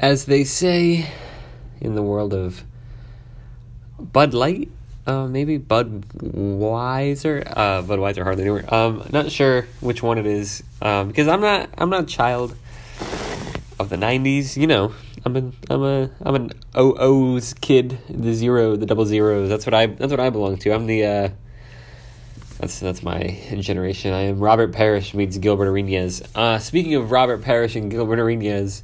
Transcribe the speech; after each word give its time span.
as 0.00 0.24
they 0.24 0.44
say 0.44 1.06
in 1.80 1.94
the 1.94 2.02
world 2.02 2.32
of 2.32 2.64
Bud 3.98 4.32
Light, 4.32 4.70
uh, 5.06 5.26
maybe 5.26 5.58
Budweiser, 5.58 7.46
uh, 7.46 7.82
Budweiser 7.82 8.22
hardly 8.22 8.44
knew. 8.44 8.62
Um, 8.68 9.06
not 9.12 9.30
sure 9.30 9.66
which 9.80 10.02
one 10.02 10.18
it 10.18 10.26
is 10.26 10.62
um, 10.80 11.08
because 11.08 11.28
I'm 11.28 11.40
not 11.40 11.68
I'm 11.76 11.90
not 11.90 12.04
a 12.04 12.06
child 12.06 12.56
of 13.78 13.90
the 13.90 13.96
'90s. 13.96 14.56
You 14.56 14.66
know, 14.66 14.94
I'm 15.24 15.36
a 15.36 15.52
I'm 15.68 15.82
a 15.82 16.10
I'm 16.22 16.34
an 16.34 16.52
OO's 16.76 17.54
kid, 17.54 17.98
the 18.08 18.32
zero, 18.32 18.76
the 18.76 18.86
double 18.86 19.04
zeros. 19.04 19.48
That's 19.48 19.66
what 19.66 19.74
I 19.74 19.86
that's 19.86 20.10
what 20.10 20.20
I 20.20 20.30
belong 20.30 20.56
to. 20.58 20.70
I'm 20.70 20.86
the 20.86 21.04
uh, 21.04 21.28
that's 22.58 22.78
that's 22.78 23.02
my 23.02 23.38
generation. 23.58 24.14
I 24.14 24.22
am 24.22 24.38
Robert 24.38 24.72
Parish 24.72 25.12
meets 25.12 25.36
Gilbert 25.36 25.68
Arenas. 25.68 26.22
Uh, 26.34 26.58
speaking 26.58 26.94
of 26.94 27.10
Robert 27.10 27.42
Parish 27.42 27.76
and 27.76 27.90
Gilbert 27.90 28.18
Arenas, 28.18 28.82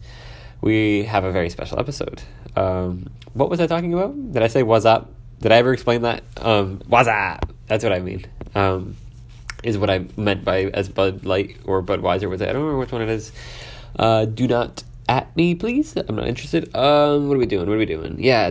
we 0.61 1.04
have 1.04 1.25
a 1.25 1.32
very 1.32 1.50
special 1.50 1.79
episode. 1.79 2.23
Um, 2.56 3.10
what 3.34 3.51
was 3.51 3.60
I 3.60 3.66
talking 3.66 3.92
about? 3.92 4.33
Did 4.33 4.42
I 4.42 4.48
say 4.48 4.62
what's 4.62 4.84
up? 4.84 5.10
Did 5.41 5.52
I 5.52 5.56
ever 5.56 5.73
explain 5.73 6.02
that? 6.02 6.23
Um, 6.38 6.80
what's 6.87 7.09
up? 7.09 7.52
That's 7.66 7.84
what 7.84 7.92
I 7.92 7.98
mean. 7.98 8.27
Um, 8.55 8.97
is 9.62 9.77
what 9.77 9.91
I 9.91 10.06
meant 10.16 10.45
by 10.45 10.64
as 10.66 10.88
Bud 10.88 11.24
Light 11.24 11.56
or 11.64 11.83
Budweiser 11.83 12.28
was. 12.28 12.41
It? 12.41 12.48
I 12.48 12.52
don't 12.52 12.62
remember 12.62 12.78
which 12.78 12.92
one 12.92 13.02
it 13.02 13.09
is. 13.09 13.33
Uh, 13.98 14.24
do 14.24 14.47
not 14.47 14.84
at 15.09 15.34
me, 15.37 15.55
please. 15.55 15.97
I'm 15.97 16.16
not 16.16 16.28
interested. 16.28 16.75
Um, 16.75 17.28
what 17.28 17.34
are 17.34 17.38
we 17.38 17.47
doing? 17.47 17.66
What 17.66 17.75
are 17.75 17.78
we 17.78 17.86
doing? 17.86 18.16
Yeah, 18.19 18.50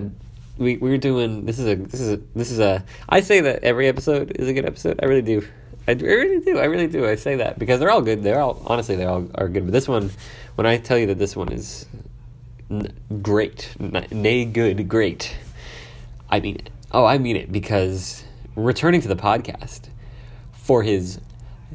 we 0.58 0.78
we're 0.78 0.98
doing. 0.98 1.46
This 1.46 1.60
is 1.60 1.68
a 1.68 1.76
this 1.76 2.00
is 2.00 2.14
a 2.14 2.18
this 2.36 2.52
is 2.52 2.60
a. 2.60 2.84
I 3.10 3.22
say 3.22 3.42
that 3.42 3.64
every 3.64 3.88
episode 3.88 4.36
is 4.38 4.48
a 4.48 4.54
good 4.54 4.66
episode. 4.66 5.00
I 5.02 5.06
really 5.06 5.22
do. 5.22 5.48
I, 5.88 5.92
I 5.92 5.94
really 5.94 6.44
do. 6.44 6.60
I 6.60 6.66
really 6.66 6.88
do. 6.88 7.08
I 7.08 7.16
say 7.16 7.36
that 7.38 7.60
because 7.60 7.80
they're 7.80 7.92
all 7.92 8.02
good. 8.02 8.24
They're 8.24 8.42
all 8.42 8.62
honestly 8.66 8.96
they 8.96 9.06
all 9.06 9.30
are 9.36 9.48
good. 9.48 9.66
But 9.66 9.74
this 9.74 9.88
one, 9.88 10.12
when 10.56 10.66
I 10.66 10.78
tell 10.78 10.98
you 10.98 11.08
that 11.08 11.20
this 11.20 11.36
one 11.36 11.52
is 11.52 11.86
n- 12.70 12.94
great, 13.22 13.76
n- 13.80 14.08
nay 14.12 14.46
good, 14.46 14.88
great, 14.88 15.36
I 16.30 16.40
mean 16.40 16.56
it. 16.56 16.70
Oh, 16.92 17.06
I 17.06 17.18
mean 17.18 17.36
it 17.36 17.52
because 17.52 18.24
returning 18.56 19.02
to 19.02 19.08
the 19.08 19.16
podcast 19.16 19.90
for 20.54 20.84
his 20.84 21.20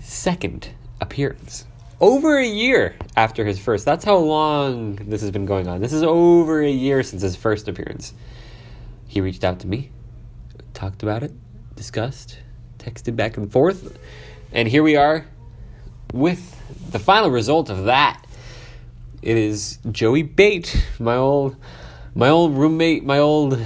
second 0.00 0.70
appearance 1.00 1.64
over 2.00 2.38
a 2.38 2.46
year 2.46 2.96
after 3.16 3.44
his 3.44 3.58
first. 3.58 3.84
That's 3.84 4.04
how 4.04 4.16
long 4.16 4.96
this 4.96 5.20
has 5.20 5.30
been 5.30 5.46
going 5.46 5.68
on. 5.68 5.80
This 5.80 5.92
is 5.92 6.02
over 6.02 6.62
a 6.62 6.70
year 6.70 7.02
since 7.02 7.22
his 7.22 7.36
first 7.36 7.68
appearance. 7.68 8.14
He 9.06 9.20
reached 9.20 9.44
out 9.44 9.60
to 9.60 9.66
me, 9.66 9.90
talked 10.72 11.02
about 11.02 11.22
it, 11.22 11.32
discussed, 11.74 12.38
texted 12.78 13.16
back 13.16 13.36
and 13.36 13.50
forth, 13.50 13.98
and 14.52 14.68
here 14.68 14.82
we 14.82 14.96
are 14.96 15.26
with 16.12 16.56
the 16.90 16.98
final 16.98 17.30
result 17.30 17.70
of 17.70 17.84
that. 17.84 18.19
It 19.22 19.36
is 19.36 19.78
Joey 19.90 20.22
Bate, 20.22 20.82
my 20.98 21.16
old 21.16 21.56
my 22.14 22.30
old 22.30 22.56
roommate, 22.56 23.04
my 23.04 23.18
old 23.18 23.58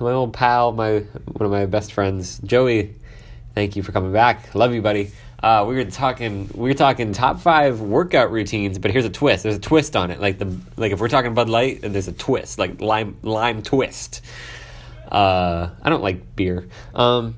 my 0.00 0.10
old 0.10 0.32
pal, 0.32 0.72
my 0.72 0.98
one 0.98 1.46
of 1.46 1.50
my 1.50 1.66
best 1.66 1.92
friends. 1.92 2.40
Joey, 2.40 2.96
thank 3.54 3.76
you 3.76 3.84
for 3.84 3.92
coming 3.92 4.12
back. 4.12 4.52
Love 4.54 4.74
you, 4.74 4.82
buddy. 4.82 5.12
Uh, 5.40 5.64
we 5.68 5.76
were 5.76 5.84
talking 5.84 6.50
we 6.54 6.68
were 6.68 6.74
talking 6.74 7.12
top 7.12 7.38
five 7.38 7.80
workout 7.80 8.32
routines, 8.32 8.80
but 8.80 8.90
here's 8.90 9.04
a 9.04 9.10
twist. 9.10 9.44
There's 9.44 9.56
a 9.56 9.60
twist 9.60 9.94
on 9.94 10.10
it. 10.10 10.20
Like 10.20 10.38
the 10.38 10.56
like 10.76 10.90
if 10.90 10.98
we're 10.98 11.08
talking 11.08 11.34
Bud 11.34 11.48
Light, 11.48 11.82
there's 11.82 12.08
a 12.08 12.12
twist, 12.12 12.58
like 12.58 12.80
lime 12.80 13.16
lime 13.22 13.62
twist. 13.62 14.22
Uh, 15.10 15.70
I 15.80 15.88
don't 15.88 16.02
like 16.02 16.34
beer. 16.34 16.66
Um, 16.96 17.36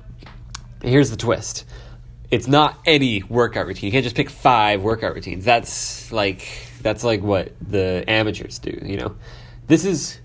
here's 0.81 1.11
the 1.11 1.17
twist. 1.17 1.65
It's 2.31 2.47
not 2.47 2.79
any 2.83 3.21
workout 3.21 3.67
routine. 3.67 3.87
You 3.87 3.91
can't 3.91 4.03
just 4.03 4.15
pick 4.15 4.31
five 4.31 4.81
workout 4.81 5.13
routines. 5.13 5.45
That's 5.45 6.11
like 6.11 6.47
that's 6.81 7.03
like 7.03 7.21
what 7.21 7.53
the 7.61 8.03
amateurs 8.07 8.59
do, 8.59 8.77
you 8.83 8.97
know. 8.97 9.15
This 9.67 9.85
is 9.85 10.19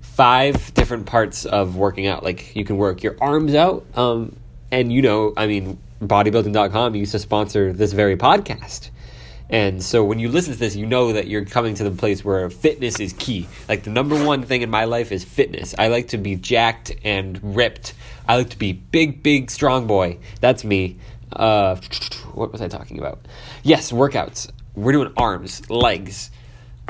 five 0.00 0.72
different 0.74 1.06
parts 1.06 1.44
of 1.44 1.76
working 1.76 2.06
out. 2.06 2.22
Like 2.22 2.54
you 2.54 2.64
can 2.64 2.76
work 2.76 3.02
your 3.02 3.16
arms 3.20 3.54
out, 3.54 3.86
um, 3.94 4.36
and 4.70 4.92
you 4.92 5.02
know, 5.02 5.32
I 5.36 5.46
mean, 5.46 5.78
bodybuilding.com 6.02 6.94
used 6.94 7.12
to 7.12 7.18
sponsor 7.18 7.72
this 7.72 7.92
very 7.92 8.16
podcast. 8.16 8.90
And 9.50 9.82
so 9.82 10.04
when 10.04 10.18
you 10.18 10.28
listen 10.28 10.52
to 10.52 10.58
this, 10.58 10.76
you 10.76 10.86
know 10.86 11.12
that 11.14 11.26
you're 11.26 11.44
coming 11.44 11.74
to 11.74 11.84
the 11.84 11.90
place 11.90 12.22
where 12.24 12.50
fitness 12.50 13.00
is 13.00 13.14
key. 13.14 13.48
Like 13.68 13.82
the 13.82 13.90
number 13.90 14.22
one 14.22 14.42
thing 14.42 14.62
in 14.62 14.68
my 14.68 14.84
life 14.84 15.10
is 15.10 15.24
fitness. 15.24 15.74
I 15.78 15.88
like 15.88 16.08
to 16.08 16.18
be 16.18 16.36
jacked 16.36 16.92
and 17.02 17.56
ripped. 17.56 17.94
I 18.28 18.36
like 18.36 18.50
to 18.50 18.58
be 18.58 18.72
big, 18.72 19.22
big, 19.22 19.50
strong 19.50 19.86
boy. 19.86 20.18
That's 20.40 20.64
me. 20.64 20.98
Uh, 21.32 21.76
what 22.34 22.52
was 22.52 22.60
I 22.60 22.68
talking 22.68 22.98
about? 22.98 23.20
Yes, 23.62 23.90
workouts. 23.90 24.50
We're 24.78 24.92
doing 24.92 25.12
arms, 25.16 25.68
legs. 25.68 26.30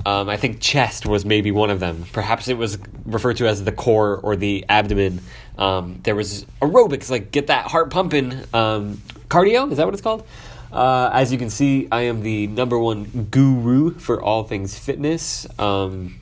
Um, 0.04 0.28
I 0.28 0.36
think 0.36 0.60
chest 0.60 1.06
was 1.06 1.24
maybe 1.24 1.50
one 1.50 1.70
of 1.70 1.80
them. 1.80 2.04
Perhaps 2.12 2.48
it 2.48 2.56
was 2.56 2.78
referred 3.04 3.38
to 3.38 3.48
as 3.48 3.64
the 3.64 3.72
core 3.72 4.16
or 4.16 4.36
the 4.36 4.64
abdomen. 4.68 5.20
Um, 5.56 6.00
there 6.04 6.14
was 6.14 6.44
aerobics, 6.60 7.10
like 7.10 7.32
get 7.32 7.48
that 7.48 7.66
heart 7.66 7.90
pumping. 7.90 8.32
Um, 8.52 9.02
cardio, 9.28 9.70
is 9.70 9.78
that 9.78 9.86
what 9.86 9.94
it's 9.94 10.02
called? 10.02 10.26
Uh, 10.70 11.10
as 11.12 11.32
you 11.32 11.38
can 11.38 11.50
see, 11.50 11.88
I 11.90 12.02
am 12.02 12.22
the 12.22 12.46
number 12.46 12.78
one 12.78 13.28
guru 13.30 13.94
for 13.94 14.22
all 14.22 14.44
things 14.44 14.78
fitness. 14.78 15.46
Um, 15.58 16.20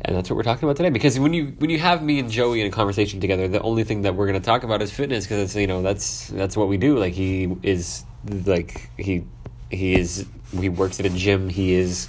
and 0.00 0.14
that's 0.16 0.30
what 0.30 0.36
we're 0.36 0.44
talking 0.44 0.68
about 0.68 0.76
today. 0.76 0.90
Because 0.90 1.18
when 1.18 1.34
you 1.34 1.46
when 1.58 1.70
you 1.70 1.78
have 1.78 2.02
me 2.02 2.20
and 2.20 2.30
Joey 2.30 2.60
in 2.60 2.66
a 2.66 2.70
conversation 2.70 3.20
together, 3.20 3.48
the 3.48 3.60
only 3.62 3.84
thing 3.84 4.02
that 4.02 4.14
we're 4.14 4.26
going 4.26 4.40
to 4.40 4.44
talk 4.44 4.62
about 4.62 4.80
is 4.80 4.92
fitness 4.92 5.24
because 5.24 5.56
you 5.56 5.66
know 5.66 5.82
that's 5.82 6.28
that's 6.28 6.56
what 6.56 6.68
we 6.68 6.76
do. 6.76 6.98
Like 6.98 7.14
he 7.14 7.50
is 7.62 8.04
like 8.28 8.90
he 8.96 9.24
he 9.70 9.94
is 9.94 10.26
he 10.58 10.68
works 10.68 11.00
at 11.00 11.06
a 11.06 11.10
gym. 11.10 11.48
He 11.48 11.74
is 11.74 12.08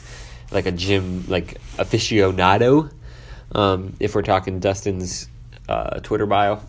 like 0.51 0.65
a 0.65 0.71
gym 0.71 1.25
like 1.27 1.59
aficionado. 1.77 2.91
Um, 3.51 3.95
if 3.99 4.15
we're 4.15 4.21
talking 4.21 4.59
Dustin's 4.59 5.29
uh, 5.69 5.99
Twitter 5.99 6.25
bio, 6.25 6.59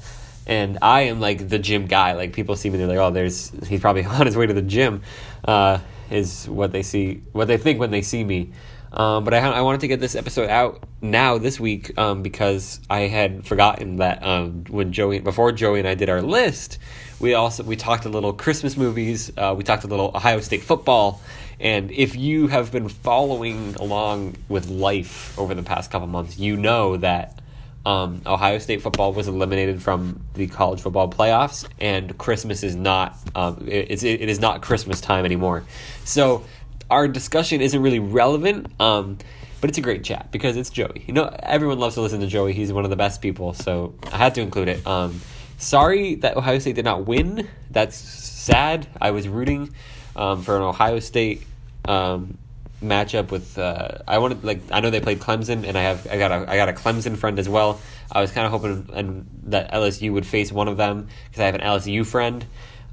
and 0.47 0.79
I 0.83 1.03
am 1.03 1.21
like 1.21 1.49
the 1.49 1.59
gym 1.59 1.87
guy. 1.87 2.13
Like 2.13 2.33
people 2.33 2.57
see 2.57 2.71
me, 2.71 2.79
they're 2.79 2.87
like, 2.87 2.99
"Oh, 2.99 3.11
there's 3.11 3.53
he's 3.67 3.81
probably 3.81 4.05
on 4.07 4.27
his 4.27 4.37
way 4.37 4.47
to 4.47 4.55
the 4.55 4.63
gym." 4.63 5.03
Uh, 5.45 5.79
is 6.11 6.49
what 6.49 6.73
they 6.73 6.83
see, 6.83 7.23
what 7.33 7.49
they 7.49 7.59
think 7.59 7.81
when 7.81 7.91
they 7.91 8.03
see 8.03 8.23
me. 8.23 8.53
Um, 8.97 9.25
but 9.25 9.35
I, 9.35 9.39
I 9.39 9.61
wanted 9.61 9.83
to 9.83 9.89
get 9.89 10.01
this 10.01 10.15
episode 10.15 10.49
out 10.49 10.83
now 11.03 11.37
this 11.37 11.61
week 11.61 11.97
um, 11.99 12.23
because 12.23 12.81
I 12.89 13.01
had 13.01 13.47
forgotten 13.47 13.97
that 13.97 14.23
um, 14.23 14.65
when 14.69 14.93
Joey 14.93 15.21
before 15.21 15.53
Joey 15.53 15.81
and 15.81 15.87
I 15.87 15.95
did 15.95 16.09
our 16.09 16.23
list, 16.23 16.79
we 17.21 17.35
also 17.35 17.63
we 17.63 17.77
talked 17.77 18.07
a 18.07 18.09
little 18.09 18.33
Christmas 18.33 18.75
movies. 18.75 19.31
Uh, 19.37 19.55
we 19.57 19.65
talked 19.65 19.85
a 19.85 19.87
little 19.87 20.13
Ohio 20.15 20.41
State 20.41 20.63
football. 20.63 21.21
And 21.61 21.91
if 21.91 22.17
you 22.17 22.49
have 22.49 22.73
been 22.73 22.89
following 22.89 23.77
along 23.77 24.37
with 24.49 24.69
life 24.69 25.39
over 25.39 25.55
the 25.55 25.63
past 25.63 25.91
couple 25.91 26.07
months, 26.07 26.39
you 26.39 26.57
know 26.57 26.97
that 26.99 27.41
um, 27.85 28.21
Ohio 28.27 28.59
State 28.59 28.83
football 28.83 29.13
was 29.13 29.29
eliminated 29.29 29.83
from 29.83 30.21
the 30.35 30.49
college 30.49 30.81
football 30.81 31.09
playoffs, 31.09 31.67
and 31.79 32.17
Christmas 32.19 32.63
is 32.63 32.75
not 32.75 33.17
um, 33.35 33.65
it, 33.69 34.03
it 34.03 34.29
is 34.29 34.41
not 34.41 34.61
Christmas 34.61 35.01
time 35.01 35.25
anymore. 35.25 35.65
So 36.05 36.45
our 36.91 37.09
discussion 37.09 37.61
isn't 37.61 37.81
really 37.81 37.99
relevant, 37.99 38.69
um, 38.81 39.19
but 39.61 39.71
it's 39.71 39.79
a 39.79 39.83
great 39.83 40.05
chat 40.05 40.31
because 40.31 40.57
it's 40.57 40.71
Joey. 40.71 41.05
You 41.07 41.15
know, 41.15 41.35
everyone 41.43 41.79
loves 41.79 41.95
to 41.95 42.01
listen 42.01 42.21
to 42.21 42.27
Joey. 42.27 42.53
He's 42.53 42.73
one 42.73 42.85
of 42.85 42.91
the 42.91 42.97
best 42.97 43.21
people, 43.21 43.55
so 43.55 43.95
I 44.13 44.17
had 44.17 44.35
to 44.37 44.41
include 44.41 44.69
it. 44.69 44.87
Um, 44.87 45.21
sorry 45.59 46.17
that 46.17 46.37
Ohio 46.37 46.59
State 46.59 46.75
did 46.75 46.85
not 46.85 47.07
win. 47.07 47.49
That's 47.71 47.97
sad. 47.97 48.87
I 49.01 49.11
was 49.11 49.29
rooting 49.29 49.75
um, 50.15 50.43
for 50.43 50.57
an 50.57 50.63
Ohio 50.63 51.01
State 51.01 51.43
um, 51.85 52.39
matchup 52.83 53.31
with. 53.31 53.59
Uh, 53.59 53.99
I 54.07 54.19
wanted 54.19 54.45
like 54.45 54.61
I 54.71 54.81
know 54.81 54.91
they 54.91 55.01
played 55.01 55.21
Clemson, 55.21 55.67
and 55.67 55.77
I 55.77 55.83
have 55.83 56.07
I 56.11 56.19
got 56.19 56.31
a 56.31 56.51
I 56.51 56.57
got 56.57 56.69
a 56.69 56.73
Clemson 56.73 57.17
friend 57.17 57.39
as 57.39 57.49
well. 57.49 57.81
I 58.11 58.21
was 58.21 58.31
kind 58.31 58.47
of 58.47 58.53
hoping 58.53 58.89
and 58.93 59.27
that 59.45 59.73
LSU 59.73 60.13
would 60.13 60.27
face 60.27 60.53
one 60.53 60.69
of 60.69 60.77
them 60.77 61.09
because 61.25 61.41
I 61.41 61.47
have 61.47 61.55
an 61.55 61.63
LSU 61.63 62.07
friend. 62.07 62.45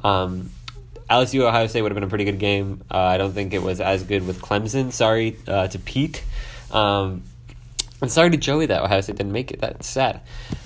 Um, 0.04 0.50
LSU 1.14 1.42
Ohio 1.42 1.68
State 1.68 1.84
would 1.84 1.92
have 1.92 1.96
been 1.96 2.04
a 2.04 2.10
pretty 2.10 2.26
good 2.26 2.40
game. 2.40 2.84
Uh, 2.90 2.98
I 2.98 3.18
don't 3.18 3.34
think 3.34 3.54
it 3.54 3.62
was 3.62 3.80
as 3.80 4.04
good 4.04 4.26
with 4.26 4.42
Clemson. 4.42 4.92
Sorry 4.92 5.38
uh, 5.48 5.68
to 5.68 5.78
Pete. 5.78 6.24
Um, 6.72 7.24
and 8.02 8.12
sorry 8.12 8.32
to 8.32 8.38
Joey 8.38 8.66
that 8.66 8.82
Ohio 8.82 9.02
State 9.02 9.18
didn't 9.18 9.32
make 9.32 9.52
it. 9.52 9.62
That's 9.62 9.88
sad. 9.88 10.22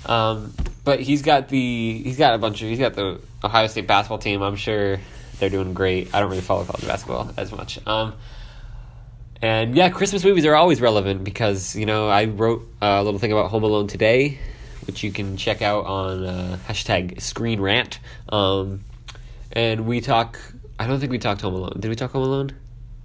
Um, 0.06 0.54
but 0.84 1.00
he's 1.00 1.22
got 1.22 1.48
the 1.48 2.02
he's 2.02 2.16
got 2.16 2.34
a 2.34 2.38
bunch 2.38 2.62
of 2.62 2.68
he's 2.68 2.78
got 2.78 2.94
the 2.94 3.20
Ohio 3.44 3.66
State 3.66 3.86
basketball 3.86 4.18
team. 4.18 4.42
I'm 4.42 4.56
sure 4.56 4.98
they're 5.38 5.50
doing 5.50 5.74
great. 5.74 6.14
I 6.14 6.20
don't 6.20 6.30
really 6.30 6.42
follow 6.42 6.64
college 6.64 6.86
basketball 6.86 7.30
as 7.36 7.52
much. 7.52 7.78
Um, 7.86 8.14
and 9.40 9.76
yeah, 9.76 9.90
Christmas 9.90 10.24
movies 10.24 10.46
are 10.46 10.56
always 10.56 10.80
relevant 10.80 11.24
because 11.24 11.76
you 11.76 11.86
know 11.86 12.08
I 12.08 12.24
wrote 12.24 12.66
a 12.80 13.04
little 13.04 13.20
thing 13.20 13.32
about 13.32 13.50
Home 13.50 13.64
Alone 13.64 13.86
today, 13.86 14.38
which 14.86 15.04
you 15.04 15.12
can 15.12 15.36
check 15.36 15.62
out 15.62 15.84
on 15.84 16.24
uh, 16.24 16.58
hashtag 16.66 17.20
Screen 17.20 17.60
Rant. 17.60 18.00
Um, 18.30 18.80
and 19.52 19.86
we 19.86 20.00
talk. 20.00 20.38
I 20.78 20.86
don't 20.86 21.00
think 21.00 21.10
we 21.10 21.18
talked 21.18 21.40
Home 21.40 21.54
Alone. 21.54 21.78
Did 21.80 21.88
we 21.88 21.96
talk 21.96 22.12
Home 22.12 22.22
Alone? 22.22 22.50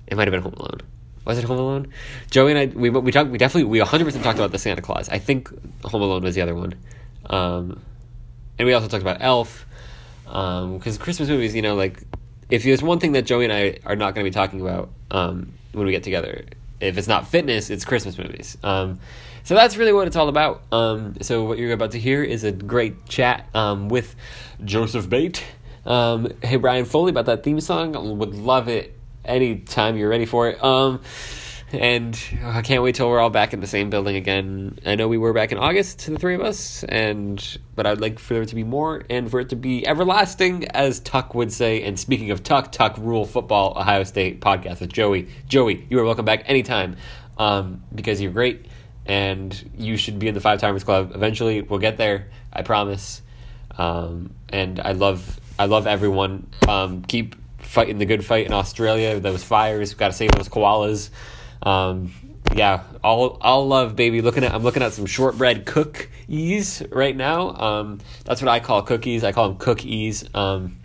It 0.08 0.16
might 0.16 0.28
have 0.28 0.32
been 0.32 0.44
Home 0.44 0.54
Alone. 0.54 0.82
Was 1.26 1.38
it 1.38 1.46
Home 1.46 1.60
Alone? 1.60 1.94
Joey 2.30 2.52
and 2.52 2.60
I 2.60 2.66
we 2.78 2.90
we 2.90 3.12
talked 3.12 3.30
we 3.30 3.38
definitely 3.38 3.66
we 3.66 3.80
100 3.80 4.06
percent 4.06 4.24
talked 4.24 4.38
about 4.38 4.52
the 4.52 4.60
Santa 4.60 4.82
Claus. 4.82 5.10
I 5.10 5.20
think 5.20 5.50
Home 5.86 6.02
Alone 6.02 6.24
was 6.24 6.36
the 6.36 6.42
other 6.42 6.56
one, 6.56 6.76
um, 7.30 7.80
and 8.60 8.66
we 8.66 8.74
also 8.74 8.88
talked 8.88 9.02
about 9.02 9.18
Elf 9.22 9.66
because 10.26 10.98
um, 10.98 10.98
Christmas 10.98 11.30
movies, 11.30 11.56
you 11.56 11.62
know, 11.62 11.76
like 11.76 12.04
if 12.50 12.64
there's 12.64 12.82
one 12.82 13.00
thing 13.00 13.14
that 13.14 13.24
Joey 13.24 13.46
and 13.46 13.54
I 13.54 13.80
are 13.86 13.96
not 13.96 14.16
going 14.16 14.26
to 14.26 14.30
be 14.30 14.34
talking 14.34 14.62
about 14.62 14.90
um, 15.12 15.54
when 15.72 15.86
we 15.86 15.92
get 15.92 16.04
together, 16.04 16.46
if 16.80 16.98
it's 16.98 17.08
not 17.08 17.28
fitness, 17.28 17.70
it's 17.70 17.86
Christmas 17.86 18.18
movies. 18.18 18.58
Um, 18.64 19.00
so 19.44 19.56
that's 19.56 19.76
really 19.76 19.94
what 19.94 20.08
it's 20.08 20.16
all 20.16 20.30
about. 20.30 20.64
Um, 20.72 21.16
so 21.22 21.44
what 21.46 21.58
you're 21.58 21.74
about 21.74 21.92
to 21.92 22.00
hear 22.00 22.24
is 22.24 22.44
a 22.44 22.52
great 22.52 23.06
chat 23.08 23.48
um, 23.54 23.90
with 23.90 24.16
Joseph 24.64 25.10
Bate. 25.10 25.44
Um, 25.86 26.32
hey 26.42 26.56
Brian 26.56 26.86
Foley 26.86 27.10
about 27.10 27.26
that 27.26 27.44
theme 27.44 27.60
song. 27.60 28.18
Would 28.20 28.36
love 28.36 28.68
it 28.68 28.98
anytime 29.26 29.98
you're 29.98 30.10
ready 30.10 30.26
for 30.26 30.50
it. 30.50 30.64
Um, 30.64 31.02
and 31.74 32.18
I 32.44 32.62
can't 32.62 32.84
wait 32.84 32.96
till 32.96 33.10
we're 33.10 33.20
all 33.20 33.32
back 33.32 33.54
in 33.54 33.60
the 33.60 33.68
same 33.68 33.90
building 33.90 34.16
again. 34.16 34.78
I 34.86 34.96
know 34.96 35.08
we 35.08 35.18
were 35.18 35.34
back 35.34 35.52
in 35.52 35.58
August, 35.58 36.06
the 36.06 36.20
three 36.20 36.36
of 36.36 36.42
us, 36.42 36.84
and 36.84 37.58
but 37.76 37.88
I'd 37.88 38.00
like 38.00 38.20
for 38.20 38.36
there 38.36 38.46
to 38.46 38.56
be 38.56 38.64
more 38.64 39.04
and 39.10 39.30
for 39.30 39.40
it 39.40 39.50
to 39.50 39.56
be 39.56 39.86
everlasting, 39.88 40.68
as 40.68 41.00
Tuck 41.00 41.34
would 41.34 41.52
say. 41.52 41.84
And 41.84 42.00
speaking 42.00 42.30
of 42.32 42.44
Tuck, 42.44 42.72
Tuck 42.72 42.98
Rule 42.98 43.26
Football 43.26 43.74
Ohio 43.76 44.04
State 44.04 44.40
podcast 44.40 44.82
with 44.82 44.94
Joey. 44.94 45.30
Joey, 45.48 45.86
you 45.90 46.00
are 46.00 46.04
welcome 46.04 46.26
back 46.26 46.44
anytime 46.46 46.96
um, 47.38 47.84
because 47.94 48.22
you're 48.22 48.32
great 48.32 48.68
and 49.06 49.72
you 49.78 49.98
should 49.98 50.20
be 50.20 50.28
in 50.28 50.34
the 50.34 50.42
Five 50.42 50.62
Timers 50.62 50.84
Club. 50.84 51.12
Eventually, 51.16 51.62
we'll 51.62 51.80
get 51.80 51.98
there. 51.98 52.30
I 52.54 52.62
promise. 52.62 53.22
Um, 53.78 54.36
and 54.50 54.80
I 54.80 54.92
love 54.92 55.40
I 55.58 55.66
love 55.66 55.88
everyone. 55.88 56.48
Um, 56.68 57.04
keep 57.04 57.36
fighting 57.60 57.98
the 57.98 58.06
good 58.06 58.26
fight 58.26 58.46
in 58.46 58.54
Australia. 58.54 59.20
Those 59.20 59.44
fires, 59.44 59.92
we've 59.92 59.98
got 59.98 60.08
to 60.08 60.14
save 60.14 60.32
those 60.32 60.50
koalas. 60.50 61.10
Um, 61.62 62.14
yeah, 62.56 62.84
all 63.04 63.38
all 63.42 63.68
love, 63.68 63.96
baby. 63.96 64.22
Looking 64.22 64.44
at 64.44 64.54
I'm 64.54 64.64
looking 64.64 64.84
at 64.84 64.94
some 64.94 65.06
shortbread 65.06 65.66
cookies 65.66 66.84
right 66.92 67.16
now. 67.16 67.50
Um, 67.56 68.00
that's 68.26 68.42
what 68.42 68.50
I 68.50 68.60
call 68.60 68.82
cookies. 68.82 69.24
I 69.24 69.32
call 69.32 69.50
them 69.50 69.58
cookies. 69.58 70.24
Um, 70.36 70.78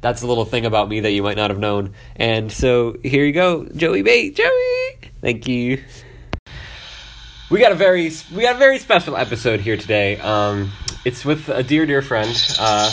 that's 0.00 0.22
a 0.22 0.26
little 0.26 0.44
thing 0.44 0.66
about 0.66 0.88
me 0.88 1.00
that 1.00 1.10
you 1.10 1.22
might 1.22 1.36
not 1.36 1.50
have 1.50 1.58
known. 1.58 1.94
And 2.16 2.50
so 2.50 2.96
here 3.02 3.24
you 3.24 3.32
go, 3.32 3.66
Joey 3.66 4.02
Bate. 4.02 4.36
Joey, 4.36 5.10
thank 5.20 5.46
you. 5.46 5.82
We 7.50 7.58
got 7.58 7.72
a 7.72 7.76
very 7.76 8.12
we 8.32 8.42
got 8.42 8.56
a 8.56 8.58
very 8.58 8.78
special 8.78 9.16
episode 9.16 9.60
here 9.60 9.76
today. 9.76 10.18
Um, 10.18 10.70
it's 11.04 11.24
with 11.24 11.48
a 11.48 11.62
dear 11.62 11.84
dear 11.84 12.02
friend. 12.02 12.30
Uh, 12.58 12.92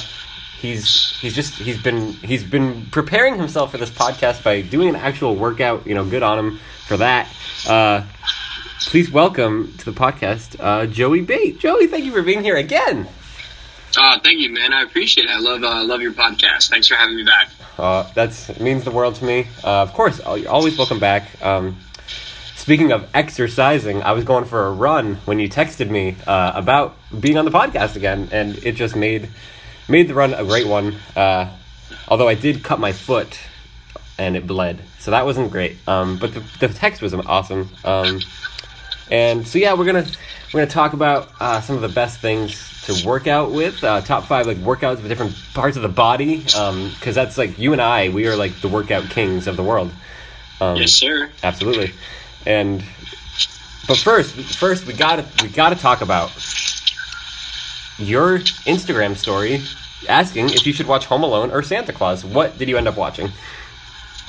he's 0.59 1.18
he's 1.19 1.36
just 1.36 1.56
he's 1.56 1.81
been 1.81 2.13
he's 2.13 2.44
been 2.44 2.86
preparing 2.88 3.38
himself 3.38 3.71
for 3.71 3.77
this 3.77 3.89
podcast 3.89 4.44
by 4.44 4.62
doing 4.62 4.89
an 4.89 4.95
actual 4.95 5.36
workout. 5.36 5.86
You 5.86 5.95
know, 5.95 6.06
good 6.06 6.24
on 6.24 6.39
him 6.39 6.59
for 6.88 6.98
that. 6.98 7.27
Uh, 7.68 8.04
please 8.88 9.12
welcome 9.12 9.74
to 9.77 9.86
the 9.86 9.98
podcast, 9.98 10.56
uh, 10.59 10.86
Joey 10.88 11.21
Bate. 11.21 11.59
Joey, 11.59 11.88
thank 11.88 12.06
you 12.06 12.12
for 12.12 12.21
being 12.21 12.44
here 12.44 12.56
again. 12.56 13.07
Uh, 13.98 14.19
thank 14.19 14.39
you, 14.39 14.51
man. 14.51 14.74
I 14.74 14.83
appreciate 14.83 15.25
it. 15.25 15.31
I 15.31 15.39
love 15.39 15.63
uh, 15.63 15.83
love 15.83 16.01
your 16.01 16.13
podcast. 16.13 16.69
Thanks 16.69 16.88
for 16.88 16.95
having 16.95 17.15
me 17.15 17.24
back. 17.24 17.50
Uh, 17.77 18.10
that's 18.15 18.60
means 18.60 18.83
the 18.83 18.92
world 18.92 19.15
to 19.15 19.25
me. 19.25 19.48
Uh, 19.63 19.81
of 19.81 19.94
course, 19.94 20.19
you're 20.19 20.50
always 20.50 20.77
welcome 20.77 21.00
back. 21.00 21.30
Um, 21.44 21.77
speaking 22.56 22.92
of 22.92 23.07
exercising, 23.13 24.01
I 24.01 24.13
was 24.13 24.24
going 24.24 24.45
for 24.45 24.65
a 24.65 24.71
run 24.71 25.15
when 25.25 25.39
you 25.39 25.48
texted 25.48 25.89
me 25.89 26.15
uh, 26.25 26.53
about 26.56 26.98
being 27.19 27.38
on 27.38 27.45
the 27.45 27.51
podcast 27.51 27.95
again, 27.95 28.30
and 28.31 28.57
it 28.63 28.75
just 28.75 28.95
made 28.95 29.30
made 29.88 30.07
the 30.07 30.13
run 30.13 30.34
a 30.34 30.44
great 30.44 30.68
one. 30.68 30.95
Uh, 31.16 31.56
although 32.07 32.28
I 32.28 32.36
did 32.36 32.63
cut 32.63 32.80
my 32.80 32.92
foot 32.92 33.39
and 34.18 34.36
it 34.36 34.48
bled, 34.48 34.81
so 35.00 35.12
that 35.12 35.25
wasn't 35.25 35.51
great. 35.51 35.78
Um, 35.88 36.18
but 36.18 36.34
the, 36.34 36.44
the 36.60 36.68
text 36.69 37.01
was 37.01 37.13
awesome. 37.13 37.69
Um, 37.84 38.19
and 39.10 39.48
so 39.48 39.57
yeah, 39.60 39.74
we're 39.74 39.86
gonna 39.86 40.06
we're 40.54 40.62
gonna 40.62 40.72
talk 40.72 40.94
about 40.94 41.30
uh, 41.39 41.62
some 41.62 41.75
of 41.75 41.81
the 41.81 41.89
best 41.89 42.19
things 42.19 42.86
to 42.86 43.07
work 43.07 43.28
out 43.28 43.51
with. 43.51 43.84
Uh, 43.84 44.01
top 44.01 44.25
five 44.25 44.48
like 44.48 44.57
workouts 44.57 44.98
with 44.98 45.07
different 45.07 45.36
parts 45.54 45.78
of 45.78 45.84
the 45.84 45.89
body, 45.89 46.38
because 46.38 46.57
um, 46.57 47.13
that's 47.13 47.38
like 47.38 47.57
you 47.60 47.74
and 47.74 47.81
I. 47.81 48.10
We 48.10 48.28
are 48.28 48.36
like 48.36 48.60
the 48.62 48.68
workout 48.68 49.10
kings 49.10 49.48
of 49.48 49.56
the 49.56 49.63
world. 49.63 49.92
Um, 50.60 50.78
yes, 50.78 50.94
sir. 50.94 51.30
Absolutely. 51.44 51.94
And 52.45 52.84
but 53.88 53.98
first, 53.98 54.36
first 54.36 54.86
we 54.86 54.94
gotta 54.94 55.25
we 55.42 55.50
gotta 55.50 55.75
talk 55.75 56.01
about 56.01 56.31
your 57.98 58.40
Instagram 58.40 59.16
story 59.16 59.62
asking 60.08 60.50
if 60.50 60.66
you 60.66 60.74
should 60.74 60.88
watch 60.88 61.06
Home 61.06 61.24
Alone 61.24 61.52
or 61.52 61.64
Santa 61.64 61.94
Claus. 61.94 62.24
What 62.24 62.58
did 62.58 62.70
you 62.70 62.78
end 62.78 62.88
up 62.88 62.98
watching? 62.98 63.30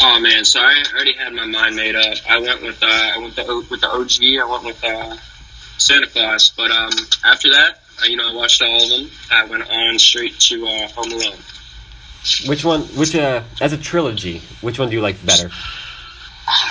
Oh 0.01 0.21
man, 0.21 0.45
so 0.45 0.61
I 0.61 0.85
already 0.95 1.15
had 1.15 1.33
my 1.33 1.45
mind 1.45 1.75
made 1.75 1.97
up. 1.97 2.19
I 2.29 2.39
went 2.39 2.63
with 2.63 2.83
uh, 2.83 2.87
I 2.87 3.19
went 3.19 3.35
the, 3.35 3.67
with 3.69 3.81
the 3.81 3.89
OG. 3.89 4.41
I 4.41 4.51
went 4.51 4.65
with 4.65 4.85
uh, 4.85 5.17
Santa 5.79 6.07
Claus. 6.07 6.51
But 6.51 6.71
um, 6.71 6.91
after 7.25 7.51
that, 7.51 7.81
uh, 8.03 8.07
you 8.07 8.17
know, 8.17 8.31
I 8.31 8.35
watched 8.35 8.63
all 8.63 8.83
of 8.83 8.89
them. 8.89 9.11
I 9.31 9.45
went 9.47 9.69
on 9.69 9.99
straight 9.99 10.39
to 10.41 10.67
uh, 10.67 10.89
Home 10.89 11.13
Alone. 11.13 11.39
Which 12.47 12.65
one? 12.65 12.83
Which 12.83 13.17
uh, 13.17 13.43
as 13.61 13.73
a 13.73 13.79
trilogy, 13.79 14.41
which 14.61 14.79
one 14.79 14.89
do 14.89 14.95
you 14.95 15.03
like 15.03 15.25
better? 15.25 15.51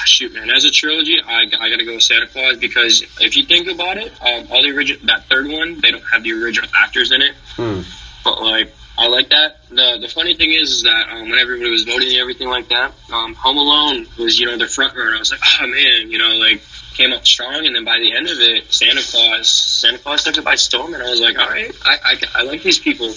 Shoot, 0.07 0.33
man. 0.33 0.50
As 0.50 0.63
a 0.63 0.71
trilogy, 0.71 1.21
I, 1.21 1.42
I 1.59 1.69
got 1.69 1.80
to 1.80 1.86
go 1.86 1.94
with 1.94 2.01
Santa 2.04 2.27
Claus 2.27 2.57
because 2.57 3.04
if 3.19 3.36
you 3.36 3.45
think 3.45 3.68
about 3.68 3.98
it, 3.98 4.12
um, 4.21 4.48
all 4.50 4.63
the 4.63 4.71
original 4.75 5.06
that 5.07 5.25
third 5.25 5.48
one, 5.48 5.81
they 5.81 5.92
don't 5.92 6.04
have 6.12 6.24
the 6.24 6.31
original 6.31 6.69
actors 6.74 7.12
in 7.12 7.21
it. 7.21 7.36
Hmm. 7.57 7.81
But 8.24 8.42
like, 8.42 8.74
I 8.98 9.07
like 9.09 9.30
that. 9.30 9.68
the 9.69 9.98
The 10.00 10.07
funny 10.07 10.33
thing 10.33 10.54
is, 10.54 10.71
is 10.71 10.83
that 10.83 11.09
um, 11.09 11.30
when 11.30 11.38
everybody 11.38 11.69
was 11.69 11.83
voting 11.83 12.07
and 12.07 12.18
everything 12.18 12.48
like 12.48 12.69
that, 12.69 12.94
um, 13.12 13.36
Home 13.36 13.57
Alone 13.57 14.07
was 14.18 14.39
you 14.39 14.45
know 14.45 14.57
the 14.57 14.68
front 14.68 14.95
runner. 14.95 15.13
I 15.15 15.19
was 15.19 15.31
like, 15.31 15.42
oh 15.62 15.68
man, 15.68 16.10
you 16.10 16.18
know, 16.18 16.36
like 16.38 16.62
came 16.94 17.12
up 17.12 17.27
strong, 17.27 17.65
and 17.65 17.75
then 17.75 17.83
by 17.83 18.00
the 18.00 18.15
end 18.15 18.27
of 18.30 18.39
it, 18.39 18.71
Santa 18.71 19.01
Claus, 19.01 19.50
Santa 19.50 19.98
Claus 19.98 20.24
took 20.24 20.38
it 20.38 20.44
by 20.45 20.56
storm, 20.56 20.94
and 20.94 21.03
I 21.03 21.10
was 21.10 21.19
like, 21.19 21.38
all 21.38 21.50
right, 21.50 21.75
I 21.83 21.98
I, 22.03 22.21
I 22.36 22.44
like 22.44 22.63
these 22.63 22.80
people. 22.80 23.13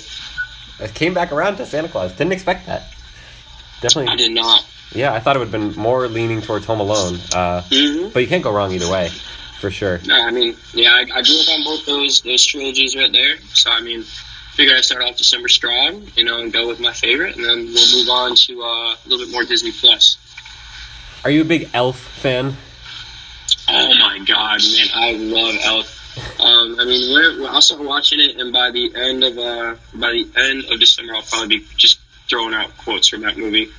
It 0.81 0.95
came 0.95 1.15
back 1.15 1.31
around 1.31 1.57
to 1.59 1.67
Santa 1.67 1.89
Claus. 1.89 2.13
Didn't 2.13 2.33
expect 2.33 2.67
that. 2.67 2.93
Definitely. 3.81 4.13
I 4.13 4.17
did 4.17 4.33
not. 4.33 4.67
Yeah, 4.93 5.13
I 5.13 5.21
thought 5.21 5.37
it 5.37 5.39
would 5.39 5.49
have 5.49 5.75
been 5.75 5.81
more 5.81 6.09
leaning 6.09 6.43
towards 6.43 6.67
Home 6.67 6.81
Alone. 6.81 7.15
Uh, 7.33 7.63
mm-hmm. 7.63 8.09
But 8.09 8.21
you 8.21 8.29
can't 8.29 8.43
go 8.43 8.53
wrong 8.53 8.73
either 8.73 8.91
way, 8.91 9.09
for 9.61 9.71
sure. 9.71 10.01
No, 10.05 10.21
I 10.21 10.31
mean, 10.31 10.57
yeah, 10.75 10.91
I, 10.91 11.01
I 11.01 11.23
grew 11.23 11.41
up 11.41 11.49
on 11.49 11.65
both 11.65 11.87
those 11.87 12.23
those 12.23 12.45
trilogies 12.45 12.97
right 12.97 13.13
there. 13.13 13.37
So 13.55 13.71
I 13.71 13.81
mean, 13.81 14.03
figured 14.55 14.77
I'd 14.77 14.85
start 14.85 15.03
off 15.03 15.17
December 15.17 15.49
strong, 15.49 16.07
you 16.17 16.25
know, 16.25 16.41
and 16.41 16.53
go 16.53 16.67
with 16.67 16.81
my 16.81 16.93
favorite, 16.93 17.37
and 17.37 17.45
then 17.45 17.67
we'll 17.67 17.99
move 17.99 18.09
on 18.11 18.35
to 18.35 18.63
uh, 18.63 18.67
a 18.67 18.99
little 19.07 19.25
bit 19.25 19.33
more 19.33 19.45
Disney 19.45 19.73
Plus. 19.73 20.19
Are 21.25 21.31
you 21.31 21.43
a 21.43 21.45
big 21.45 21.71
Elf 21.73 21.99
fan? 21.99 22.57
Oh 23.69 23.95
my 23.99 24.19
god, 24.27 24.61
man, 24.61 24.87
I 24.95 25.13
love 25.13 25.55
Elf. 25.63 26.41
Um, 26.41 26.81
I 26.81 26.85
mean, 26.85 27.13
we're, 27.13 27.41
we're, 27.41 27.49
I'll 27.49 27.63
start 27.63 27.83
watching 27.83 28.19
it, 28.21 28.37
and 28.41 28.53
by 28.53 28.71
the 28.73 28.93
end 28.97 29.23
of 29.23 29.39
uh, 29.39 29.77
by 29.95 30.11
the 30.11 30.29
end 30.37 30.65
of 30.71 30.81
December, 30.81 31.15
I'll 31.15 31.23
probably 31.23 31.59
be 31.59 31.67
just 31.77 32.01
throwing 32.29 32.55
out 32.55 32.77
quotes 32.79 33.09
from 33.09 33.21
that 33.21 33.39
movie. 33.39 33.71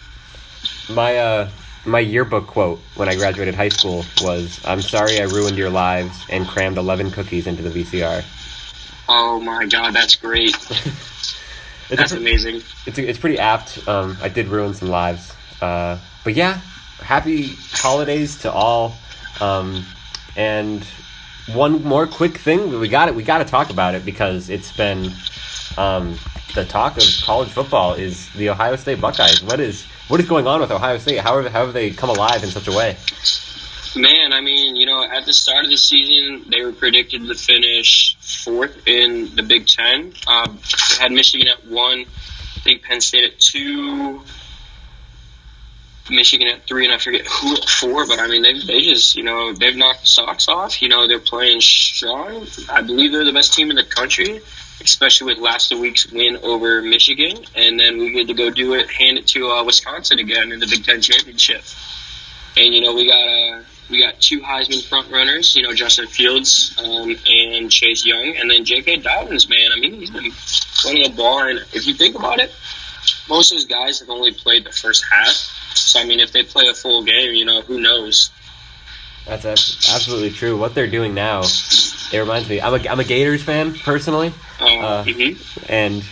My 0.89 1.17
uh, 1.17 1.49
my 1.85 1.99
yearbook 1.99 2.47
quote 2.47 2.79
when 2.95 3.09
I 3.09 3.15
graduated 3.15 3.55
high 3.55 3.69
school 3.69 4.05
was, 4.21 4.59
"I'm 4.65 4.81
sorry 4.81 5.19
I 5.19 5.23
ruined 5.23 5.57
your 5.57 5.69
lives 5.69 6.25
and 6.29 6.47
crammed 6.47 6.77
11 6.77 7.11
cookies 7.11 7.47
into 7.47 7.61
the 7.61 7.69
VCR." 7.69 8.23
Oh 9.09 9.39
my 9.39 9.65
god, 9.65 9.93
that's 9.93 10.15
great. 10.15 10.55
that's 11.89 12.11
amazing. 12.11 12.61
It's 12.85 12.97
it's 12.97 13.19
pretty 13.19 13.39
apt. 13.39 13.87
Um, 13.87 14.17
I 14.21 14.29
did 14.29 14.47
ruin 14.47 14.73
some 14.73 14.89
lives, 14.89 15.33
uh, 15.61 15.97
but 16.23 16.33
yeah, 16.33 16.59
happy 16.99 17.55
holidays 17.71 18.37
to 18.41 18.51
all. 18.51 18.95
Um, 19.39 19.85
and 20.35 20.85
one 21.53 21.83
more 21.83 22.07
quick 22.07 22.37
thing, 22.37 22.79
we 22.79 22.87
got 22.87 23.07
it. 23.07 23.15
We 23.15 23.23
got 23.23 23.39
to 23.39 23.45
talk 23.45 23.69
about 23.69 23.95
it 23.95 24.05
because 24.05 24.49
it's 24.49 24.71
been 24.71 25.11
um, 25.77 26.15
the 26.53 26.65
talk 26.65 26.97
of 26.97 27.03
college 27.23 27.49
football 27.49 27.93
is 27.93 28.29
the 28.33 28.49
Ohio 28.49 28.75
State 28.75 29.01
Buckeyes. 29.01 29.43
What 29.43 29.59
is 29.59 29.85
what 30.11 30.19
is 30.19 30.27
going 30.27 30.45
on 30.45 30.59
with 30.59 30.71
Ohio 30.71 30.97
State? 30.97 31.19
How 31.19 31.41
have, 31.41 31.49
how 31.53 31.65
have 31.65 31.73
they 31.73 31.89
come 31.91 32.09
alive 32.09 32.43
in 32.43 32.49
such 32.49 32.67
a 32.67 32.71
way? 32.71 32.97
Man, 33.95 34.33
I 34.33 34.41
mean, 34.41 34.75
you 34.75 34.85
know, 34.85 35.05
at 35.09 35.25
the 35.25 35.31
start 35.31 35.63
of 35.63 35.71
the 35.71 35.77
season, 35.77 36.49
they 36.49 36.61
were 36.65 36.73
predicted 36.73 37.25
to 37.25 37.33
finish 37.33 38.17
fourth 38.19 38.85
in 38.89 39.33
the 39.35 39.43
Big 39.43 39.67
Ten. 39.67 40.13
Um, 40.27 40.59
they 40.89 41.01
had 41.01 41.13
Michigan 41.13 41.47
at 41.47 41.65
one, 41.65 42.01
I 42.01 42.59
think 42.59 42.83
Penn 42.83 42.99
State 42.99 43.23
at 43.23 43.39
two, 43.39 44.21
Michigan 46.09 46.49
at 46.49 46.67
three, 46.67 46.83
and 46.83 46.93
I 46.93 46.97
forget 46.97 47.25
who 47.25 47.55
at 47.55 47.69
four. 47.69 48.05
But 48.05 48.19
I 48.19 48.27
mean, 48.27 48.41
they 48.41 48.59
they 48.59 48.81
just 48.81 49.15
you 49.15 49.23
know 49.23 49.53
they've 49.53 49.75
knocked 49.75 50.01
the 50.01 50.07
socks 50.07 50.49
off. 50.49 50.81
You 50.81 50.89
know, 50.89 51.07
they're 51.07 51.19
playing 51.19 51.61
strong. 51.61 52.47
I 52.69 52.81
believe 52.81 53.13
they're 53.13 53.23
the 53.23 53.31
best 53.31 53.53
team 53.53 53.69
in 53.69 53.77
the 53.77 53.85
country, 53.85 54.41
especially 54.81 55.33
with 55.33 55.37
last 55.39 55.73
week's 55.73 56.11
win 56.11 56.37
over 56.37 56.81
Michigan, 56.81 57.43
and 57.55 57.79
then 57.79 57.97
we 57.97 58.11
get 58.11 58.27
to 58.27 58.33
go 58.33 58.49
do 58.49 58.73
it, 58.73 58.89
hand 58.89 59.17
it 59.17 59.27
to 59.27 59.49
uh, 59.49 59.63
Wisconsin 59.63 60.19
again 60.19 60.51
in 60.51 60.59
the 60.59 60.67
Big 60.67 60.83
Ten 60.83 61.01
championship. 61.01 61.63
And 62.57 62.73
you 62.73 62.81
know, 62.81 62.93
we 62.93 63.07
got. 63.07 63.27
Uh, 63.27 63.63
we 63.89 64.01
got 64.01 64.21
two 64.21 64.39
Heisman 64.39 64.87
front 64.87 65.11
runners, 65.11 65.53
you 65.53 65.63
know, 65.63 65.73
Justin 65.73 66.07
Fields 66.07 66.73
um, 66.81 67.13
and 67.27 67.69
Chase 67.69 68.05
Young, 68.05 68.37
and 68.37 68.49
then 68.49 68.63
J.K. 68.63 68.97
Dobbins, 68.97 69.49
man. 69.49 69.71
I 69.75 69.79
mean, 69.79 69.95
he's 69.95 70.09
been 70.09 70.31
running 70.85 71.11
the 71.11 71.13
ball, 71.17 71.43
and 71.43 71.59
if 71.73 71.85
you 71.85 71.93
think 71.93 72.15
about 72.15 72.39
it, 72.39 72.55
most 73.27 73.51
of 73.51 73.57
those 73.57 73.65
guys 73.65 73.99
have 73.99 74.09
only 74.09 74.31
played 74.31 74.63
the 74.63 74.71
first 74.71 75.03
half. 75.11 75.35
So, 75.75 75.99
I 75.99 76.05
mean, 76.05 76.21
if 76.21 76.31
they 76.31 76.43
play 76.43 76.67
a 76.67 76.73
full 76.73 77.03
game, 77.03 77.33
you 77.33 77.45
know, 77.45 77.61
who 77.61 77.81
knows? 77.81 78.31
That's 79.25 79.45
absolutely 79.45 80.31
true. 80.31 80.57
What 80.57 80.75
they're 80.75 80.87
doing 80.87 81.13
now, 81.13 81.41
it 81.41 82.17
reminds 82.17 82.49
me. 82.49 82.59
I'm 82.59 82.73
a, 82.73 82.89
I'm 82.89 82.99
a 82.99 83.03
Gators 83.03 83.43
fan 83.43 83.73
personally, 83.73 84.33
uh, 84.59 84.65
uh, 84.65 85.03
mm-hmm. 85.03 85.65
and 85.69 86.03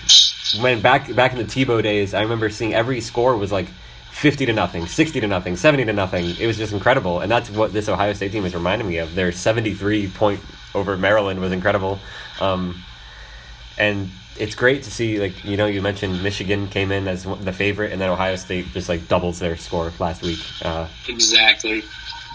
when 0.61 0.81
back 0.81 1.13
back 1.15 1.33
in 1.33 1.37
the 1.37 1.43
Tebow 1.43 1.81
days, 1.83 2.13
I 2.13 2.21
remember 2.21 2.49
seeing 2.49 2.73
every 2.73 3.01
score 3.01 3.35
was 3.37 3.51
like 3.51 3.67
50 4.11 4.47
to 4.47 4.53
nothing, 4.53 4.85
60 4.85 5.21
to 5.21 5.27
nothing, 5.27 5.55
70 5.55 5.85
to 5.85 5.93
nothing. 5.93 6.35
It 6.39 6.47
was 6.47 6.57
just 6.57 6.73
incredible. 6.73 7.21
And 7.21 7.31
that's 7.31 7.49
what 7.49 7.71
this 7.71 7.87
Ohio 7.87 8.13
State 8.13 8.31
team 8.31 8.45
is 8.45 8.53
reminding 8.53 8.87
me 8.87 8.97
of. 8.97 9.15
Their 9.15 9.31
73 9.31 10.09
point 10.09 10.41
over 10.75 10.97
Maryland 10.97 11.39
was 11.39 11.51
incredible. 11.51 11.99
Um, 12.41 12.83
and 13.77 14.09
it's 14.37 14.55
great 14.55 14.83
to 14.83 14.91
see, 14.91 15.19
like, 15.19 15.45
you 15.45 15.57
know, 15.57 15.67
you 15.67 15.81
mentioned 15.81 16.21
Michigan 16.21 16.67
came 16.67 16.91
in 16.91 17.07
as 17.07 17.23
the 17.23 17.53
favorite, 17.53 17.91
and 17.91 18.01
then 18.01 18.09
Ohio 18.09 18.35
State 18.35 18.67
just, 18.73 18.89
like, 18.89 19.07
doubles 19.07 19.39
their 19.39 19.55
score 19.55 19.91
last 19.99 20.21
week. 20.21 20.39
Uh, 20.63 20.87
exactly. 21.07 21.83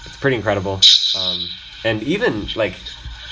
It's 0.07 0.17
pretty 0.17 0.37
incredible. 0.37 0.81
Um, 1.17 1.49
and 1.85 2.03
even, 2.03 2.49
like, 2.57 2.75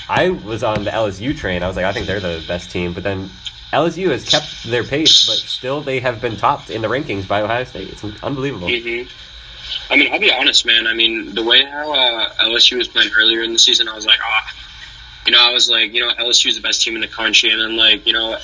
I 0.09 0.29
was 0.29 0.63
on 0.63 0.83
the 0.83 0.91
LSU 0.91 1.35
train. 1.35 1.63
I 1.63 1.67
was 1.67 1.75
like, 1.75 1.85
I 1.85 1.93
think 1.93 2.07
they're 2.07 2.19
the 2.19 2.43
best 2.47 2.71
team. 2.71 2.93
But 2.93 3.03
then 3.03 3.29
LSU 3.71 4.09
has 4.09 4.27
kept 4.27 4.63
their 4.65 4.83
pace, 4.83 5.25
but 5.25 5.37
still 5.37 5.81
they 5.81 5.99
have 5.99 6.21
been 6.21 6.37
topped 6.37 6.69
in 6.69 6.81
the 6.81 6.87
rankings 6.87 7.27
by 7.27 7.41
Ohio 7.41 7.63
State. 7.63 7.89
It's 7.89 8.03
unbelievable. 8.23 8.67
Mm-hmm. 8.67 9.09
I 9.91 9.97
mean, 9.97 10.13
I'll 10.13 10.19
be 10.19 10.31
honest, 10.31 10.65
man. 10.65 10.87
I 10.87 10.93
mean, 10.93 11.33
the 11.33 11.43
way 11.43 11.63
how 11.63 11.91
uh, 11.93 12.29
LSU 12.41 12.77
was 12.77 12.87
playing 12.87 13.11
earlier 13.17 13.41
in 13.41 13.53
the 13.53 13.59
season, 13.59 13.87
I 13.87 13.95
was 13.95 14.05
like, 14.05 14.19
ah, 14.21 14.53
you 15.25 15.31
know, 15.31 15.41
I 15.41 15.51
was 15.51 15.69
like, 15.69 15.93
you 15.93 16.01
know, 16.05 16.13
LSU 16.13 16.49
is 16.49 16.55
the 16.55 16.61
best 16.61 16.81
team 16.81 16.95
in 16.95 17.01
the 17.01 17.07
country, 17.07 17.49
and 17.49 17.61
then 17.61 17.75
like, 17.75 18.05
you 18.05 18.13
know, 18.13 18.37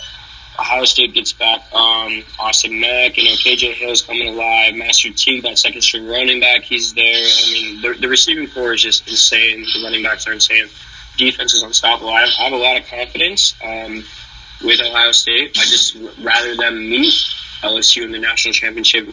Ohio 0.60 0.86
State 0.86 1.14
gets 1.14 1.34
back 1.34 1.62
um, 1.74 2.24
Austin 2.40 2.80
Mack, 2.80 3.18
you 3.18 3.24
know, 3.24 3.32
KJ 3.32 3.74
Hill's 3.74 4.02
coming 4.02 4.28
alive, 4.28 4.76
Master 4.76 5.12
Teague, 5.12 5.44
that 5.44 5.58
second 5.58 5.82
string 5.82 6.08
running 6.08 6.40
back, 6.40 6.64
he's 6.64 6.94
there. 6.94 7.04
I 7.06 7.52
mean, 7.52 7.82
the, 7.82 7.94
the 8.00 8.08
receiving 8.08 8.48
corps 8.48 8.74
is 8.74 8.82
just 8.82 9.08
insane. 9.08 9.62
The 9.62 9.84
running 9.84 10.04
backs 10.04 10.28
are 10.28 10.34
insane. 10.34 10.68
Defense 11.18 11.54
is 11.54 11.64
unstoppable. 11.64 12.10
I 12.10 12.22
have, 12.22 12.30
I 12.40 12.44
have 12.44 12.54
a 12.54 12.58
lot 12.58 12.78
of 12.78 12.88
confidence. 12.88 13.54
Um, 13.64 14.04
with 14.64 14.82
Ohio 14.82 15.12
State. 15.12 15.58
I 15.58 15.64
just 15.64 15.96
rather 16.20 16.56
them 16.56 16.90
meet 16.90 17.14
LSU 17.62 18.04
in 18.04 18.12
the 18.12 18.20
national 18.20 18.54
championship 18.54 19.08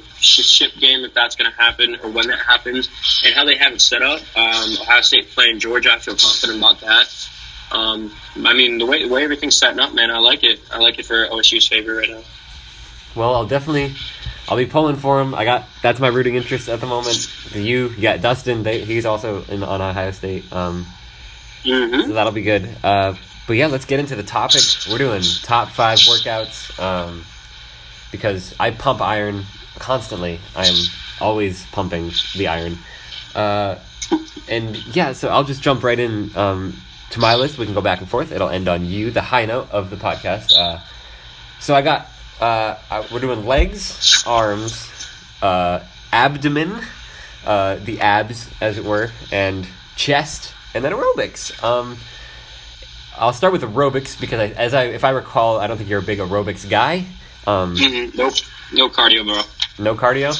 game 0.78 1.04
if 1.04 1.14
that's 1.14 1.36
going 1.36 1.50
to 1.50 1.56
happen 1.56 1.96
or 2.02 2.10
when 2.10 2.28
that 2.28 2.38
happens, 2.40 2.88
and 3.24 3.34
how 3.34 3.44
they 3.44 3.56
have 3.56 3.72
it 3.72 3.80
set 3.80 4.02
up. 4.02 4.20
Um, 4.36 4.76
Ohio 4.80 5.00
State 5.00 5.30
playing 5.30 5.58
Georgia, 5.58 5.92
I 5.92 5.98
feel 5.98 6.16
confident 6.16 6.58
about 6.58 6.80
that. 6.80 7.25
Um, 7.72 8.12
I 8.44 8.54
mean, 8.54 8.78
the 8.78 8.86
way 8.86 9.06
the 9.06 9.12
way 9.12 9.24
everything's 9.24 9.56
setting 9.56 9.80
up, 9.80 9.94
man, 9.94 10.10
I 10.10 10.18
like 10.18 10.44
it. 10.44 10.60
I 10.72 10.78
like 10.78 10.98
it 10.98 11.06
for 11.06 11.26
OSU's 11.26 11.66
favor 11.66 11.96
right 11.96 12.10
now. 12.10 12.22
Well, 13.14 13.34
I'll 13.34 13.46
definitely. 13.46 13.94
I'll 14.48 14.56
be 14.56 14.66
pulling 14.66 14.96
for 14.96 15.20
him. 15.20 15.34
I 15.34 15.44
got 15.44 15.64
that's 15.82 15.98
my 15.98 16.08
rooting 16.08 16.36
interest 16.36 16.68
at 16.68 16.80
the 16.80 16.86
moment. 16.86 17.28
The 17.52 17.60
you, 17.60 17.88
you 17.88 18.02
got 18.02 18.20
Dustin. 18.20 18.62
They, 18.62 18.84
he's 18.84 19.04
also 19.04 19.42
in 19.44 19.64
on 19.64 19.82
Ohio 19.82 20.12
State. 20.12 20.52
Um, 20.52 20.86
mm-hmm. 21.64 22.08
So 22.08 22.14
that'll 22.14 22.32
be 22.32 22.42
good. 22.42 22.68
Uh, 22.84 23.14
but 23.46 23.54
yeah, 23.54 23.66
let's 23.66 23.84
get 23.84 23.98
into 23.98 24.14
the 24.14 24.22
topic. 24.22 24.62
We're 24.88 24.98
doing 24.98 25.22
top 25.42 25.70
five 25.70 25.98
workouts 25.98 26.78
um, 26.80 27.24
because 28.12 28.54
I 28.58 28.70
pump 28.70 29.00
iron 29.00 29.44
constantly. 29.78 30.40
I 30.54 30.66
am 30.66 30.76
always 31.20 31.66
pumping 31.66 32.12
the 32.36 32.48
iron. 32.48 32.78
Uh, 33.34 33.76
and 34.48 34.76
yeah, 34.94 35.12
so 35.12 35.28
I'll 35.28 35.44
just 35.44 35.62
jump 35.62 35.82
right 35.82 35.98
in 35.98 36.36
um, 36.36 36.76
to 37.10 37.20
my 37.20 37.34
list. 37.34 37.58
We 37.58 37.64
can 37.64 37.74
go 37.74 37.80
back 37.80 38.00
and 38.00 38.08
forth. 38.08 38.32
It'll 38.32 38.48
end 38.48 38.68
on 38.68 38.84
you, 38.84 39.10
the 39.10 39.22
high 39.22 39.46
note 39.46 39.70
of 39.70 39.90
the 39.90 39.96
podcast. 39.96 40.52
Uh, 40.56 40.80
so 41.60 41.74
I 41.74 41.82
got, 41.82 42.08
uh, 42.40 42.76
we're 43.12 43.20
doing 43.20 43.46
legs, 43.46 44.24
arms, 44.26 44.90
uh, 45.42 45.80
abdomen, 46.12 46.80
uh, 47.44 47.76
the 47.76 48.00
abs, 48.00 48.50
as 48.60 48.78
it 48.78 48.84
were, 48.84 49.10
and 49.30 49.66
chest, 49.96 50.54
and 50.74 50.84
then 50.84 50.92
aerobics. 50.92 51.62
Um, 51.62 51.96
I'll 53.18 53.32
start 53.32 53.52
with 53.52 53.62
aerobics 53.62 54.20
because 54.20 54.40
I, 54.40 54.48
as 54.48 54.74
I 54.74 54.84
if 54.84 55.04
I 55.04 55.10
recall, 55.10 55.58
I 55.58 55.66
don't 55.66 55.78
think 55.78 55.88
you're 55.88 56.00
a 56.00 56.02
big 56.02 56.18
aerobics 56.18 56.68
guy. 56.68 57.06
Um, 57.46 57.76
mm-hmm. 57.76 58.16
Nope, 58.16 58.34
no 58.72 58.88
cardio, 58.88 59.24
bro. 59.24 59.42
No 59.82 59.94
cardio. 59.94 60.34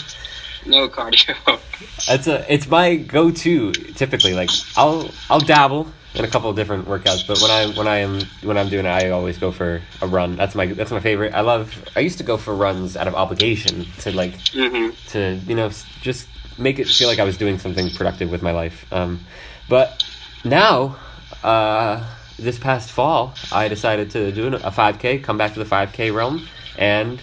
No 0.66 0.88
cardio. 0.88 1.37
That's 2.06 2.26
a 2.26 2.52
it's 2.52 2.68
my 2.68 2.96
go-to 2.96 3.73
typically. 3.73 4.35
Like 4.35 4.50
I'll 4.76 5.11
I'll 5.30 5.40
dabble 5.40 5.88
in 6.16 6.25
a 6.25 6.28
couple 6.28 6.50
of 6.50 6.56
different 6.56 6.87
workouts, 6.87 7.26
but 7.26 7.40
when 7.40 7.50
I 7.50 7.66
when 7.76 7.87
I 7.87 7.99
am 7.99 8.20
when 8.42 8.56
I'm 8.58 8.68
doing 8.68 8.87
it, 8.87 8.90
I 8.90 9.11
always 9.11 9.38
go 9.38 9.52
for 9.52 9.82
a 10.00 10.06
run. 10.06 10.37
That's 10.37 10.54
my 10.54 10.66
that's 10.66 10.90
my 10.90 11.00
favorite. 11.00 11.35
I 11.35 11.42
love. 11.42 11.85
I 11.94 12.00
used 12.00 12.18
to 12.18 12.25
go 12.25 12.37
for 12.37 12.54
runs 12.54 12.96
out 12.96 13.06
of 13.06 13.14
obligation 13.14 13.87
to 14.00 14.12
like 14.12 14.32
mm-hmm. 14.32 14.94
to 15.11 15.40
you 15.46 15.54
know 15.54 15.70
just 16.00 16.28
make 16.58 16.78
it 16.78 16.88
feel 16.88 17.08
like 17.08 17.18
I 17.18 17.25
was 17.25 17.37
doing 17.37 17.58
something 17.58 17.90
productive 17.90 18.30
with 18.30 18.42
my 18.42 18.52
life. 18.52 18.90
Um, 18.92 19.20
but 19.68 20.04
now. 20.44 20.96
Uh, 21.42 22.04
this 22.38 22.58
past 22.58 22.90
fall, 22.90 23.35
I 23.50 23.68
decided 23.68 24.11
to 24.11 24.30
do 24.30 24.49
a 24.49 24.70
5K, 24.70 25.23
come 25.23 25.38
back 25.38 25.54
to 25.54 25.58
the 25.58 25.64
5K 25.64 26.14
realm, 26.14 26.46
and 26.76 27.20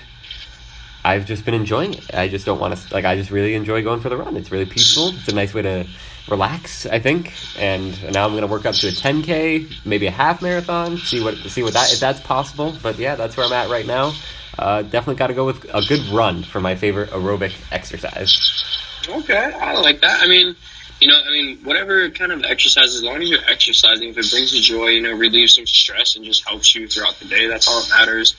I've 1.05 1.25
just 1.25 1.45
been 1.45 1.53
enjoying 1.53 1.93
it. 1.95 2.13
I 2.13 2.27
just 2.27 2.45
don't 2.45 2.60
want 2.60 2.77
to, 2.77 2.93
like, 2.93 3.05
I 3.05 3.15
just 3.15 3.29
really 3.29 3.55
enjoy 3.55 3.83
going 3.83 4.00
for 4.00 4.10
the 4.10 4.17
run. 4.17 4.38
It's 4.38 4.51
really 4.51 4.65
peaceful. 4.65 5.10
It's 5.10 5.27
a 5.27 5.36
nice 5.36 5.53
way 5.53 5.63
to 5.63 5.86
relax, 6.29 6.86
I 6.86 7.00
think. 7.00 7.33
And 7.60 8.13
now 8.13 8.27
I'm 8.27 8.36
to 8.39 8.48
work 8.48 8.65
up 8.65 8.75
to 8.75 8.88
a 8.88 8.91
10K, 8.91 9.86
maybe 9.86 10.07
a 10.07 10.12
half 10.12 10.41
marathon, 10.41 10.98
see 10.98 11.22
what, 11.22 11.36
see 11.36 11.62
what 11.62 11.74
that, 11.74 11.91
if 11.91 12.00
that's 12.00 12.22
possible. 12.22 12.75
But 12.81 12.98
yeah, 12.98 13.15
that's 13.15 13.36
where 13.36 13.45
I'm 13.45 13.53
at 13.53 13.69
right 13.69 13.86
now. 13.86 14.13
Uh, 14.57 14.83
definitely 14.83 15.15
got 15.15 15.27
to 15.27 15.33
go 15.33 15.45
with 15.45 15.65
a 15.74 15.81
good 15.81 16.05
run 16.07 16.43
for 16.43 16.62
my 16.62 16.75
favorite 16.75 17.10
aerobic 17.10 17.53
exercise. 17.72 18.63
Okay, 19.10 19.51
I 19.60 19.74
like 19.81 20.01
that. 20.01 20.22
I 20.22 20.27
mean, 20.27 20.55
you 21.01 21.07
know, 21.07 21.19
I 21.19 21.31
mean, 21.31 21.57
whatever 21.63 22.10
kind 22.12 22.31
of 22.31 22.43
exercise, 22.45 22.95
as 22.95 23.03
long 23.03 23.22
as 23.22 23.29
you're 23.29 23.43
exercising, 23.50 24.10
if 24.10 24.17
it 24.17 24.29
brings 24.31 24.53
you 24.53 24.62
joy, 24.62 24.88
you 24.88 25.01
know, 25.01 25.12
relieves 25.12 25.55
some 25.55 25.67
stress 25.67 26.15
and 26.15 26.24
just 26.24 26.48
helps 26.48 26.74
you 26.75 26.88
throughout 26.88 27.15
the 27.15 27.25
day, 27.25 27.48
that's 27.48 27.67
all 27.67 27.81
that 27.81 27.89
matters. 27.89 28.36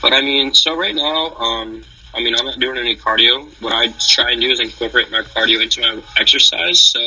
But 0.00 0.12
I 0.12 0.22
mean, 0.22 0.54
so 0.54 0.76
right 0.76 0.94
now, 0.94 1.34
um, 1.36 1.84
I 2.14 2.22
mean, 2.22 2.34
I'm 2.34 2.46
not 2.46 2.58
doing 2.58 2.78
any 2.78 2.96
cardio. 2.96 3.48
What 3.60 3.72
I 3.72 3.88
try 3.88 4.32
and 4.32 4.40
do 4.40 4.50
is 4.50 4.60
incorporate 4.60 5.10
my 5.10 5.22
cardio 5.22 5.62
into 5.62 5.80
my 5.80 6.02
exercise. 6.18 6.80
So 6.80 7.00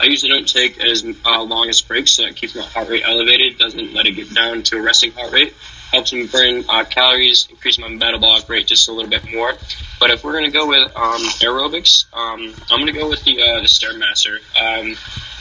I 0.00 0.04
usually 0.04 0.30
don't 0.30 0.48
take 0.48 0.78
as 0.82 1.04
uh, 1.24 1.42
long 1.42 1.68
as 1.68 1.80
breaks, 1.80 2.12
so 2.12 2.24
it 2.24 2.36
keeps 2.36 2.54
my 2.54 2.62
heart 2.62 2.88
rate 2.88 3.02
elevated, 3.06 3.58
doesn't 3.58 3.92
let 3.92 4.06
it 4.06 4.12
get 4.12 4.32
down 4.34 4.62
to 4.64 4.78
a 4.78 4.82
resting 4.82 5.12
heart 5.12 5.32
rate 5.32 5.54
helps 5.90 6.12
me 6.12 6.26
burn 6.26 6.64
uh, 6.68 6.84
calories, 6.84 7.48
increase 7.50 7.78
my 7.78 7.88
metabolic 7.88 8.48
rate 8.48 8.66
just 8.66 8.88
a 8.88 8.92
little 8.92 9.10
bit 9.10 9.22
more. 9.32 9.52
But 10.00 10.10
if 10.10 10.22
we're 10.22 10.34
gonna 10.34 10.50
go 10.50 10.68
with 10.68 10.94
um, 10.94 11.22
aerobics, 11.40 12.04
um, 12.12 12.54
I'm 12.70 12.80
gonna 12.80 12.92
go 12.92 13.08
with 13.08 13.24
the 13.24 13.40
uh, 13.40 13.60
the 13.60 13.68
stairmaster. 13.68 14.38
Um, 14.60 14.96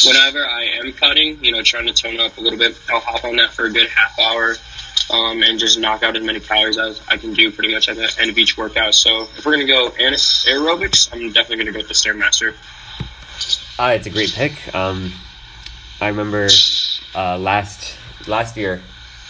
whenever 0.05 0.45
I 0.45 0.79
am 0.81 0.93
cutting, 0.93 1.43
you 1.43 1.51
know, 1.51 1.61
trying 1.61 1.87
to 1.87 1.93
tone 1.93 2.19
up 2.19 2.37
a 2.37 2.41
little 2.41 2.57
bit, 2.57 2.77
I'll 2.89 2.99
hop 2.99 3.25
on 3.25 3.35
that 3.37 3.51
for 3.51 3.65
a 3.65 3.71
good 3.71 3.89
half 3.89 4.17
hour. 4.19 4.55
Um, 5.09 5.41
and 5.41 5.57
just 5.57 5.79
knock 5.79 6.03
out 6.03 6.17
as 6.17 6.23
many 6.23 6.41
calories 6.41 6.77
as 6.77 6.99
I 7.07 7.15
can 7.15 7.33
do 7.33 7.49
pretty 7.49 7.73
much 7.73 7.87
at 7.87 7.95
the 7.95 8.13
end 8.19 8.29
of 8.29 8.37
each 8.37 8.57
workout. 8.57 8.93
So 8.93 9.23
if 9.37 9.45
we're 9.45 9.53
gonna 9.53 9.65
go 9.65 9.89
aerobics, 9.91 11.09
I'm 11.13 11.31
definitely 11.31 11.63
gonna 11.63 11.71
go 11.71 11.79
with 11.79 11.87
the 11.87 11.93
stairmaster. 11.93 12.55
Uh, 13.79 13.93
it's 13.95 14.07
a 14.07 14.09
great 14.09 14.33
pick. 14.33 14.75
Um, 14.75 15.13
I 16.01 16.07
remember 16.07 16.49
uh, 17.15 17.37
last 17.37 17.95
last 18.27 18.57
year 18.57 18.81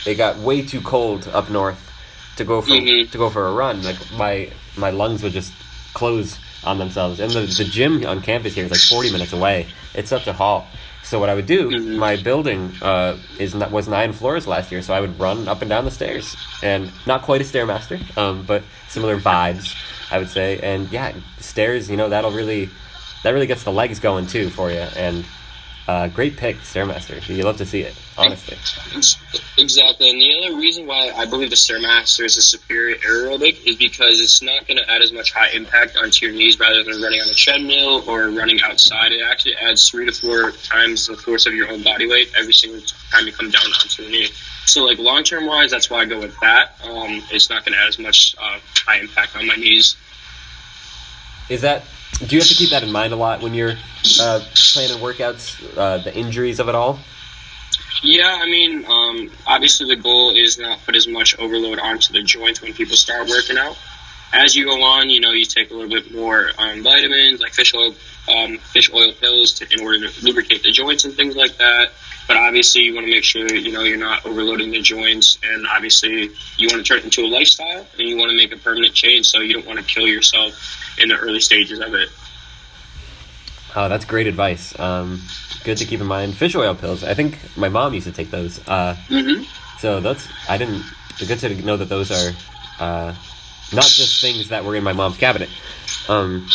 it 0.05 0.15
got 0.15 0.37
way 0.37 0.63
too 0.63 0.81
cold 0.81 1.27
up 1.27 1.49
north 1.49 1.91
to 2.37 2.43
go 2.43 2.61
for 2.61 2.71
mm-hmm. 2.71 3.11
to 3.11 3.17
go 3.17 3.29
for 3.29 3.47
a 3.47 3.53
run. 3.53 3.83
Like 3.83 3.97
my 4.13 4.49
my 4.77 4.89
lungs 4.89 5.21
would 5.23 5.33
just 5.33 5.53
close 5.93 6.39
on 6.67 6.77
themselves. 6.77 7.19
And 7.19 7.31
the 7.31 7.41
the 7.41 7.63
gym 7.63 8.05
on 8.05 8.21
campus 8.21 8.53
here 8.55 8.65
is 8.65 8.71
like 8.71 8.81
forty 8.81 9.11
minutes 9.11 9.33
away. 9.33 9.67
It's 9.95 10.09
such 10.09 10.27
a 10.27 10.33
haul. 10.33 10.67
So 11.03 11.19
what 11.19 11.29
I 11.29 11.35
would 11.35 11.45
do, 11.45 11.69
mm-hmm. 11.69 11.95
my 11.95 12.17
building 12.17 12.73
uh, 12.81 13.17
is 13.39 13.55
was 13.55 13.87
nine 13.87 14.11
floors 14.11 14.45
last 14.45 14.71
year, 14.71 14.81
so 14.81 14.93
I 14.93 14.99
would 14.99 15.17
run 15.17 15.47
up 15.47 15.61
and 15.61 15.69
down 15.69 15.85
the 15.85 15.91
stairs, 15.91 16.35
and 16.61 16.91
not 17.05 17.21
quite 17.21 17.39
a 17.39 17.45
stairmaster, 17.45 17.99
um, 18.17 18.43
but 18.45 18.61
similar 18.89 19.17
vibes, 19.17 19.73
I 20.11 20.19
would 20.19 20.29
say. 20.29 20.59
And 20.59 20.91
yeah, 20.91 21.13
stairs, 21.39 21.89
you 21.89 21.95
know, 21.95 22.09
that'll 22.09 22.31
really 22.31 22.69
that 23.23 23.31
really 23.31 23.47
gets 23.47 23.63
the 23.63 23.71
legs 23.71 23.99
going 23.99 24.27
too 24.27 24.49
for 24.49 24.69
you, 24.69 24.85
and 24.97 25.25
uh, 25.87 26.07
great 26.09 26.35
pick, 26.35 26.57
Stairmaster. 26.57 27.25
You 27.33 27.43
love 27.43 27.57
to 27.57 27.65
see 27.65 27.81
it, 27.81 27.95
honestly. 28.17 28.57
Exactly, 29.57 30.09
and 30.09 30.21
the 30.21 30.37
other 30.37 30.57
reason 30.57 30.85
why 30.85 31.11
I 31.15 31.25
believe 31.25 31.49
the 31.49 31.55
Stairmaster 31.55 32.25
is 32.25 32.35
a 32.35 32.41
superior 32.41 32.97
aerobic 32.97 33.65
is 33.65 33.77
because 33.77 34.19
it's 34.19 34.41
not 34.41 34.67
going 34.67 34.77
to 34.77 34.91
add 34.91 35.01
as 35.01 35.13
much 35.13 35.31
high 35.31 35.49
impact 35.51 35.95
onto 35.95 36.25
your 36.25 36.35
knees 36.35 36.59
rather 36.59 36.83
than 36.83 37.01
running 37.01 37.21
on 37.21 37.29
a 37.29 37.33
treadmill 37.33 38.03
or 38.09 38.29
running 38.29 38.61
outside. 38.61 39.13
It 39.13 39.21
actually 39.21 39.55
adds 39.55 39.89
three 39.89 40.05
to 40.05 40.11
four 40.11 40.51
times 40.51 41.07
the 41.07 41.15
force 41.15 41.45
of 41.45 41.53
your 41.53 41.71
own 41.71 41.83
body 41.83 42.07
weight 42.07 42.33
every 42.37 42.53
single 42.53 42.81
time 43.11 43.25
you 43.25 43.31
come 43.31 43.49
down 43.49 43.63
onto 43.65 44.03
your 44.03 44.11
knee. 44.11 44.27
So, 44.65 44.83
like 44.83 44.99
long 44.99 45.23
term 45.23 45.45
wise, 45.45 45.71
that's 45.71 45.89
why 45.89 45.99
I 45.99 46.05
go 46.05 46.19
with 46.19 46.37
that. 46.41 46.73
Um, 46.83 47.23
it's 47.31 47.49
not 47.49 47.63
going 47.63 47.73
to 47.73 47.79
add 47.79 47.87
as 47.87 47.97
much 47.97 48.35
uh, 48.37 48.59
high 48.85 48.99
impact 48.99 49.37
on 49.37 49.47
my 49.47 49.55
knees. 49.55 49.95
Is 51.49 51.61
that 51.61 51.85
do 52.19 52.35
you 52.35 52.41
have 52.41 52.47
to 52.47 52.55
keep 52.55 52.71
that 52.71 52.83
in 52.83 52.91
mind 52.91 53.13
a 53.13 53.15
lot 53.15 53.41
when 53.41 53.53
you're 53.53 53.75
uh, 54.19 54.39
planning 54.73 54.97
workouts, 54.97 55.77
uh, 55.77 55.99
the 55.99 56.15
injuries 56.15 56.59
of 56.59 56.67
it 56.67 56.75
all? 56.75 56.99
Yeah, 58.03 58.39
I 58.41 58.45
mean, 58.45 58.85
um, 58.85 59.31
obviously 59.45 59.87
the 59.87 60.01
goal 60.01 60.35
is 60.35 60.57
not 60.57 60.83
put 60.85 60.95
as 60.95 61.07
much 61.07 61.37
overload 61.39 61.79
onto 61.79 62.13
the 62.13 62.21
joints 62.21 62.61
when 62.61 62.73
people 62.73 62.95
start 62.95 63.27
working 63.27 63.57
out. 63.57 63.77
As 64.33 64.55
you 64.55 64.65
go 64.65 64.83
on, 64.83 65.09
you 65.09 65.19
know, 65.19 65.31
you 65.31 65.45
take 65.45 65.71
a 65.71 65.73
little 65.73 65.89
bit 65.89 66.13
more 66.13 66.51
um, 66.57 66.83
vitamins 66.83 67.39
like 67.39 67.53
fish 67.53 67.73
oil, 67.73 67.95
um, 68.27 68.57
fish 68.57 68.91
oil 68.93 69.13
pills 69.13 69.53
to, 69.53 69.67
in 69.71 69.81
order 69.81 70.07
to 70.07 70.25
lubricate 70.25 70.63
the 70.63 70.71
joints 70.71 71.05
and 71.05 71.13
things 71.13 71.35
like 71.35 71.57
that. 71.57 71.91
but 72.27 72.35
obviously 72.35 72.81
you 72.81 72.93
want 72.93 73.05
to 73.05 73.11
make 73.11 73.23
sure 73.23 73.47
you 73.47 73.71
know 73.71 73.83
you're 73.83 73.97
not 73.97 74.25
overloading 74.25 74.71
the 74.71 74.81
joints, 74.81 75.39
and 75.43 75.65
obviously 75.67 76.29
you 76.57 76.67
want 76.67 76.73
to 76.73 76.83
turn 76.83 76.99
it 76.99 77.05
into 77.05 77.21
a 77.21 77.29
lifestyle, 77.29 77.87
and 77.97 78.07
you 78.07 78.17
want 78.17 78.29
to 78.29 78.37
make 78.37 78.51
a 78.51 78.57
permanent 78.57 78.93
change, 78.93 79.27
so 79.27 79.39
you 79.39 79.53
don't 79.53 79.65
want 79.65 79.79
to 79.79 79.85
kill 79.85 80.07
yourself 80.07 80.86
in 80.97 81.09
the 81.09 81.15
early 81.17 81.39
stages 81.39 81.79
of 81.79 81.93
it. 81.93 82.09
Oh, 83.75 83.89
that's 83.89 84.05
great 84.05 84.27
advice. 84.27 84.77
Um, 84.79 85.21
good 85.63 85.77
to 85.77 85.85
keep 85.85 86.01
in 86.01 86.07
mind. 86.07 86.35
Fish 86.35 86.55
oil 86.55 86.73
pills. 86.73 87.03
I 87.03 87.13
think 87.13 87.37
my 87.55 87.69
mom 87.69 87.93
used 87.93 88.07
to 88.07 88.13
take 88.13 88.31
those. 88.31 88.65
Uh, 88.67 88.95
hmm 89.07 89.43
so 89.79 89.99
that's 89.99 90.27
I 90.49 90.57
didn't. 90.57 90.83
It's 91.19 91.27
good 91.27 91.39
to 91.39 91.65
know 91.65 91.77
that 91.77 91.89
those 91.89 92.11
are 92.11 92.33
uh, 92.79 93.15
not 93.73 93.85
just 93.85 94.21
things 94.21 94.49
that 94.49 94.65
were 94.65 94.75
in 94.75 94.83
my 94.83 94.93
mom's 94.93 95.17
cabinet. 95.17 95.49
Um, 96.09 96.47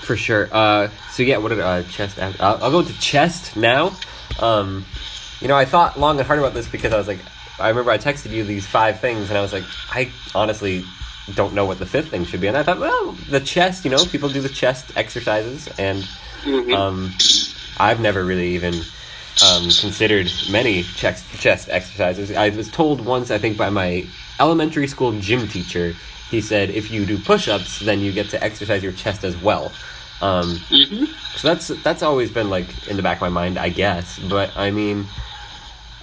for 0.00 0.16
sure. 0.16 0.48
Uh, 0.50 0.88
so 1.10 1.22
yeah, 1.22 1.36
what 1.38 1.50
did 1.50 1.60
uh, 1.60 1.82
chest? 1.84 2.18
I'll, 2.18 2.64
I'll 2.64 2.70
go 2.70 2.82
to 2.82 3.00
chest 3.00 3.56
now. 3.56 3.94
Um, 4.40 4.86
you 5.40 5.48
know, 5.48 5.56
I 5.56 5.64
thought 5.66 5.98
long 5.98 6.18
and 6.18 6.26
hard 6.26 6.38
about 6.38 6.54
this 6.54 6.68
because 6.68 6.92
I 6.92 6.98
was 6.98 7.08
like, 7.08 7.18
I 7.58 7.68
remember 7.68 7.90
I 7.90 7.98
texted 7.98 8.30
you 8.30 8.44
these 8.44 8.66
five 8.66 9.00
things, 9.00 9.28
and 9.28 9.38
I 9.38 9.42
was 9.42 9.52
like, 9.52 9.64
I 9.90 10.10
honestly 10.34 10.84
don't 11.34 11.54
know 11.54 11.64
what 11.64 11.78
the 11.78 11.86
fifth 11.86 12.08
thing 12.08 12.24
should 12.24 12.40
be, 12.40 12.46
and 12.46 12.56
I 12.56 12.62
thought, 12.62 12.78
well, 12.78 13.12
the 13.30 13.40
chest. 13.40 13.84
You 13.84 13.90
know, 13.90 14.04
people 14.04 14.28
do 14.28 14.40
the 14.40 14.48
chest 14.48 14.92
exercises, 14.96 15.68
and 15.78 16.04
hmm 16.42 16.72
um, 16.74 17.12
I've 17.78 18.00
never 18.00 18.24
really 18.24 18.54
even 18.54 18.74
um, 18.74 19.68
considered 19.80 20.30
many 20.50 20.82
chest 20.82 21.24
chest 21.40 21.68
exercises. 21.70 22.30
I 22.32 22.48
was 22.50 22.70
told 22.70 23.04
once, 23.04 23.30
I 23.30 23.38
think, 23.38 23.56
by 23.56 23.70
my 23.70 24.06
elementary 24.40 24.86
school 24.86 25.12
gym 25.20 25.48
teacher. 25.48 25.94
He 26.30 26.40
said 26.42 26.68
if 26.70 26.90
you 26.90 27.06
do 27.06 27.18
push-ups, 27.18 27.80
then 27.80 28.00
you 28.00 28.12
get 28.12 28.28
to 28.30 28.42
exercise 28.42 28.82
your 28.82 28.92
chest 28.92 29.24
as 29.24 29.36
well. 29.36 29.72
Um, 30.20 30.56
hmm 30.68 31.04
so 31.36 31.48
that's 31.48 31.68
that's 31.82 32.02
always 32.02 32.30
been 32.30 32.50
like 32.50 32.88
in 32.88 32.96
the 32.96 33.02
back 33.02 33.18
of 33.18 33.20
my 33.22 33.28
mind, 33.28 33.58
I 33.58 33.68
guess. 33.68 34.18
But 34.18 34.56
I 34.56 34.70
mean, 34.70 35.06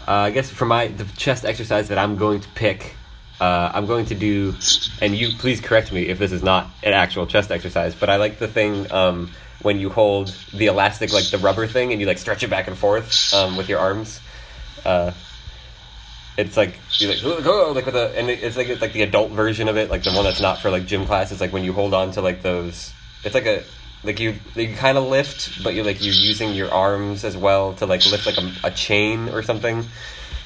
uh, 0.08 0.12
I 0.12 0.32
guess 0.32 0.50
for 0.50 0.66
my 0.66 0.88
the 0.88 1.06
chest 1.18 1.46
exercise 1.46 1.90
that 1.90 1.98
I'm 1.98 2.16
going 2.16 2.40
to 2.40 2.50
pick, 2.50 2.96
uh, 3.40 3.72
I'm 3.74 3.86
going 3.86 4.06
to 4.08 4.16
do, 4.16 4.56
and 5.02 5.16
you 5.16 5.36
please 5.38 5.60
correct 5.60 5.92
me 5.92 6.08
if 6.08 6.20
this 6.20 6.32
is 6.32 6.44
not 6.44 6.70
an 6.84 6.94
actual 6.94 7.28
chest 7.28 7.52
exercise. 7.52 7.94
But 7.94 8.10
I 8.10 8.16
like 8.16 8.40
the 8.40 8.48
thing 8.48 8.92
um, 8.92 9.32
when 9.62 9.80
you 9.80 9.90
hold 9.90 10.30
the 10.54 10.68
elastic, 10.68 11.12
like 11.12 11.30
the 11.30 11.38
rubber 11.38 11.68
thing, 11.68 11.92
and 11.92 12.00
you 12.00 12.08
like 12.08 12.18
stretch 12.18 12.44
it 12.44 12.50
back 12.50 12.68
and 12.68 12.78
forth 12.78 13.34
um, 13.34 13.58
with 13.58 13.68
your 13.68 13.80
arms. 13.80 14.22
Uh, 14.86 15.12
it's 16.38 16.58
like 16.58 16.80
you 16.98 17.08
like 17.08 17.22
go 17.44 17.72
like 17.74 17.86
with 17.86 17.96
a 17.96 18.18
and 18.18 18.30
it's 18.30 18.58
like 18.58 18.68
it's 18.68 18.82
like 18.82 18.94
the 18.94 19.04
adult 19.04 19.32
version 19.32 19.68
of 19.68 19.78
it, 19.78 19.90
like 19.90 20.04
the 20.04 20.12
one 20.12 20.24
that's 20.24 20.42
not 20.42 20.60
for 20.60 20.70
like 20.70 20.86
gym 20.86 21.06
class. 21.06 21.32
It's 21.32 21.42
like 21.42 21.54
when 21.54 21.64
you 21.64 21.74
hold 21.74 21.94
on 21.94 22.12
to 22.12 22.22
like 22.22 22.42
those. 22.42 22.94
It's 23.24 23.34
like 23.34 23.46
a 23.46 23.64
like 24.04 24.20
you 24.20 24.36
you 24.56 24.76
kind 24.76 24.98
of 24.98 25.06
lift, 25.06 25.64
but 25.64 25.74
you're 25.74 25.86
like 25.86 26.04
you're 26.04 26.14
using 26.14 26.54
your 26.54 26.72
arms 26.72 27.24
as 27.24 27.36
well 27.36 27.74
to 27.76 27.86
like 27.86 28.06
lift 28.06 28.26
like 28.26 28.38
a, 28.38 28.68
a 28.68 28.72
chain 28.72 29.30
or 29.30 29.44
something. 29.44 29.86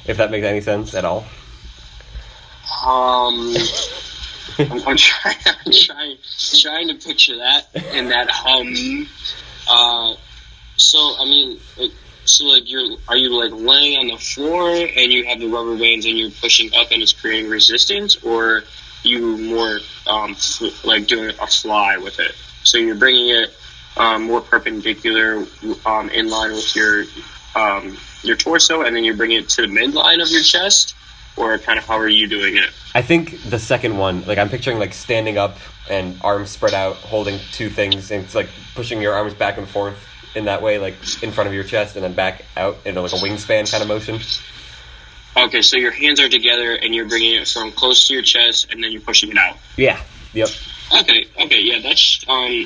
If 0.05 0.17
that 0.17 0.31
makes 0.31 0.45
any 0.45 0.61
sense 0.61 0.95
at 0.95 1.05
all. 1.05 1.25
Um, 2.85 3.55
I'm, 4.59 4.71
I'm 4.87 4.97
trying, 4.97 5.35
I'm 5.45 5.71
trying, 5.71 6.17
trying 6.61 6.87
to 6.89 6.95
picture 6.95 7.37
that 7.37 7.67
and 7.93 8.11
that 8.11 8.29
hum. 8.29 9.07
Uh, 9.69 10.15
so 10.77 10.97
I 11.19 11.25
mean, 11.25 11.59
it, 11.77 11.91
so 12.25 12.45
like 12.45 12.69
you're, 12.69 12.97
are 13.07 13.17
you 13.17 13.35
like 13.37 13.51
laying 13.53 13.97
on 13.99 14.07
the 14.07 14.17
floor 14.17 14.69
and 14.69 15.11
you 15.11 15.25
have 15.25 15.39
the 15.39 15.47
rubber 15.47 15.77
bands 15.77 16.05
and 16.05 16.17
you're 16.17 16.31
pushing 16.31 16.73
up 16.75 16.91
and 16.91 17.01
it's 17.01 17.13
creating 17.13 17.49
resistance, 17.49 18.17
or 18.23 18.63
you 19.03 19.37
more 19.37 19.79
um, 20.07 20.35
like 20.83 21.07
doing 21.07 21.29
a 21.41 21.47
fly 21.47 21.97
with 21.97 22.19
it? 22.19 22.35
So 22.63 22.77
you're 22.77 22.95
bringing 22.95 23.29
it 23.29 23.53
um, 23.97 24.23
more 24.23 24.41
perpendicular 24.41 25.45
um, 25.85 26.09
in 26.09 26.29
line 26.29 26.51
with 26.51 26.75
your 26.75 27.05
um, 27.55 27.97
your 28.21 28.35
torso, 28.35 28.81
and 28.81 28.95
then 28.95 29.03
you're 29.03 29.15
bringing 29.15 29.39
it 29.39 29.49
to 29.49 29.61
the 29.63 29.67
midline 29.67 30.21
of 30.21 30.29
your 30.29 30.43
chest, 30.43 30.95
or 31.37 31.57
kind 31.57 31.79
of 31.79 31.85
how 31.85 31.97
are 31.97 32.07
you 32.07 32.27
doing 32.27 32.57
it? 32.57 32.69
I 32.93 33.01
think 33.01 33.41
the 33.43 33.59
second 33.59 33.97
one, 33.97 34.25
like 34.25 34.37
I'm 34.37 34.49
picturing 34.49 34.79
like 34.79 34.93
standing 34.93 35.37
up 35.37 35.57
and 35.89 36.19
arms 36.21 36.49
spread 36.49 36.73
out, 36.73 36.95
holding 36.95 37.39
two 37.51 37.69
things, 37.69 38.11
and 38.11 38.23
it's 38.23 38.35
like 38.35 38.49
pushing 38.75 39.01
your 39.01 39.13
arms 39.13 39.33
back 39.33 39.57
and 39.57 39.67
forth 39.67 40.05
in 40.35 40.45
that 40.45 40.61
way, 40.61 40.79
like 40.79 40.95
in 41.23 41.31
front 41.31 41.47
of 41.47 41.53
your 41.53 41.63
chest 41.63 41.95
and 41.95 42.03
then 42.03 42.13
back 42.13 42.45
out 42.55 42.77
into 42.85 43.01
like 43.01 43.13
a 43.13 43.15
wingspan 43.15 43.69
kind 43.71 43.81
of 43.81 43.87
motion. 43.87 44.19
Okay, 45.37 45.61
so 45.61 45.77
your 45.77 45.91
hands 45.91 46.19
are 46.19 46.29
together 46.29 46.73
and 46.73 46.93
you're 46.93 47.07
bringing 47.07 47.35
it 47.35 47.47
from 47.47 47.71
close 47.71 48.07
to 48.07 48.13
your 48.13 48.23
chest, 48.23 48.71
and 48.71 48.83
then 48.83 48.91
you're 48.91 49.01
pushing 49.01 49.29
it 49.31 49.37
out. 49.37 49.57
Yeah. 49.77 50.01
Yep. 50.33 50.49
Okay, 51.01 51.25
okay, 51.39 51.61
yeah, 51.61 51.79
that's 51.81 52.25
um. 52.27 52.65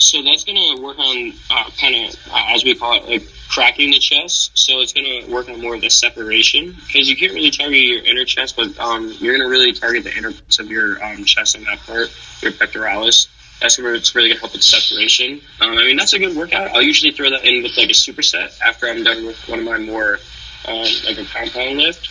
So 0.00 0.22
that's 0.22 0.44
gonna 0.44 0.80
work 0.80 0.98
on 0.98 1.32
uh, 1.50 1.70
kind 1.80 2.08
of 2.08 2.16
uh, 2.30 2.44
as 2.48 2.64
we 2.64 2.74
call 2.74 2.94
it, 2.94 3.08
like 3.08 3.28
cracking 3.48 3.90
the 3.90 3.98
chest. 3.98 4.56
So 4.58 4.80
it's 4.80 4.92
gonna 4.92 5.26
work 5.28 5.48
on 5.48 5.60
more 5.60 5.74
of 5.74 5.80
the 5.80 5.90
separation 5.90 6.76
because 6.86 7.08
you 7.08 7.16
can't 7.16 7.32
really 7.32 7.50
target 7.50 7.78
your 7.78 8.04
inner 8.04 8.24
chest, 8.24 8.56
but 8.56 8.78
um, 8.78 9.12
you're 9.18 9.36
gonna 9.36 9.50
really 9.50 9.72
target 9.72 10.04
the 10.04 10.16
inner 10.16 10.32
parts 10.32 10.58
of 10.58 10.70
your 10.70 11.02
um, 11.04 11.24
chest 11.24 11.56
and 11.56 11.66
that 11.66 11.80
part, 11.80 12.10
your 12.42 12.52
pectoralis. 12.52 13.28
That's 13.60 13.78
where 13.78 13.94
it's 13.94 14.14
really 14.14 14.28
gonna 14.28 14.40
help 14.40 14.52
with 14.52 14.62
separation. 14.62 15.40
Um, 15.60 15.72
I 15.72 15.84
mean, 15.84 15.96
that's 15.96 16.12
a 16.12 16.18
good 16.18 16.36
workout. 16.36 16.70
I'll 16.70 16.82
usually 16.82 17.12
throw 17.12 17.30
that 17.30 17.44
in 17.44 17.62
with 17.62 17.76
like 17.76 17.90
a 17.90 17.94
superset 17.94 18.60
after 18.60 18.86
I'm 18.86 19.02
done 19.02 19.26
with 19.26 19.36
one 19.48 19.58
of 19.58 19.64
my 19.64 19.78
more 19.78 20.20
um, 20.66 20.86
like 21.06 21.18
a 21.18 21.24
compound 21.24 21.78
lift. 21.78 22.08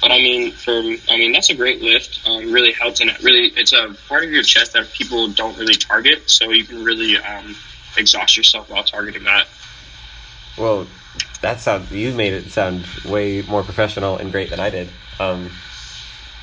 But 0.00 0.12
I 0.12 0.18
mean, 0.18 0.52
for 0.52 0.72
I 0.72 1.16
mean, 1.16 1.32
that's 1.32 1.50
a 1.50 1.54
great 1.54 1.82
lift. 1.82 2.26
Um, 2.26 2.52
really 2.52 2.72
helps, 2.72 3.00
and 3.00 3.10
it 3.10 3.22
really 3.22 3.48
it's 3.56 3.72
a 3.72 3.94
part 4.08 4.24
of 4.24 4.30
your 4.30 4.42
chest 4.42 4.72
that 4.72 4.90
people 4.92 5.28
don't 5.28 5.56
really 5.58 5.74
target. 5.74 6.30
So 6.30 6.50
you 6.50 6.64
can 6.64 6.82
really 6.82 7.16
um, 7.18 7.54
exhaust 7.96 8.36
yourself 8.36 8.70
while 8.70 8.82
targeting 8.82 9.24
that. 9.24 9.46
Well, 10.56 10.86
that 11.42 11.60
sounds 11.60 11.90
you 11.92 12.14
made 12.14 12.32
it 12.32 12.50
sound 12.50 12.86
way 13.04 13.42
more 13.42 13.62
professional 13.62 14.16
and 14.16 14.32
great 14.32 14.50
than 14.50 14.60
I 14.60 14.70
did. 14.70 14.88
Um, 15.18 15.50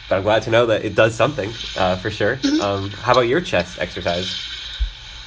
but 0.07 0.17
I'm 0.17 0.23
glad 0.23 0.43
to 0.43 0.51
know 0.51 0.67
that 0.67 0.85
it 0.85 0.95
does 0.95 1.15
something 1.15 1.51
uh, 1.77 1.97
for 1.97 2.09
sure. 2.09 2.39
Um, 2.61 2.89
how 2.91 3.11
about 3.11 3.21
your 3.21 3.41
chest 3.41 3.79
exercise? 3.79 4.39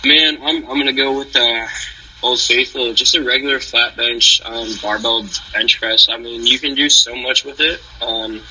Man, 0.04 0.38
I'm 0.42 0.68
I'm 0.68 0.78
gonna 0.78 0.92
go 0.92 1.18
with 1.18 1.32
the 1.32 1.68
Old 2.22 2.38
Faithful, 2.40 2.92
just 2.92 3.14
a 3.14 3.22
regular 3.22 3.60
flat 3.60 3.96
bench 3.96 4.42
um, 4.44 4.68
barbell 4.82 5.24
bench 5.54 5.80
press. 5.80 6.08
I 6.08 6.18
mean, 6.18 6.46
you 6.46 6.58
can 6.58 6.74
do 6.74 6.90
so 6.90 7.14
much 7.16 7.44
with 7.44 7.60
it. 7.60 7.80
Um, 8.02 8.42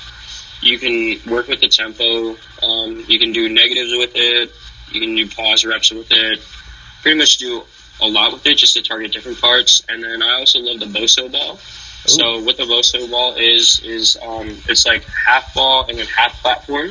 you 0.60 0.78
can 0.78 1.20
work 1.32 1.46
with 1.48 1.60
the 1.60 1.68
tempo. 1.68 2.36
Um, 2.62 3.04
you 3.06 3.18
can 3.18 3.32
do 3.32 3.48
negatives 3.48 3.92
with 3.92 4.12
it. 4.14 4.52
You 4.90 5.00
can 5.00 5.14
do 5.14 5.28
pause 5.28 5.64
reps 5.64 5.92
with 5.92 6.08
it. 6.10 6.40
Pretty 7.02 7.18
much 7.18 7.38
do 7.38 7.62
a 8.00 8.08
lot 8.08 8.32
with 8.32 8.46
it 8.46 8.56
just 8.56 8.74
to 8.76 8.82
target 8.82 9.12
different 9.12 9.40
parts. 9.40 9.82
And 9.88 10.02
then 10.02 10.22
I 10.22 10.34
also 10.34 10.58
love 10.58 10.80
the 10.80 10.86
Bosu 10.86 11.30
ball. 11.30 11.58
So 12.06 12.42
what 12.42 12.56
the 12.56 12.64
Bosu 12.64 13.10
ball 13.10 13.34
is 13.34 13.80
is 13.80 14.18
um, 14.22 14.48
it's 14.68 14.86
like 14.86 15.04
half 15.04 15.54
ball 15.54 15.86
and 15.88 15.98
then 15.98 16.06
half 16.06 16.32
platform. 16.42 16.86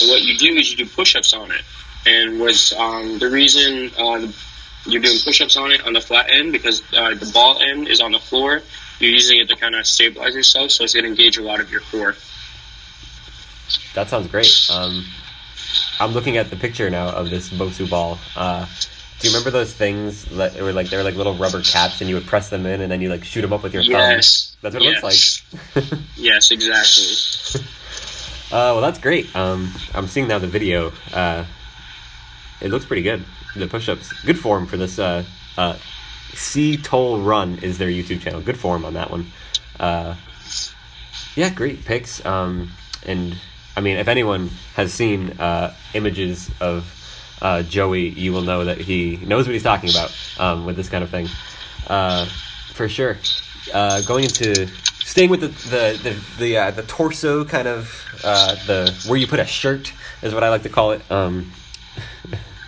And 0.00 0.10
what 0.10 0.22
you 0.22 0.38
do 0.38 0.54
is 0.54 0.70
you 0.70 0.76
do 0.76 0.86
push-ups 0.86 1.32
on 1.34 1.50
it. 1.50 1.62
And 2.06 2.40
what's 2.40 2.72
um, 2.72 3.18
the 3.18 3.30
reason 3.30 3.90
uh, 3.98 4.26
you're 4.86 5.02
doing 5.02 5.18
push-ups 5.24 5.56
on 5.56 5.72
it 5.72 5.86
on 5.86 5.92
the 5.92 6.00
flat 6.00 6.30
end 6.30 6.52
because 6.52 6.82
uh, 6.92 7.14
the 7.14 7.30
ball 7.32 7.60
end 7.60 7.88
is 7.88 8.00
on 8.00 8.12
the 8.12 8.18
floor. 8.18 8.62
You're 8.98 9.10
using 9.10 9.40
it 9.40 9.48
to 9.48 9.56
kind 9.56 9.74
of 9.74 9.86
stabilize 9.86 10.34
yourself, 10.34 10.70
so 10.70 10.84
it's 10.84 10.94
going 10.94 11.04
to 11.04 11.10
engage 11.10 11.36
a 11.38 11.42
lot 11.42 11.60
of 11.60 11.70
your 11.70 11.80
core. 11.80 12.14
That 13.94 14.08
sounds 14.08 14.28
great. 14.28 14.68
Um, 14.70 15.04
I'm 15.98 16.12
looking 16.12 16.36
at 16.36 16.50
the 16.50 16.56
picture 16.56 16.90
now 16.90 17.08
of 17.08 17.30
this 17.30 17.50
Bosu 17.50 17.88
ball. 17.88 18.18
Uh, 18.36 18.66
do 19.18 19.28
you 19.28 19.34
remember 19.34 19.50
those 19.50 19.72
things 19.72 20.24
that 20.36 20.60
were 20.60 20.72
like 20.72 20.88
they 20.90 20.96
were 20.96 21.04
like 21.04 21.14
little 21.14 21.34
rubber 21.34 21.62
caps, 21.62 22.00
and 22.00 22.10
you 22.10 22.16
would 22.16 22.26
press 22.26 22.50
them 22.50 22.66
in, 22.66 22.80
and 22.80 22.90
then 22.90 23.00
you 23.00 23.08
like 23.08 23.24
shoot 23.24 23.42
them 23.42 23.52
up 23.52 23.62
with 23.62 23.72
your 23.72 23.82
thumb? 23.82 23.92
Yes, 23.92 24.56
That's 24.62 24.74
what 24.74 24.82
it 24.82 25.00
yes. 25.00 25.42
looks 25.74 25.76
like. 25.76 26.00
yes, 26.16 26.50
exactly. 26.50 27.62
Uh, 28.46 28.74
well, 28.74 28.80
that's 28.80 28.98
great. 28.98 29.34
Um, 29.34 29.72
I'm 29.94 30.08
seeing 30.08 30.28
now 30.28 30.38
the 30.38 30.46
video. 30.46 30.92
Uh, 31.12 31.44
it 32.60 32.70
looks 32.70 32.84
pretty 32.84 33.02
good. 33.02 33.24
The 33.54 33.66
push-ups, 33.66 34.12
good 34.24 34.38
form 34.38 34.66
for 34.66 34.76
this. 34.76 34.98
Uh, 34.98 35.24
uh, 35.56 35.76
Sea 36.34 36.76
Toll 36.76 37.20
Run 37.20 37.58
is 37.58 37.78
their 37.78 37.88
YouTube 37.88 38.20
channel. 38.20 38.40
Good 38.40 38.58
form 38.58 38.84
on 38.84 38.94
that 38.94 39.10
one. 39.10 39.26
Uh, 39.78 40.14
yeah, 41.34 41.50
great 41.50 41.84
pics. 41.84 42.24
Um, 42.24 42.70
and 43.04 43.36
I 43.76 43.80
mean, 43.80 43.96
if 43.98 44.08
anyone 44.08 44.50
has 44.74 44.92
seen 44.92 45.30
uh, 45.32 45.74
images 45.94 46.50
of 46.60 46.98
uh, 47.42 47.62
Joey, 47.62 48.08
you 48.08 48.32
will 48.32 48.42
know 48.42 48.64
that 48.64 48.78
he 48.78 49.16
knows 49.16 49.46
what 49.46 49.52
he's 49.52 49.62
talking 49.62 49.90
about 49.90 50.16
um, 50.38 50.64
with 50.64 50.76
this 50.76 50.88
kind 50.88 51.04
of 51.04 51.10
thing. 51.10 51.28
Uh, 51.86 52.26
for 52.72 52.88
sure. 52.88 53.18
Uh, 53.72 54.00
going 54.02 54.24
into 54.24 54.66
staying 55.04 55.30
with 55.30 55.40
the 55.40 55.48
the 55.48 55.98
the 56.02 56.38
the, 56.38 56.56
uh, 56.56 56.70
the 56.70 56.82
torso 56.82 57.44
kind 57.44 57.68
of 57.68 58.04
uh, 58.24 58.54
the 58.66 59.04
where 59.06 59.18
you 59.18 59.26
put 59.26 59.40
a 59.40 59.46
shirt 59.46 59.92
is 60.22 60.32
what 60.34 60.42
I 60.42 60.48
like 60.48 60.62
to 60.62 60.68
call 60.68 60.92
it. 60.92 61.02
Um, 61.10 61.52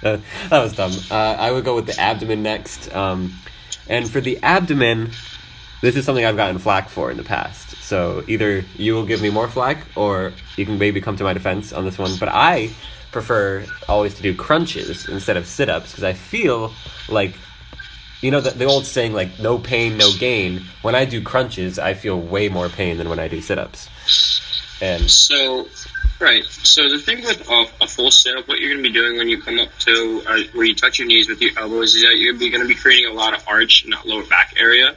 that 0.51 0.63
was 0.63 0.75
dumb. 0.75 0.93
Uh, 1.11 1.37
I 1.39 1.51
would 1.51 1.65
go 1.65 1.75
with 1.75 1.87
the 1.87 1.99
abdomen 1.99 2.43
next. 2.43 2.95
Um, 2.95 3.33
and 3.89 4.09
for 4.09 4.21
the 4.21 4.39
abdomen, 4.43 5.13
this 5.81 5.97
is 5.97 6.05
something 6.05 6.25
I've 6.25 6.37
gotten 6.37 6.59
flack 6.59 6.91
for 6.91 7.11
in 7.11 7.17
the 7.17 7.25
past. 7.25 7.77
So 7.83 8.23
either 8.29 8.65
you 8.77 8.93
will 8.95 9.07
give 9.07 9.23
me 9.23 9.31
more 9.31 9.49
flack, 9.49 9.79
or 9.97 10.35
you 10.59 10.67
can 10.67 10.79
maybe 10.79 11.01
come 11.01 11.17
to 11.17 11.25
my 11.25 11.33
defense 11.33 11.73
on 11.73 11.87
this 11.87 11.97
one. 11.97 12.17
But 12.21 12.29
I 12.29 12.71
prefer 13.13 13.65
always 13.89 14.15
to 14.17 14.23
do 14.23 14.35
crunches 14.35 15.09
instead 15.09 15.39
of 15.39 15.47
sit 15.47 15.71
ups 15.71 15.93
because 15.93 16.05
I 16.05 16.13
feel 16.13 16.75
like 17.09 17.35
you 18.21 18.31
know 18.31 18.41
the, 18.41 18.51
the 18.51 18.65
old 18.67 18.85
saying 18.85 19.15
like 19.15 19.39
no 19.39 19.59
pain 19.59 19.99
no 19.99 20.11
gain 20.19 20.65
when 20.81 20.95
i 20.95 21.05
do 21.05 21.21
crunches 21.21 21.79
i 21.79 21.93
feel 21.93 22.19
way 22.19 22.49
more 22.49 22.71
pain 22.71 22.97
than 22.97 23.11
when 23.11 23.19
i 23.19 23.29
do 23.29 23.39
sit-ups 23.43 24.34
and 24.81 25.11
So, 25.11 25.69
right. 26.21 26.45
So 26.45 26.89
the 26.89 26.99
thing 26.99 27.23
with 27.25 27.49
a, 27.49 27.67
a 27.81 27.87
full 27.87 28.11
sit-up, 28.11 28.49
what 28.49 28.61
you're 28.61 28.71
going 28.71 28.83
to 28.83 28.89
be 28.89 28.93
doing 28.93 29.19
when 29.19 29.29
you 29.29 29.41
come 29.41 29.59
up 29.59 29.77
to 29.81 30.23
uh, 30.27 30.39
where 30.53 30.65
you 30.65 30.75
touch 30.75 30.99
your 30.99 31.09
knees 31.09 31.29
with 31.29 31.41
your 31.41 31.59
elbows 31.59 31.95
is 31.95 32.03
that 32.03 32.17
you're 32.17 32.35
going 32.35 32.63
to 32.63 32.69
be 32.69 32.75
creating 32.75 33.11
a 33.11 33.15
lot 33.15 33.35
of 33.35 33.47
arch 33.49 33.85
in 33.85 33.91
that 33.91 34.07
lower 34.07 34.25
back 34.25 34.55
area. 34.59 34.95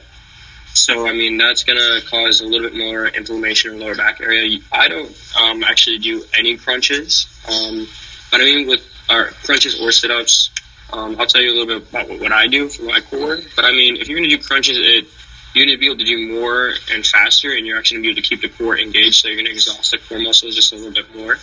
So, 0.74 1.08
I 1.08 1.12
mean, 1.12 1.38
that's 1.38 1.64
going 1.64 1.78
to 1.78 2.06
cause 2.08 2.40
a 2.40 2.46
little 2.46 2.68
bit 2.68 2.76
more 2.76 3.06
inflammation 3.06 3.72
in 3.72 3.78
the 3.78 3.84
lower 3.84 3.96
back 3.96 4.20
area. 4.20 4.58
I 4.70 4.88
don't 4.88 5.10
um, 5.40 5.64
actually 5.64 5.98
do 5.98 6.24
any 6.38 6.56
crunches, 6.56 7.26
um, 7.48 7.88
but 8.30 8.40
I 8.40 8.44
mean, 8.44 8.68
with 8.68 8.86
our 9.08 9.26
crunches 9.44 9.80
or 9.80 9.90
sit-ups, 9.90 10.50
um, 10.92 11.16
I'll 11.18 11.26
tell 11.26 11.42
you 11.42 11.50
a 11.50 11.56
little 11.58 11.78
bit 11.78 11.88
about 11.88 12.08
what, 12.08 12.20
what 12.20 12.32
I 12.32 12.46
do 12.46 12.68
for 12.68 12.84
my 12.84 13.00
core. 13.00 13.38
But 13.56 13.64
I 13.64 13.72
mean, 13.72 13.96
if 13.96 14.08
you're 14.08 14.20
to 14.20 14.28
do 14.28 14.38
crunches, 14.38 14.78
it 14.78 15.06
you're 15.54 15.66
going 15.66 15.76
to 15.76 15.80
be 15.80 15.86
able 15.86 15.98
to 15.98 16.04
do 16.04 16.28
more 16.40 16.72
and 16.92 17.04
faster, 17.06 17.50
and 17.52 17.66
you're 17.66 17.78
actually 17.78 17.96
going 18.02 18.02
to 18.02 18.08
be 18.08 18.12
able 18.12 18.22
to 18.22 18.28
keep 18.28 18.40
the 18.42 18.48
core 18.64 18.78
engaged. 18.78 19.22
So 19.22 19.28
you're 19.28 19.36
going 19.36 19.46
to 19.46 19.52
exhaust 19.52 19.90
the 19.90 19.98
core 19.98 20.18
muscles 20.18 20.54
just 20.54 20.72
a 20.72 20.76
little 20.76 20.92
bit 20.92 21.14
more. 21.16 21.36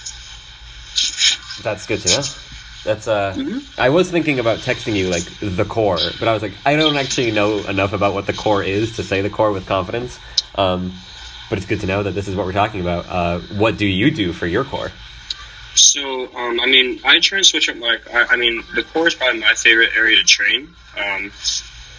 that's 1.64 1.86
good 1.86 2.00
to 2.02 2.08
know 2.10 2.24
that's 2.84 3.08
uh 3.08 3.34
Mhm. 3.36 3.64
i 3.80 3.90
was 3.90 4.10
thinking 4.12 4.40
about 4.40 4.60
texting 4.60 4.96
you 4.96 5.10
like 5.10 5.24
the 5.40 5.66
core 5.66 5.98
but 6.20 6.28
i 6.28 6.34
was 6.34 6.42
like 6.42 6.54
i 6.66 6.76
don't 6.76 6.96
actually 6.98 7.32
know 7.32 7.58
enough 7.68 7.94
about 7.94 8.14
what 8.14 8.28
the 8.28 8.34
core 8.34 8.62
is 8.64 8.96
to 8.98 9.04
say 9.04 9.22
the 9.22 9.30
core 9.30 9.52
with 9.52 9.66
confidence 9.66 10.20
um 10.56 10.94
but 11.50 11.58
it's 11.58 11.66
good 11.68 11.82
to 11.82 11.88
know 11.88 12.04
that 12.04 12.12
this 12.12 12.28
is 12.28 12.36
what 12.36 12.46
we're 12.46 12.54
talking 12.54 12.82
about 12.82 13.06
uh 13.10 13.40
what 13.58 13.78
do 13.78 13.86
you 13.86 14.12
do 14.12 14.32
for 14.34 14.46
your 14.48 14.64
core 14.64 14.92
So, 15.76 16.34
um, 16.34 16.60
I 16.62 16.68
mean, 16.68 17.02
I 17.04 17.20
try 17.20 17.40
and 17.40 17.46
switch 17.46 17.68
up 17.68 17.76
my. 17.76 17.98
I, 18.14 18.28
I 18.32 18.36
mean, 18.38 18.64
the 18.76 18.84
core 18.84 19.08
is 19.10 19.14
probably 19.16 19.42
my 19.42 19.56
favorite 19.56 19.90
area 19.98 20.16
to 20.18 20.24
train 20.24 20.74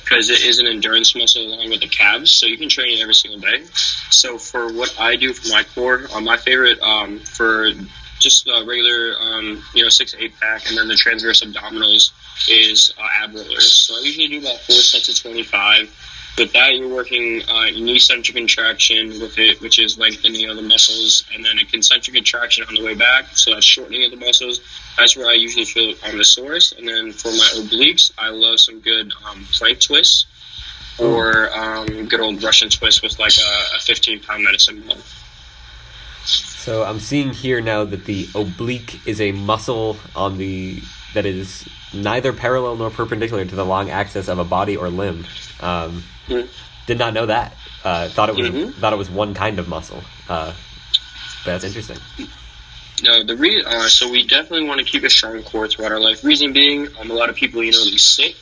because 0.07 0.31
it 0.31 0.41
is 0.45 0.59
an 0.61 0.67
endurance 0.67 1.17
muscle 1.17 1.43
along 1.43 1.71
with 1.71 1.81
the 1.81 1.89
calves. 1.89 2.33
So 2.33 2.47
you 2.47 2.57
can 2.57 2.69
train 2.69 2.97
it 2.97 3.03
every 3.03 3.15
single 3.15 3.41
day. 3.41 3.65
So 4.11 4.39
for 4.39 4.73
what 4.73 4.95
I 4.99 5.17
do 5.17 5.33
for 5.33 5.49
my 5.53 5.65
core, 5.65 6.07
uh, 6.15 6.21
my 6.21 6.37
favorite 6.37 6.81
um, 6.81 7.19
for 7.19 7.73
just 8.19 8.47
regular, 8.47 9.15
um, 9.21 9.63
you 9.75 9.83
know, 9.83 9.89
six 9.89 10.15
eight 10.19 10.39
pack, 10.41 10.69
and 10.69 10.79
then 10.79 10.89
the 10.89 10.95
transverse 10.95 11.43
abdominals 11.45 12.13
is 12.49 12.93
uh, 12.97 13.07
ab 13.23 13.35
rollers. 13.35 13.73
So 13.73 13.97
I 13.97 14.01
usually 14.01 14.29
do 14.29 14.39
about 14.39 14.61
four 14.61 14.77
sets 14.77 15.09
of 15.09 15.21
twenty 15.21 15.43
five. 15.43 15.91
With 16.39 16.53
that, 16.53 16.75
you're 16.75 16.95
working 16.95 17.43
uh, 17.49 17.69
eccentric 17.73 18.37
contraction 18.37 19.09
with 19.21 19.39
it, 19.39 19.61
which 19.63 19.79
is 19.79 19.97
lengthening 19.99 20.51
of 20.51 20.57
the 20.57 20.63
muscles, 20.63 21.25
and 21.33 21.43
then 21.43 21.59
a 21.59 21.65
concentric 21.65 22.15
contraction 22.15 22.65
on 22.69 22.75
the 22.75 22.85
way 22.85 22.95
back, 22.95 23.25
so 23.33 23.55
that's 23.55 23.65
shortening 23.65 24.05
of 24.05 24.11
the 24.11 24.19
muscles. 24.19 24.61
That's 24.99 25.17
where 25.17 25.29
I 25.29 25.33
usually 25.33 25.65
feel 25.65 25.95
on 26.05 26.19
the 26.19 26.25
source. 26.25 26.73
And 26.73 26.87
then 26.87 27.13
for 27.13 27.29
my 27.29 27.51
obliques, 27.55 28.13
I 28.19 28.29
love 28.29 28.61
some 28.61 28.81
good 28.81 29.13
um, 29.25 29.47
plank 29.51 29.81
twists 29.81 30.27
or 30.99 31.51
um, 31.57 32.07
good 32.07 32.21
old 32.21 32.43
Russian 32.43 32.69
twist 32.69 33.03
with 33.03 33.19
like 33.19 33.37
a, 33.39 33.77
a 33.77 33.81
15 33.81 34.21
pound 34.21 34.45
medicine 34.45 34.83
ball. 34.83 34.99
So 36.25 36.85
I'm 36.85 37.01
seeing 37.01 37.31
here 37.31 37.61
now 37.61 37.85
that 37.85 38.07
the 38.07 38.29
oblique 38.35 39.07
is 39.07 39.21
a 39.21 39.33
muscle 39.33 39.97
on 40.15 40.37
the 40.37 40.83
that 41.15 41.25
is 41.25 41.67
neither 42.03 42.33
parallel 42.33 42.77
nor 42.77 42.91
perpendicular 42.91 43.45
to 43.45 43.55
the 43.55 43.65
long 43.65 43.91
axis 43.91 44.29
of 44.29 44.39
a 44.39 44.45
body 44.45 44.77
or 44.77 44.89
limb. 44.91 45.27
Um, 45.61 46.05
Mhm. 46.29 46.49
Did 46.87 46.99
not 46.99 47.15
know 47.15 47.27
that. 47.27 47.57
Uh, 47.85 48.09
thought 48.09 48.29
it 48.29 48.37
was 48.37 48.49
Mhm. 48.49 48.75
thought 48.75 48.93
it 48.93 48.97
was 48.97 49.09
one 49.11 49.35
kind 49.35 49.59
of 49.59 49.69
muscle. 49.69 50.03
Uh, 50.29 50.53
but 51.45 51.53
that's 51.53 51.65
interesting. 51.65 51.99
No, 53.03 53.23
the 53.23 53.37
re- 53.37 53.63
uh, 53.65 53.89
so 53.89 54.09
we 54.09 54.23
definitely 54.27 54.67
want 54.69 54.79
to 54.81 54.85
keep 54.85 55.05
a 55.05 55.11
strong 55.11 55.43
core 55.43 55.69
throughout 55.69 55.93
our 55.93 56.01
life. 56.01 56.25
Reason 56.25 56.53
being, 56.53 56.89
um, 56.99 57.11
a 57.11 57.15
lot 57.15 57.29
of 57.29 57.37
people, 57.37 57.63
you 57.63 57.73
know, 57.73 57.85
they 57.85 57.97
sit 57.97 58.37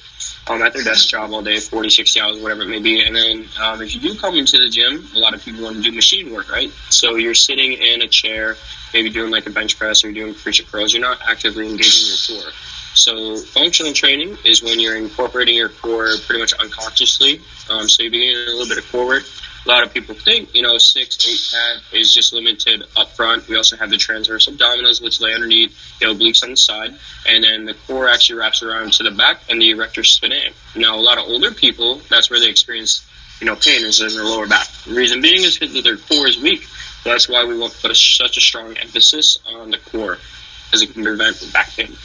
um, 0.47 0.63
at 0.63 0.73
their 0.75 0.85
desk 0.85 1.09
job 1.09 1.33
all 1.33 1.43
day, 1.43 1.59
40, 1.59 1.89
60 1.91 2.21
hours, 2.21 2.39
whatever 2.39 2.63
it 2.63 2.69
may 2.69 2.79
be. 2.79 3.03
And 3.03 3.17
then 3.17 3.49
um, 3.61 3.81
if 3.83 3.95
you 3.95 4.01
do 4.01 4.15
come 4.15 4.35
into 4.37 4.59
the 4.59 4.69
gym, 4.69 5.09
a 5.15 5.19
lot 5.19 5.33
of 5.35 5.43
people 5.45 5.65
want 5.65 5.77
to 5.77 5.83
do 5.83 5.91
machine 5.91 6.33
work, 6.33 6.51
right? 6.53 6.71
So 6.91 7.17
you're 7.17 7.35
sitting 7.35 7.73
in 7.73 8.03
a 8.03 8.09
chair, 8.09 8.57
maybe 8.93 9.09
doing 9.11 9.31
like 9.31 9.47
a 9.47 9.51
bench 9.51 9.79
press 9.79 10.05
or 10.05 10.13
doing 10.13 10.35
preacher 10.35 10.63
curls. 10.65 10.93
You're 10.93 11.03
not 11.03 11.19
actively 11.27 11.67
engaging 11.69 12.09
your 12.09 12.43
core. 12.43 12.53
So 12.95 13.37
functional 13.37 13.93
training 13.93 14.39
is 14.45 14.63
when 14.63 14.79
you're 14.81 14.97
incorporating 14.97 15.57
your 15.57 15.69
core 15.69 16.11
pretty 16.27 16.41
much 16.41 16.53
unconsciously. 16.55 17.41
Um, 17.69 17.89
so 17.89 18.03
you're 18.03 18.13
beginning 18.13 18.37
a 18.37 18.51
little 18.51 18.69
bit 18.69 18.79
of 18.79 18.91
core 18.91 19.07
work. 19.07 19.25
A 19.67 19.69
lot 19.69 19.83
of 19.83 19.95
people 19.95 20.15
think, 20.15 20.55
you 20.55 20.61
know, 20.61 20.77
six, 20.77 21.17
eight 21.27 21.41
pad 21.51 21.99
is 21.99 22.13
just 22.13 22.35
limited 22.35 22.85
up 22.97 23.11
front. 23.13 23.49
We 23.49 23.57
also 23.57 23.77
have 23.77 23.89
the 23.89 23.97
transverse 23.97 24.47
abdominals, 24.47 25.03
which 25.03 25.21
lay 25.23 25.33
underneath, 25.33 25.99
the 25.99 26.07
obliques 26.07 26.43
on 26.45 26.51
the 26.51 26.57
side, 26.57 26.95
and 27.27 27.43
then 27.43 27.65
the 27.65 27.73
core 27.73 28.07
actually 28.09 28.41
wraps 28.41 28.63
around 28.63 28.93
to 28.95 29.03
the 29.03 29.11
back 29.11 29.41
and 29.49 29.61
the 29.61 29.71
erector 29.71 30.03
spinae. 30.03 30.53
Now, 30.77 30.97
a 30.97 31.01
lot 31.01 31.17
of 31.17 31.25
older 31.25 31.51
people, 31.51 32.03
that's 32.11 32.31
where 32.31 32.41
they 32.41 32.51
experience, 32.51 33.09
you 33.41 33.47
know, 33.47 33.57
pain 33.57 33.85
is 33.85 34.03
in 34.03 34.09
their 34.09 34.25
lower 34.25 34.47
back. 34.47 34.69
The 34.87 34.95
reason 34.95 35.23
being 35.23 35.43
is 35.43 35.59
because 35.59 35.83
their 35.83 35.97
core 35.97 36.29
is 36.29 36.39
weak. 36.39 36.67
That's 37.03 37.29
why 37.29 37.47
we 37.47 37.59
want 37.59 37.73
to 37.73 37.81
put 37.81 37.91
a, 37.91 37.95
such 37.95 38.37
a 38.37 38.41
strong 38.43 38.77
emphasis 38.77 39.39
on 39.51 39.71
the 39.71 39.79
core, 39.79 40.19
because 40.67 40.83
it 40.83 40.93
can 40.93 41.03
prevent 41.03 41.53
back 41.55 41.71
pain. 41.71 41.97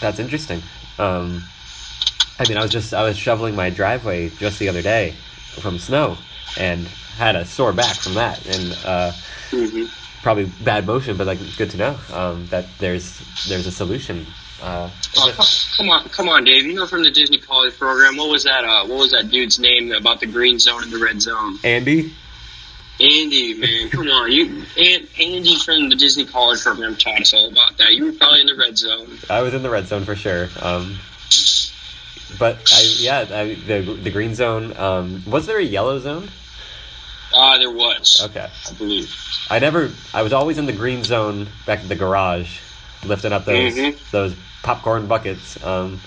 That's 0.00 0.18
interesting. 0.18 0.62
Um, 0.98 1.42
I 2.38 2.48
mean, 2.48 2.56
I 2.56 2.62
was 2.62 2.70
just 2.70 2.94
I 2.94 3.02
was 3.02 3.16
shoveling 3.16 3.54
my 3.56 3.70
driveway 3.70 4.30
just 4.30 4.58
the 4.58 4.68
other 4.68 4.82
day 4.82 5.14
from 5.60 5.78
snow, 5.78 6.16
and 6.56 6.86
had 7.16 7.34
a 7.36 7.44
sore 7.44 7.72
back 7.72 7.96
from 7.96 8.14
that, 8.14 8.44
and 8.46 8.78
uh, 8.84 9.12
hmm 9.50 9.84
probably 10.22 10.46
bad 10.64 10.84
motion, 10.84 11.16
but 11.16 11.26
like 11.26 11.40
it's 11.40 11.56
good 11.56 11.70
to 11.70 11.76
know 11.76 11.96
um, 12.12 12.46
that 12.48 12.66
there's 12.78 13.20
there's 13.48 13.66
a 13.66 13.72
solution. 13.72 14.26
Uh, 14.60 14.90
Oh, 15.16 15.32
come 15.76 15.88
on, 15.88 16.08
come 16.08 16.28
on, 16.28 16.44
Dave. 16.44 16.64
You 16.66 16.74
know 16.74 16.86
from 16.86 17.02
the 17.04 17.10
Disney 17.10 17.38
College 17.38 17.76
program, 17.78 18.16
what 18.16 18.28
was 18.28 18.44
that? 18.44 18.64
Uh, 18.64 18.84
what 18.86 18.98
was 18.98 19.12
that 19.12 19.30
dude's 19.30 19.58
name 19.58 19.92
about 19.92 20.20
the 20.20 20.26
green 20.26 20.58
zone 20.58 20.82
and 20.82 20.92
the 20.92 20.98
red 20.98 21.20
zone? 21.22 21.58
Andy, 21.64 22.12
Andy, 23.00 23.54
man, 23.54 23.90
come 23.90 24.08
on. 24.08 24.32
You, 24.32 24.64
An- 24.76 25.06
Andy 25.20 25.56
from 25.58 25.88
the 25.88 25.94
Disney 25.96 26.24
College 26.24 26.60
program 26.62 26.96
taught 26.96 27.20
us 27.20 27.32
all 27.32 27.48
about 27.48 27.76
that. 27.78 27.92
You 27.94 28.06
were 28.06 28.12
probably 28.12 28.40
in 28.40 28.46
the 28.48 28.56
red 28.56 28.76
zone. 28.76 29.18
I 29.30 29.42
was 29.42 29.54
in 29.54 29.62
the 29.62 29.70
red 29.70 29.86
zone 29.86 30.04
for 30.04 30.16
sure. 30.16 30.48
Um, 30.60 30.98
but 32.38 32.56
I 32.74 32.82
yeah, 32.98 33.18
I, 33.32 33.54
the 33.54 33.80
the 34.02 34.10
green 34.10 34.34
zone. 34.34 34.76
Um, 34.76 35.22
was 35.26 35.46
there 35.46 35.58
a 35.58 35.62
yellow 35.64 35.98
zone? 36.00 36.28
Ah, 37.32 37.58
there 37.58 37.70
was, 37.70 38.20
Okay, 38.24 38.48
I 38.68 38.72
believe. 38.72 39.14
I 39.50 39.58
never. 39.60 39.90
I 40.12 40.22
was 40.22 40.32
always 40.32 40.58
in 40.58 40.66
the 40.66 40.72
green 40.72 41.04
zone 41.04 41.46
back 41.66 41.80
at 41.80 41.88
the 41.88 41.94
garage, 41.94 42.58
lifting 43.04 43.32
up 43.32 43.44
those 43.44 43.74
Mhm. 43.74 44.10
those 44.10 44.34
popcorn 44.62 45.06
buckets. 45.06 45.62
Um, 45.64 46.00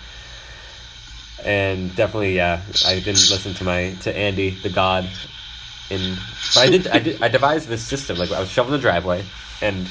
and 1.43 1.95
definitely, 1.95 2.36
yeah, 2.36 2.62
I 2.86 2.95
didn't 2.95 3.30
listen 3.30 3.54
to 3.56 3.63
my 3.63 3.95
to 4.01 4.15
Andy, 4.15 4.49
the 4.51 4.69
god. 4.69 5.10
But 6.54 6.58
I 6.58 6.69
did. 6.69 6.88
I 6.88 6.99
did. 6.99 7.21
I 7.21 7.27
devised 7.27 7.67
this 7.67 7.84
system. 7.84 8.17
Like 8.17 8.32
I 8.32 8.39
was 8.39 8.49
shoveling 8.49 8.80
the 8.80 8.82
driveway, 8.82 9.23
and 9.62 9.88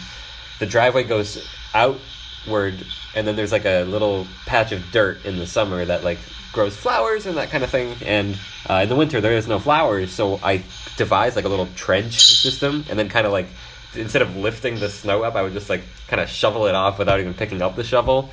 the 0.59 0.67
driveway 0.67 1.05
goes 1.05 1.47
outward, 1.75 2.85
and 3.15 3.27
then 3.27 3.37
there's 3.37 3.53
like 3.53 3.65
a 3.65 3.85
little 3.85 4.27
patch 4.47 4.73
of 4.73 4.91
dirt 4.91 5.25
in 5.25 5.39
the 5.39 5.47
summer 5.47 5.85
that 5.85 6.05
like 6.05 6.19
grows 6.53 6.77
flowers 6.77 7.27
and 7.27 7.37
that 7.37 7.51
kind 7.51 7.65
of 7.65 7.71
thing. 7.71 7.95
And 8.05 8.39
uh, 8.69 8.81
in 8.83 8.89
the 8.89 8.97
winter, 8.97 9.21
there 9.21 9.33
is 9.33 9.47
no 9.47 9.59
flowers, 9.59 10.13
so 10.13 10.41
I 10.43 10.65
devised 10.97 11.37
like 11.37 11.45
a 11.45 11.49
little 11.49 11.69
trench 11.77 12.21
system, 12.21 12.85
and 12.89 12.99
then 12.99 13.09
kind 13.09 13.27
of 13.27 13.33
like 13.33 13.49
instead 13.95 14.23
of 14.23 14.37
lifting 14.37 14.79
the 14.79 14.89
snow 14.89 15.23
up, 15.23 15.35
I 15.35 15.43
would 15.43 15.53
just 15.53 15.69
like 15.69 15.83
kind 16.09 16.21
of 16.21 16.29
shovel 16.29 16.67
it 16.67 16.75
off 16.75 16.99
without 16.99 17.21
even 17.21 17.35
picking 17.35 17.63
up 17.63 17.77
the 17.77 17.85
shovel. 17.85 18.31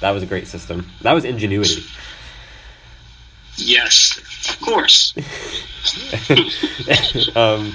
That 0.00 0.10
was 0.10 0.22
a 0.22 0.26
great 0.26 0.46
system. 0.46 0.90
That 1.02 1.12
was 1.12 1.24
ingenuity. 1.24 1.84
Yes, 3.58 4.18
of 4.50 4.60
course. 4.60 5.12
um, 7.36 7.72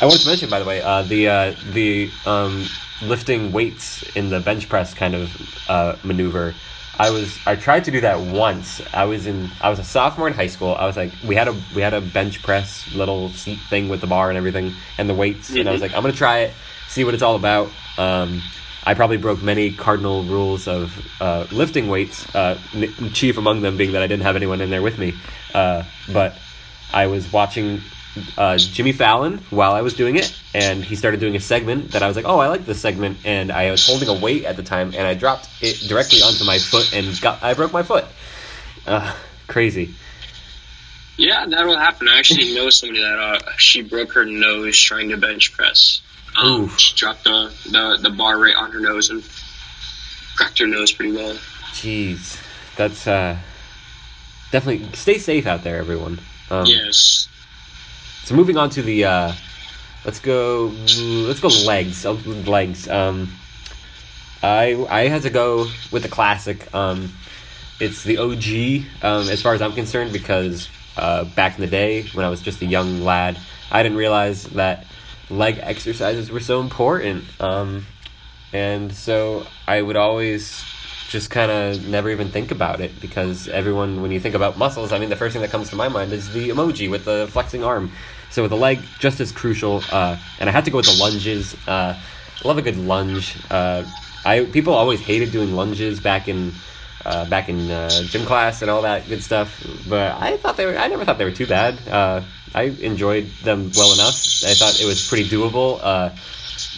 I 0.00 0.06
wanted 0.06 0.20
to 0.22 0.28
mention, 0.28 0.50
by 0.50 0.58
the 0.58 0.64
way, 0.64 0.82
uh, 0.82 1.02
the 1.02 1.28
uh, 1.28 1.54
the 1.72 2.10
um, 2.26 2.66
lifting 3.02 3.52
weights 3.52 4.02
in 4.16 4.30
the 4.30 4.40
bench 4.40 4.68
press 4.68 4.94
kind 4.94 5.14
of 5.14 5.30
uh, 5.68 5.96
maneuver. 6.04 6.54
I 6.98 7.10
was 7.10 7.38
I 7.46 7.56
tried 7.56 7.84
to 7.84 7.90
do 7.90 8.00
that 8.02 8.20
once. 8.20 8.80
I 8.92 9.04
was 9.04 9.26
in 9.26 9.50
I 9.60 9.70
was 9.70 9.78
a 9.78 9.84
sophomore 9.84 10.28
in 10.28 10.34
high 10.34 10.46
school. 10.46 10.74
I 10.74 10.86
was 10.86 10.96
like 10.96 11.12
we 11.26 11.34
had 11.34 11.48
a 11.48 11.56
we 11.74 11.82
had 11.82 11.94
a 11.94 12.00
bench 12.00 12.42
press 12.42 12.92
little 12.94 13.30
seat 13.30 13.58
thing 13.68 13.88
with 13.88 14.00
the 14.00 14.06
bar 14.06 14.28
and 14.30 14.38
everything 14.38 14.72
and 14.98 15.08
the 15.08 15.14
weights 15.14 15.50
and 15.50 15.68
I 15.68 15.72
was 15.72 15.80
Mhm. 15.80 15.82
like 15.82 15.94
I'm 15.94 16.02
gonna 16.02 16.12
try 16.14 16.38
it, 16.40 16.54
see 16.88 17.04
what 17.04 17.14
it's 17.14 17.22
all 17.22 17.36
about. 17.36 17.70
Um, 17.98 18.42
I 18.86 18.94
probably 18.94 19.16
broke 19.16 19.42
many 19.42 19.72
cardinal 19.72 20.24
rules 20.24 20.68
of 20.68 20.94
uh, 21.20 21.46
lifting 21.50 21.88
weights. 21.88 22.32
Uh, 22.34 22.58
chief 23.12 23.38
among 23.38 23.62
them 23.62 23.76
being 23.76 23.92
that 23.92 24.02
I 24.02 24.06
didn't 24.06 24.24
have 24.24 24.36
anyone 24.36 24.60
in 24.60 24.70
there 24.70 24.82
with 24.82 24.98
me. 24.98 25.14
Uh, 25.54 25.84
but 26.12 26.36
I 26.92 27.06
was 27.06 27.32
watching 27.32 27.80
uh, 28.36 28.58
Jimmy 28.58 28.92
Fallon 28.92 29.38
while 29.50 29.72
I 29.72 29.80
was 29.80 29.94
doing 29.94 30.16
it, 30.16 30.38
and 30.52 30.84
he 30.84 30.96
started 30.96 31.20
doing 31.20 31.34
a 31.36 31.40
segment 31.40 31.92
that 31.92 32.02
I 32.02 32.08
was 32.08 32.16
like, 32.16 32.26
"Oh, 32.26 32.38
I 32.38 32.48
like 32.48 32.66
this 32.66 32.80
segment." 32.80 33.18
And 33.24 33.50
I 33.50 33.70
was 33.70 33.86
holding 33.86 34.08
a 34.08 34.14
weight 34.14 34.44
at 34.44 34.56
the 34.56 34.62
time, 34.62 34.88
and 34.94 35.06
I 35.06 35.14
dropped 35.14 35.48
it 35.60 35.88
directly 35.88 36.20
onto 36.22 36.44
my 36.44 36.58
foot, 36.58 36.94
and 36.94 37.20
got 37.20 37.42
I 37.42 37.54
broke 37.54 37.72
my 37.72 37.82
foot. 37.82 38.04
Uh, 38.86 39.14
crazy. 39.46 39.94
Yeah, 41.16 41.46
that'll 41.46 41.78
happen. 41.78 42.08
I 42.08 42.18
actually 42.18 42.54
know 42.54 42.70
somebody 42.70 43.00
that 43.00 43.18
uh, 43.18 43.50
she 43.56 43.82
broke 43.82 44.12
her 44.12 44.24
nose 44.24 44.78
trying 44.78 45.10
to 45.10 45.16
bench 45.16 45.52
press. 45.52 46.00
Um, 46.36 46.68
she 46.76 46.94
dropped 46.96 47.24
the, 47.24 47.52
the, 47.70 47.98
the 48.02 48.10
bar 48.10 48.38
right 48.38 48.56
on 48.56 48.72
her 48.72 48.80
nose 48.80 49.10
and 49.10 49.22
cracked 50.36 50.58
her 50.58 50.66
nose 50.66 50.92
pretty 50.92 51.12
well. 51.12 51.34
Jeez, 51.72 52.40
that's 52.76 53.06
uh, 53.06 53.36
definitely 54.50 54.88
stay 54.94 55.18
safe 55.18 55.46
out 55.46 55.62
there, 55.62 55.78
everyone. 55.78 56.20
Um, 56.50 56.66
yes. 56.66 57.28
So 58.24 58.34
moving 58.34 58.56
on 58.56 58.70
to 58.70 58.82
the, 58.82 59.04
uh, 59.04 59.32
let's 60.04 60.18
go, 60.18 60.66
let's 60.66 61.40
go 61.40 61.48
legs. 61.48 62.04
Legs. 62.04 62.88
Um, 62.88 63.30
I 64.44 64.86
I 64.90 65.08
had 65.08 65.22
to 65.22 65.30
go 65.30 65.66
with 65.90 66.02
the 66.02 66.08
classic. 66.08 66.72
Um, 66.74 67.12
it's 67.80 68.04
the 68.04 68.18
OG 68.18 68.86
um, 69.02 69.28
as 69.28 69.40
far 69.42 69.54
as 69.54 69.62
I'm 69.62 69.72
concerned 69.72 70.12
because 70.12 70.68
uh, 70.96 71.24
back 71.24 71.56
in 71.56 71.60
the 71.62 71.66
day 71.66 72.02
when 72.12 72.24
I 72.24 72.28
was 72.28 72.40
just 72.42 72.60
a 72.62 72.66
young 72.66 73.00
lad, 73.00 73.38
I 73.70 73.82
didn't 73.82 73.98
realize 73.98 74.44
that 74.50 74.86
leg 75.30 75.58
exercises 75.60 76.30
were 76.30 76.40
so 76.40 76.60
important. 76.60 77.24
Um, 77.40 77.86
and 78.52 78.92
so 78.92 79.46
I 79.66 79.82
would 79.82 79.96
always 79.96 80.64
just 81.08 81.30
kind 81.30 81.50
of 81.50 81.86
never 81.86 82.10
even 82.10 82.28
think 82.28 82.50
about 82.50 82.80
it 82.80 83.00
because 83.00 83.48
everyone, 83.48 84.02
when 84.02 84.10
you 84.10 84.20
think 84.20 84.34
about 84.34 84.56
muscles, 84.56 84.92
I 84.92 84.98
mean, 84.98 85.10
the 85.10 85.16
first 85.16 85.32
thing 85.32 85.42
that 85.42 85.50
comes 85.50 85.70
to 85.70 85.76
my 85.76 85.88
mind 85.88 86.12
is 86.12 86.32
the 86.32 86.48
emoji 86.48 86.90
with 86.90 87.04
the 87.04 87.28
flexing 87.30 87.64
arm. 87.64 87.92
So 88.30 88.42
with 88.42 88.50
the 88.50 88.56
leg, 88.56 88.80
just 88.98 89.20
as 89.20 89.30
crucial. 89.30 89.82
Uh, 89.92 90.16
and 90.40 90.48
I 90.48 90.52
had 90.52 90.64
to 90.64 90.70
go 90.70 90.78
with 90.78 90.86
the 90.86 91.00
lunges. 91.00 91.54
Uh, 91.68 91.98
love 92.44 92.58
a 92.58 92.62
good 92.62 92.76
lunge. 92.76 93.36
Uh, 93.50 93.84
I 94.24 94.44
people 94.44 94.74
always 94.74 95.00
hated 95.00 95.30
doing 95.30 95.54
lunges 95.54 96.00
back 96.00 96.28
in 96.28 96.52
uh, 97.04 97.28
back 97.28 97.48
in 97.48 97.70
uh, 97.70 98.02
gym 98.04 98.24
class 98.24 98.62
and 98.62 98.70
all 98.70 98.82
that 98.82 99.08
good 99.08 99.22
stuff. 99.22 99.64
But 99.88 100.20
I 100.20 100.36
thought 100.36 100.56
they 100.56 100.66
were. 100.66 100.76
I 100.76 100.88
never 100.88 101.04
thought 101.04 101.18
they 101.18 101.24
were 101.24 101.30
too 101.30 101.46
bad. 101.46 101.78
Uh, 101.88 102.22
I 102.54 102.64
enjoyed 102.64 103.26
them 103.42 103.70
well 103.76 103.92
enough. 103.92 104.14
I 104.44 104.54
thought 104.54 104.80
it 104.80 104.86
was 104.86 105.06
pretty 105.06 105.28
doable. 105.28 105.80
Uh, 105.82 106.10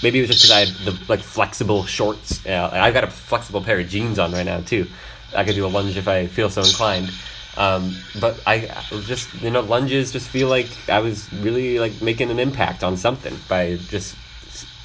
maybe 0.02 0.18
it 0.18 0.22
was 0.22 0.30
just 0.30 0.42
because 0.42 0.50
I 0.50 0.64
had 0.66 0.68
the 0.86 0.98
like 1.08 1.20
flexible 1.20 1.84
shorts. 1.84 2.44
Uh, 2.46 2.70
I've 2.72 2.94
got 2.94 3.04
a 3.04 3.08
flexible 3.08 3.62
pair 3.62 3.78
of 3.78 3.88
jeans 3.88 4.18
on 4.18 4.32
right 4.32 4.46
now 4.46 4.60
too. 4.60 4.86
I 5.34 5.44
could 5.44 5.54
do 5.54 5.66
a 5.66 5.68
lunge 5.68 5.96
if 5.96 6.08
I 6.08 6.26
feel 6.26 6.50
so 6.50 6.62
inclined. 6.62 7.10
Um, 7.56 7.96
but 8.20 8.40
I 8.46 8.70
just 9.04 9.32
you 9.42 9.50
know 9.50 9.60
lunges 9.60 10.12
just 10.12 10.28
feel 10.28 10.48
like 10.48 10.68
I 10.88 11.00
was 11.00 11.32
really 11.32 11.78
like 11.78 12.02
making 12.02 12.30
an 12.30 12.38
impact 12.38 12.84
on 12.84 12.96
something 12.96 13.34
by 13.48 13.76
just 13.76 14.16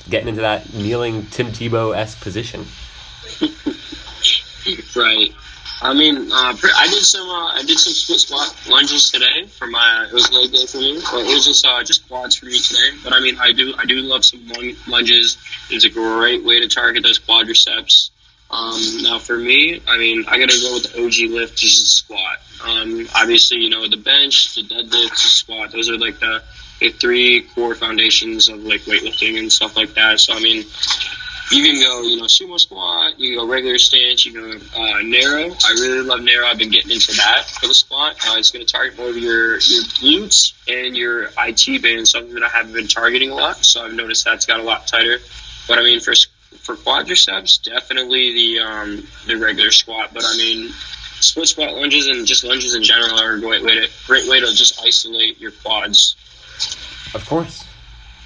getting 0.10 0.30
into 0.30 0.41
that 0.41 0.73
kneeling 0.73 1.25
Tim 1.27 1.47
Tebow 1.47 1.95
esque 1.95 2.21
position. 2.21 2.65
right. 4.95 5.34
I 5.84 5.95
mean, 5.95 6.32
uh, 6.32 6.56
I 6.78 6.88
did 6.89 7.04
some 7.04 7.28
uh, 7.28 7.54
I 7.54 7.63
did 7.65 7.80
some 7.80 7.93
split 7.93 8.19
squat 8.19 8.56
lunges 8.69 9.10
today 9.10 9.47
for 9.47 9.65
my 9.65 10.06
it 10.08 10.13
was 10.13 10.32
leg 10.32 10.52
day 10.52 10.65
for 10.67 10.78
me. 10.78 11.02
Well, 11.12 11.21
it 11.21 11.34
was 11.34 11.45
just 11.45 11.65
uh, 11.65 11.84
just 11.84 12.08
quads 12.08 12.36
for 12.36 12.45
me 12.45 12.60
today. 12.60 12.97
But 13.04 13.13
I 13.13 13.19
mean, 13.19 13.39
I 13.39 13.52
do 13.52 13.74
I 13.78 13.86
do 13.86 14.00
love 14.02 14.24
some 14.24 14.47
lunges. 14.88 15.38
It's 15.71 15.86
a 15.86 15.89
great 15.89 16.43
way 16.43 16.60
to 16.60 16.67
target 16.67 17.02
those 17.02 17.17
quadriceps. 17.17 18.12
Um, 18.52 19.02
now 19.02 19.17
for 19.17 19.38
me, 19.38 19.82
I 19.88 19.97
mean, 19.97 20.26
I 20.28 20.38
gotta 20.38 20.60
go 20.60 20.74
with 20.74 20.91
the 20.91 21.04
OG 21.04 21.32
lift, 21.32 21.58
just 21.58 21.80
the 21.80 21.88
squat. 21.88 22.38
Um, 22.63 23.08
obviously, 23.15 23.58
you 23.58 23.69
know 23.69 23.88
the 23.88 23.97
bench, 23.97 24.54
the 24.56 24.62
deadlift, 24.62 25.10
the 25.10 25.15
squat. 25.15 25.71
Those 25.71 25.89
are 25.89 25.97
like 25.97 26.19
the, 26.19 26.43
the 26.80 26.89
three 26.89 27.41
core 27.41 27.74
foundations 27.74 28.50
of 28.50 28.63
like 28.63 28.82
weightlifting 28.82 29.39
and 29.39 29.52
stuff 29.52 29.76
like 29.76 29.95
that. 29.95 30.19
So 30.19 30.34
I 30.34 30.41
mean, 30.41 30.65
you 31.52 31.64
can 31.64 31.82
go, 31.82 32.02
you 32.02 32.18
know, 32.18 32.26
sumo 32.26 32.60
squat, 32.60 33.20
you 33.20 33.30
can 33.30 33.46
go 33.46 33.52
regular 33.52 33.78
stance, 33.78 34.26
you 34.26 34.34
can 34.34 34.60
go 34.60 34.66
uh, 34.78 35.02
narrow. 35.02 35.54
I 35.66 35.72
really 35.74 36.02
love 36.02 36.22
narrow. 36.22 36.46
I've 36.48 36.58
been 36.58 36.70
getting 36.70 36.92
into 36.92 37.14
that 37.18 37.46
for 37.60 37.68
the 37.68 37.74
squat. 37.74 38.16
Uh, 38.28 38.38
it's 38.38 38.52
going 38.52 38.66
to 38.66 38.72
target 38.72 38.98
more 38.98 39.10
of 39.10 39.18
your, 39.18 39.54
your 39.54 39.84
glutes 39.84 40.54
and 40.68 40.96
your 40.96 41.30
IT 41.38 41.82
band, 41.82 42.08
something 42.08 42.34
that 42.36 42.44
I 42.44 42.50
haven't 42.50 42.74
been 42.74 42.88
targeting 42.88 43.32
a 43.32 43.36
lot. 43.36 43.66
So 43.66 43.86
I've 43.86 43.94
noticed 43.94 44.26
that's 44.26 44.46
got 44.46 44.60
a 44.60 44.64
lot 44.64 44.88
tighter. 44.88 45.20
But 45.68 45.80
I 45.80 45.84
mean, 45.84 46.00
for 46.00 46.14
for 46.60 46.76
quadriceps, 46.76 47.62
definitely 47.64 48.34
the 48.34 48.60
um, 48.60 49.08
the 49.26 49.38
regular 49.38 49.72
squat. 49.72 50.12
But 50.14 50.24
I 50.26 50.36
mean, 50.38 50.70
split 51.20 51.48
squat 51.48 51.76
lunges 51.76 52.08
and 52.08 52.26
just 52.26 52.44
lunges 52.44 52.76
in 52.76 52.84
general 52.84 53.20
are 53.20 53.34
a 53.34 53.40
great 53.40 53.64
way 53.64 53.76
to 53.76 53.90
great 54.06 54.28
way 54.28 54.40
to 54.40 54.48
just 54.54 54.82
isolate 54.84 55.40
your 55.40 55.52
quads. 55.52 56.16
Of 57.14 57.26
course. 57.28 57.66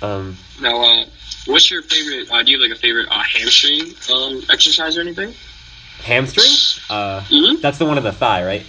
Um, 0.02 0.38
now, 0.62 0.82
uh, 0.82 1.06
what's 1.46 1.70
your 1.70 1.82
favorite? 1.82 2.32
Uh, 2.32 2.44
do 2.44 2.52
you 2.52 2.60
have 2.60 2.70
like 2.70 2.78
a 2.78 2.80
favorite 2.80 3.08
uh, 3.10 3.24
hamstring 3.24 3.94
um, 4.14 4.42
exercise 4.50 4.98
or 4.98 5.02
anything? 5.02 5.34
Hamstring? 6.00 6.46
Uh, 6.90 7.22
mm-hmm. 7.22 7.62
That's 7.62 7.78
the 7.78 7.86
one 7.86 7.98
of 7.98 8.04
the 8.04 8.12
thigh, 8.12 8.46
right? 8.46 8.66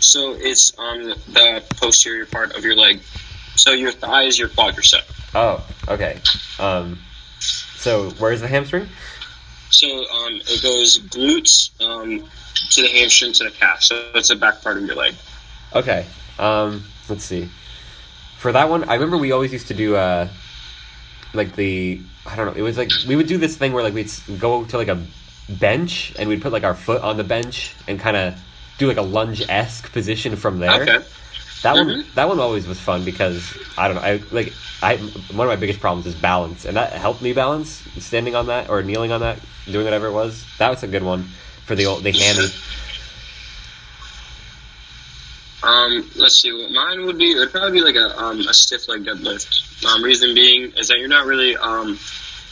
So 0.00 0.34
it's 0.36 0.76
on 0.78 1.02
um, 1.02 1.08
the 1.28 1.62
posterior 1.76 2.26
part 2.26 2.56
of 2.56 2.64
your 2.64 2.74
leg. 2.74 3.00
So 3.56 3.72
your 3.72 3.92
thigh 3.92 4.22
is 4.22 4.38
your 4.38 4.48
quadricep. 4.48 5.02
Oh, 5.34 5.66
okay. 5.88 6.18
Um, 6.58 6.98
so 7.38 8.10
where's 8.18 8.40
the 8.40 8.48
hamstring? 8.48 8.88
So 9.70 9.86
um, 9.86 10.34
it 10.34 10.62
goes 10.62 10.98
glutes 10.98 11.70
um, 11.80 12.28
to 12.70 12.82
the 12.82 12.88
hamstring 12.88 13.32
to 13.34 13.44
the 13.44 13.50
calf. 13.50 13.82
So 13.82 14.10
it's 14.14 14.28
the 14.28 14.36
back 14.36 14.62
part 14.62 14.78
of 14.78 14.84
your 14.84 14.96
leg. 14.96 15.14
Okay. 15.74 16.06
Um, 16.38 16.84
let's 17.08 17.24
see. 17.24 17.48
For 18.38 18.52
that 18.52 18.70
one, 18.70 18.84
I 18.84 18.94
remember 18.94 19.18
we 19.18 19.32
always 19.32 19.52
used 19.52 19.68
to 19.68 19.74
do 19.74 19.96
uh, 19.96 20.28
like 21.34 21.56
the 21.56 22.00
I 22.26 22.36
don't 22.36 22.46
know. 22.46 22.52
It 22.52 22.62
was 22.62 22.76
like 22.76 22.90
we 23.06 23.16
would 23.16 23.26
do 23.26 23.38
this 23.38 23.56
thing 23.56 23.72
where 23.72 23.82
like 23.82 23.94
we'd 23.94 24.10
go 24.38 24.64
to 24.64 24.76
like 24.76 24.88
a 24.88 25.02
bench 25.48 26.14
and 26.18 26.28
we'd 26.28 26.42
put 26.42 26.52
like 26.52 26.64
our 26.64 26.74
foot 26.74 27.02
on 27.02 27.16
the 27.16 27.24
bench 27.24 27.74
and 27.88 27.98
kind 27.98 28.16
of 28.16 28.38
do 28.78 28.86
like 28.86 28.96
a 28.96 29.02
lunge 29.02 29.42
esque 29.48 29.92
position 29.92 30.36
from 30.36 30.58
there. 30.58 30.82
Okay. 30.82 31.04
That 31.62 31.76
mm-hmm. 31.76 31.88
one, 31.88 32.04
that 32.14 32.28
one 32.28 32.40
always 32.40 32.66
was 32.66 32.80
fun 32.80 33.04
because 33.04 33.56
I 33.76 33.88
don't 33.88 33.96
know. 33.96 34.02
I 34.02 34.22
like 34.30 34.52
I 34.82 34.96
one 34.96 35.46
of 35.46 35.50
my 35.50 35.56
biggest 35.56 35.80
problems 35.80 36.06
is 36.06 36.14
balance, 36.14 36.64
and 36.64 36.76
that 36.76 36.92
helped 36.92 37.20
me 37.20 37.32
balance 37.32 37.82
standing 37.98 38.34
on 38.34 38.46
that 38.46 38.70
or 38.70 38.82
kneeling 38.82 39.12
on 39.12 39.20
that, 39.20 39.38
doing 39.66 39.84
whatever 39.84 40.06
it 40.06 40.12
was. 40.12 40.46
That 40.58 40.70
was 40.70 40.82
a 40.82 40.88
good 40.88 41.02
one 41.02 41.24
for 41.66 41.74
the 41.74 41.86
old 41.86 42.02
the 42.02 42.12
hammy. 42.12 42.48
Um, 45.62 46.10
let's 46.16 46.40
see. 46.40 46.52
What 46.52 46.70
mine 46.72 47.04
would 47.06 47.18
be, 47.18 47.32
it 47.32 47.38
would 47.38 47.50
probably 47.50 47.72
be 47.72 47.82
like 47.82 47.96
a 47.96 48.18
um, 48.18 48.40
a 48.40 48.54
stiff 48.54 48.88
leg 48.88 49.04
deadlift. 49.04 49.84
Um, 49.84 50.02
reason 50.02 50.34
being 50.34 50.72
is 50.72 50.88
that 50.88 50.98
you're 50.98 51.08
not 51.08 51.26
really 51.26 51.56
um, 51.56 51.98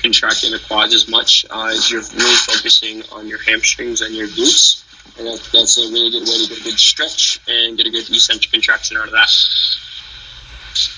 contracting 0.02 0.52
the 0.52 0.58
quads 0.58 0.94
as 0.94 1.08
much 1.08 1.46
uh, 1.50 1.72
as 1.74 1.90
you're 1.90 2.02
really 2.02 2.36
focusing 2.36 3.02
on 3.12 3.26
your 3.28 3.42
hamstrings 3.42 4.00
and 4.00 4.14
your 4.14 4.26
glutes. 4.28 4.84
And 5.18 5.26
that, 5.26 5.48
that's 5.52 5.78
a 5.78 5.90
really 5.90 6.10
good 6.10 6.28
way 6.28 6.44
to 6.44 6.48
get 6.48 6.60
a 6.60 6.64
good 6.64 6.78
stretch 6.78 7.40
and 7.48 7.76
get 7.76 7.86
a 7.86 7.90
good 7.90 8.08
eccentric 8.08 8.52
contraction 8.52 8.96
out 8.98 9.06
of 9.06 9.12
that. 9.12 9.30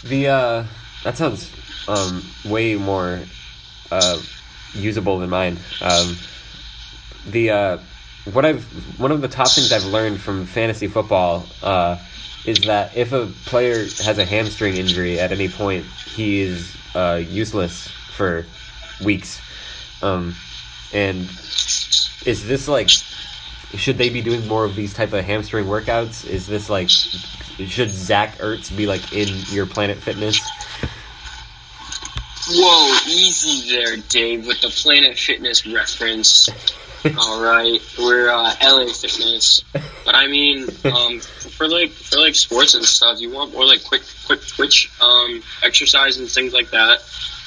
The 0.05 0.29
uh, 0.29 0.65
that 1.05 1.17
sounds 1.17 1.51
um, 1.89 2.25
way 2.45 2.75
more 2.75 3.21
uh, 3.91 4.21
usable 4.75 5.19
than 5.21 5.31
mine. 5.31 5.59
Um, 5.81 6.17
the 7.27 7.51
uh, 7.51 7.79
what 8.25 8.45
I've 8.45 8.65
one 8.99 9.13
of 9.13 9.21
the 9.21 9.29
top 9.29 9.51
things 9.51 9.73
I've 9.73 9.85
learned 9.85 10.21
from 10.21 10.47
fantasy 10.47 10.87
football 10.89 11.47
uh, 11.63 11.99
is 12.45 12.61
that 12.63 12.97
if 12.97 13.13
a 13.13 13.27
player 13.47 13.79
has 13.79 14.19
a 14.19 14.25
hamstring 14.25 14.77
injury 14.77 15.19
at 15.19 15.33
any 15.33 15.49
point, 15.49 15.85
he 15.85 16.41
is 16.41 16.77
uh, 16.95 17.23
useless 17.27 17.89
for 17.89 18.47
weeks. 19.05 19.41
Um, 20.03 20.35
and 20.93 21.21
is 22.27 22.47
this 22.47 22.69
like 22.69 22.89
should 23.75 23.99
they 23.99 24.09
be 24.09 24.21
doing 24.21 24.47
more 24.49 24.65
of 24.65 24.75
these 24.75 24.93
type 24.93 25.13
of 25.13 25.25
hamstring 25.25 25.67
workouts? 25.67 26.27
Is 26.27 26.47
this 26.47 26.69
like 26.69 26.89
should 26.89 27.91
Zach 27.91 28.39
Ertz 28.39 28.75
be 28.75 28.87
like 28.87 29.13
in 29.13 29.29
your 29.49 29.67
Planet 29.67 29.99
Fitness? 29.99 30.41
Whoa, 32.53 32.97
easy 33.07 33.71
there, 33.71 33.97
Dave, 34.09 34.47
with 34.47 34.61
the 34.61 34.69
Planet 34.69 35.17
Fitness 35.17 35.67
reference. 35.67 36.49
All 37.19 37.43
right, 37.43 37.81
we're 37.99 38.29
uh, 38.29 38.55
LA 38.63 38.93
Fitness, 38.93 39.63
but 40.05 40.15
I 40.15 40.27
mean, 40.27 40.65
um, 40.85 41.21
for 41.21 41.67
like 41.67 41.91
for 41.93 42.19
like 42.19 42.35
sports 42.35 42.75
and 42.75 42.85
stuff, 42.85 43.21
you 43.21 43.31
want 43.31 43.53
more 43.53 43.65
like 43.65 43.83
quick 43.85 44.03
quick 44.27 44.47
twitch 44.47 44.91
um, 45.01 45.43
exercise 45.63 46.19
and 46.19 46.29
things 46.29 46.53
like 46.53 46.71
that. 46.73 46.99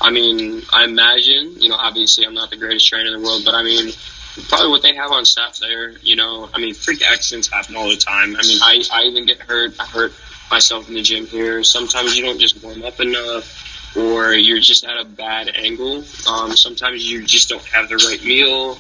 I 0.02 0.10
mean, 0.10 0.64
I 0.74 0.86
imagine, 0.86 1.62
you 1.62 1.70
know, 1.70 1.76
obviously 1.76 2.26
I'm 2.26 2.34
not 2.34 2.50
the 2.50 2.58
greatest 2.58 2.88
trainer 2.90 3.14
in 3.14 3.22
the 3.22 3.28
world, 3.28 3.44
but 3.46 3.54
I 3.54 3.62
mean, 3.62 3.92
probably 4.50 4.70
what 4.70 4.82
they 4.82 4.96
have 4.96 5.12
on 5.12 5.24
staff 5.24 5.60
there. 5.60 5.92
You 6.00 6.16
know, 6.16 6.50
I 6.52 6.60
mean, 6.60 6.74
freak 6.74 7.04
accidents 7.04 7.48
happen 7.48 7.76
all 7.76 7.90
the 7.90 7.98
time. 7.98 8.36
I 8.36 8.42
mean, 8.42 8.58
I, 8.60 8.82
I 8.92 9.04
even 9.04 9.28
get 9.28 9.40
hurt. 9.40 9.80
I 9.80 9.86
hurt 9.86 10.14
myself 10.50 10.90
in 10.90 10.96
the 10.96 11.04
gym 11.04 11.28
here. 11.28 11.64
Sometimes 11.64 12.18
you 12.18 12.26
don't 12.26 12.40
just 12.40 12.64
warm 12.64 12.84
up 12.84 13.00
enough, 13.00 13.96
or 13.96 14.34
you're 14.34 14.60
just 14.60 14.84
at 14.84 15.00
a 15.00 15.06
bad 15.06 15.52
angle. 15.56 16.04
Um, 16.28 16.56
sometimes 16.56 17.08
you 17.08 17.24
just 17.24 17.50
don't 17.50 17.64
have 17.66 17.88
the 17.88 17.98
right 17.98 18.24
meal 18.24 18.80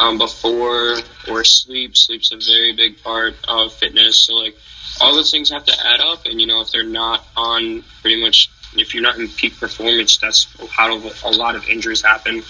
um, 0.00 0.18
before, 0.18 0.96
or 1.28 1.44
sleep. 1.44 1.96
Sleep's 1.96 2.32
a 2.32 2.36
very 2.36 2.72
big 2.72 3.02
part 3.02 3.36
of 3.46 3.72
fitness. 3.72 4.18
So 4.18 4.34
like, 4.34 4.56
all 5.00 5.14
those 5.14 5.30
things 5.30 5.50
have 5.50 5.64
to 5.66 5.86
add 5.86 6.00
up, 6.00 6.26
and 6.26 6.40
you 6.40 6.46
know, 6.46 6.60
if 6.60 6.70
they're 6.70 6.82
not 6.82 7.26
on 7.36 7.84
pretty 8.02 8.20
much. 8.20 8.50
If 8.76 8.92
you're 8.92 9.02
not 9.02 9.16
in 9.16 9.28
peak 9.28 9.58
performance, 9.58 10.18
that's 10.18 10.46
how 10.70 10.94
a 10.94 11.30
lot 11.30 11.56
of 11.56 11.66
injuries 11.70 12.02
happen. 12.02 12.42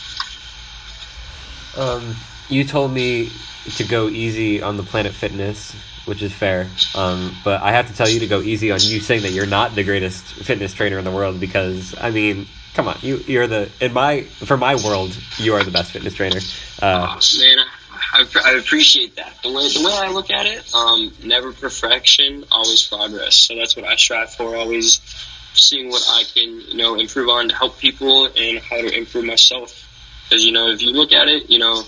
Um, 1.77 2.17
you 2.49 2.65
told 2.65 2.93
me 2.93 3.31
to 3.77 3.85
go 3.85 4.09
easy 4.09 4.61
on 4.61 4.77
the 4.77 4.83
Planet 4.83 5.13
Fitness, 5.13 5.73
which 6.07 6.23
is 6.23 6.33
fair. 6.33 6.67
Um, 6.97 7.37
but 7.45 7.63
I 7.63 7.71
have 7.73 7.87
to 7.89 7.95
tell 7.95 8.09
you 8.09 8.21
to 8.21 8.27
go 8.27 8.41
easy 8.41 8.73
on 8.73 8.81
you 8.83 9.01
saying 9.01 9.23
that 9.23 9.31
you're 9.31 9.47
not 9.47 9.77
the 9.77 9.85
greatest 9.85 10.25
fitness 10.25 10.75
trainer 10.75 10.99
in 10.99 11.05
the 11.05 11.13
world 11.13 11.39
because 11.39 11.95
I 12.01 12.11
mean, 12.11 12.49
come 12.79 12.87
on, 12.87 12.97
you 13.03 13.17
you're 13.27 13.49
the 13.49 13.69
in 13.81 13.93
my 13.93 14.23
for 14.23 14.57
my 14.57 14.77
world 14.77 15.19
you 15.39 15.53
are 15.55 15.65
the 15.65 15.71
best 15.73 15.91
fitness 15.91 16.15
trainer. 16.15 16.39
Uh, 16.81 17.17
oh, 17.19 17.39
man, 17.41 17.59
I, 18.13 18.25
I 18.45 18.53
appreciate 18.53 19.17
that. 19.17 19.37
The 19.43 19.53
way 19.53 19.69
the 19.73 19.83
way 19.85 19.93
I 19.93 20.13
look 20.13 20.31
at 20.31 20.47
it, 20.47 20.73
um, 20.73 21.13
never 21.25 21.53
perfection, 21.53 22.45
always 22.53 22.87
progress. 22.87 23.35
So 23.35 23.57
that's 23.57 23.75
what 23.75 23.85
I 23.85 23.97
strive 23.97 24.33
for. 24.33 24.55
Always 24.55 25.01
seeing 25.55 25.91
what 25.91 26.05
I 26.09 26.23
can, 26.33 26.61
you 26.61 26.77
know, 26.77 26.95
improve 26.95 27.29
on 27.29 27.49
to 27.49 27.55
help 27.57 27.79
people 27.79 28.27
and 28.27 28.61
how 28.61 28.81
to 28.81 28.97
improve 28.97 29.25
myself. 29.25 29.85
Because 30.29 30.45
you 30.45 30.53
know, 30.53 30.69
if 30.69 30.81
you 30.81 30.93
look 30.93 31.11
at 31.11 31.27
it, 31.27 31.51
you 31.51 31.59
know, 31.59 31.83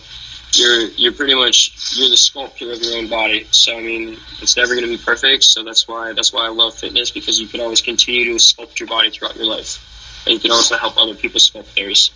you're 0.55 0.89
you're 0.89 1.13
pretty 1.13 1.37
much 1.37 1.73
you're 1.97 2.11
the 2.11 2.17
sculptor 2.17 2.73
of 2.73 2.83
your 2.83 2.99
own 2.99 3.07
body. 3.07 3.47
So 3.53 3.79
I 3.79 3.81
mean, 3.81 4.19
it's 4.43 4.57
never 4.57 4.75
going 4.75 4.87
to 4.87 4.91
be 4.91 4.99
perfect. 4.99 5.45
So 5.45 5.63
that's 5.63 5.87
why 5.87 6.15
that's 6.15 6.33
why 6.33 6.47
I 6.47 6.49
love 6.49 6.75
fitness 6.75 7.13
because 7.13 7.41
you 7.41 7.47
can 7.47 7.61
always 7.61 7.81
continue 7.81 8.25
to 8.25 8.35
sculpt 8.41 8.81
your 8.81 8.89
body 8.89 9.11
throughout 9.11 9.37
your 9.37 9.47
life, 9.47 9.87
and 10.27 10.35
you 10.35 10.41
can 10.41 10.51
also 10.51 10.77
help 10.77 10.97
other 10.97 11.15
people 11.15 11.41
sculpt 11.41 11.75
theirs. 11.75 12.11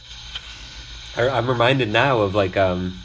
I- 1.17 1.29
I'm 1.29 1.49
reminded 1.49 1.89
now 1.89 2.21
of 2.21 2.35
like 2.35 2.57
um, 2.57 2.99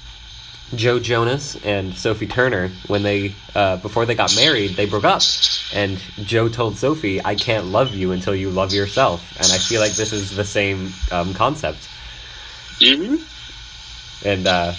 Joe 0.76 1.00
Jonas 1.00 1.56
and 1.64 1.94
Sophie 1.96 2.28
Turner 2.28 2.70
when 2.88 3.04
they 3.04 3.34
uh, 3.56 3.78
before 3.78 4.06
they 4.06 4.16
got 4.16 4.36
married 4.36 4.72
they 4.76 4.86
broke 4.86 5.04
up, 5.06 5.22
and 5.74 5.98
Joe 6.24 6.50
told 6.50 6.78
Sophie, 6.78 7.24
"I 7.24 7.36
can't 7.36 7.68
love 7.68 7.94
you 7.94 8.12
until 8.12 8.36
you 8.36 8.50
love 8.50 8.74
yourself," 8.74 9.22
and 9.38 9.46
I 9.52 9.58
feel 9.58 9.80
like 9.82 9.94
this 9.94 10.12
is 10.14 10.36
the 10.36 10.46
same 10.46 10.92
um, 11.12 11.34
concept. 11.34 11.88
hmm 12.82 13.16
And 14.26 14.48
uh, 14.48 14.74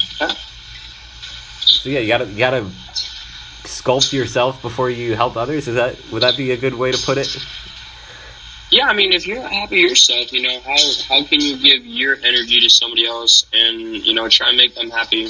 so 1.60 1.88
yeah, 1.88 2.00
you 2.00 2.08
gotta 2.08 2.26
you 2.26 2.38
gotta 2.38 2.66
sculpt 3.64 4.12
yourself 4.12 4.60
before 4.62 4.90
you 4.90 5.14
help 5.16 5.36
others. 5.36 5.66
Is 5.68 5.74
that 5.76 5.96
would 6.12 6.22
that 6.22 6.36
be 6.36 6.50
a 6.50 6.56
good 6.56 6.74
way 6.74 6.92
to 6.92 6.98
put 7.06 7.16
it? 7.18 7.36
Yeah, 8.70 8.86
I 8.86 8.94
mean, 8.94 9.12
if 9.12 9.26
you're 9.26 9.42
not 9.42 9.50
happy 9.50 9.78
yourself, 9.78 10.32
you 10.32 10.42
know 10.42 10.60
how 10.60 10.78
how 11.08 11.24
can 11.24 11.40
you 11.40 11.56
give 11.58 11.84
your 11.84 12.16
energy 12.22 12.60
to 12.60 12.70
somebody 12.70 13.06
else 13.06 13.44
and 13.52 13.80
you 13.80 14.14
know 14.14 14.28
try 14.28 14.48
and 14.48 14.56
make 14.56 14.76
them 14.76 14.90
happy? 14.90 15.26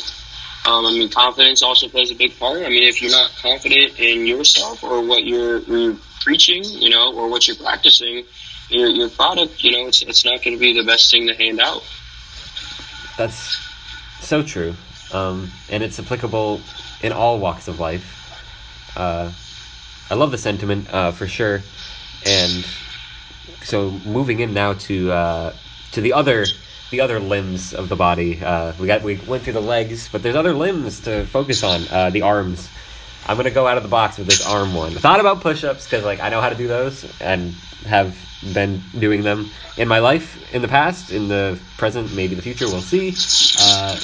Um, 0.67 0.85
I 0.85 0.91
mean, 0.91 1.09
confidence 1.09 1.63
also 1.63 1.89
plays 1.89 2.11
a 2.11 2.15
big 2.15 2.39
part. 2.39 2.59
I 2.59 2.69
mean, 2.69 2.83
if 2.83 3.01
you're 3.01 3.11
not 3.11 3.33
confident 3.41 3.99
in 3.99 4.27
yourself 4.27 4.85
or 4.85 5.03
what 5.03 5.25
you're, 5.25 5.61
you're 5.61 5.97
preaching, 6.21 6.63
you 6.65 6.91
know, 6.91 7.15
or 7.15 7.31
what 7.31 7.49
you're 7.49 7.57
practicing, 7.57 8.25
your 8.69 8.89
your 8.89 9.09
product, 9.09 9.65
you 9.65 9.73
know, 9.73 9.89
it's 9.89 10.03
it's 10.03 10.25
not 10.25 10.43
going 10.45 10.57
to 10.57 10.61
be 10.61 10.75
the 10.75 10.85
best 10.85 11.11
thing 11.11 11.27
to 11.29 11.35
hand 11.35 11.61
out. 11.61 11.83
That's 13.17 13.57
so 14.21 14.43
true, 14.43 14.75
um, 15.15 15.51
and 15.71 15.83
it's 15.83 15.99
applicable 15.99 16.61
in 17.03 17.13
all 17.13 17.39
walks 17.39 17.69
of 17.69 17.81
life. 17.81 18.19
Uh, 18.95 19.33
I 20.11 20.15
love 20.15 20.31
the 20.31 20.39
sentiment 20.39 20.93
uh, 20.93 21.13
for 21.13 21.27
sure, 21.27 21.63
and 22.27 22.67
so 23.63 23.91
moving 24.05 24.41
in 24.41 24.55
now 24.55 24.75
to 24.75 25.13
uh, 25.13 25.55
to 25.93 26.01
the 26.01 26.13
other 26.13 26.47
the 26.91 27.01
other 27.01 27.21
limbs 27.21 27.73
of 27.73 27.89
the 27.89 27.97
body. 27.97 28.41
Uh, 28.43 28.73
we 28.79 28.87
got 28.87 29.03
we 29.03 29.17
went 29.27 29.45
through 29.45 29.55
the 29.55 29.61
legs, 29.61 30.09
but 30.11 30.23
there's 30.23 30.37
other 30.37 30.55
limbs 30.55 31.01
to 31.01 31.25
focus 31.27 31.63
on. 31.63 31.83
Uh, 31.91 32.11
the 32.11 32.23
arms. 32.23 32.69
I'm 33.27 33.37
gonna 33.37 33.51
go 33.51 33.67
out 33.67 33.77
of 33.77 33.83
the 33.83 33.89
box 33.89 34.19
with 34.19 34.27
this 34.27 34.45
arm 34.47 34.75
one. 34.75 34.93
Thought 34.93 35.21
about 35.21 35.41
push-ups 35.41 35.85
because 35.85 36.05
like 36.05 36.21
I 36.21 36.31
know 36.31 36.41
how 36.41 36.49
to 36.49 36.57
do 36.57 36.67
those 36.67 37.05
and 37.21 37.53
have 37.87 38.17
been 38.55 38.83
doing 38.99 39.23
them 39.23 39.51
in 39.77 39.89
my 39.89 39.99
life 39.99 40.53
in 40.55 40.63
the 40.63 40.69
past, 40.69 41.13
in 41.13 41.29
the 41.29 41.59
present, 41.77 42.15
maybe 42.15 42.35
the 42.35 42.43
future. 42.43 42.67
We'll 42.67 42.81
see. 42.81 43.15
Uh, 43.61 43.97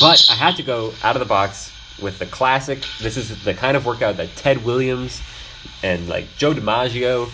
but 0.00 0.26
I 0.30 0.34
had 0.34 0.56
to 0.56 0.62
go 0.62 0.92
out 1.02 1.16
of 1.16 1.20
the 1.20 1.26
box 1.26 1.72
with 2.00 2.18
the 2.18 2.26
classic. 2.26 2.84
This 3.00 3.16
is 3.16 3.44
the 3.44 3.54
kind 3.54 3.76
of 3.76 3.86
workout 3.86 4.16
that 4.16 4.34
Ted 4.36 4.64
Williams 4.64 5.22
and 5.82 6.08
like 6.08 6.26
Joe 6.36 6.52
DiMaggio 6.52 7.30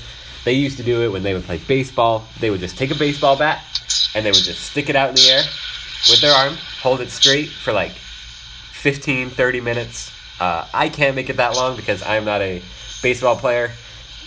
they 0.46 0.52
used 0.52 0.76
to 0.76 0.84
do 0.84 1.02
it 1.02 1.08
when 1.08 1.24
they 1.24 1.34
would 1.34 1.42
play 1.42 1.58
baseball. 1.58 2.24
They 2.38 2.50
would 2.50 2.60
just 2.60 2.78
take 2.78 2.92
a 2.92 2.94
baseball 2.94 3.36
bat 3.36 3.64
and 4.14 4.24
they 4.24 4.30
would 4.30 4.44
just 4.44 4.62
stick 4.62 4.88
it 4.88 4.94
out 4.94 5.08
in 5.08 5.16
the 5.16 5.28
air 5.28 5.42
with 6.08 6.20
their 6.20 6.32
arm, 6.32 6.54
hold 6.80 7.00
it 7.00 7.10
straight 7.10 7.48
for 7.48 7.72
like 7.72 7.90
15, 7.90 9.30
30 9.30 9.60
minutes. 9.60 10.12
Uh, 10.38 10.64
I 10.72 10.88
can't 10.88 11.16
make 11.16 11.30
it 11.30 11.38
that 11.38 11.56
long 11.56 11.74
because 11.74 12.00
I'm 12.04 12.24
not 12.24 12.42
a 12.42 12.62
baseball 13.02 13.34
player 13.34 13.72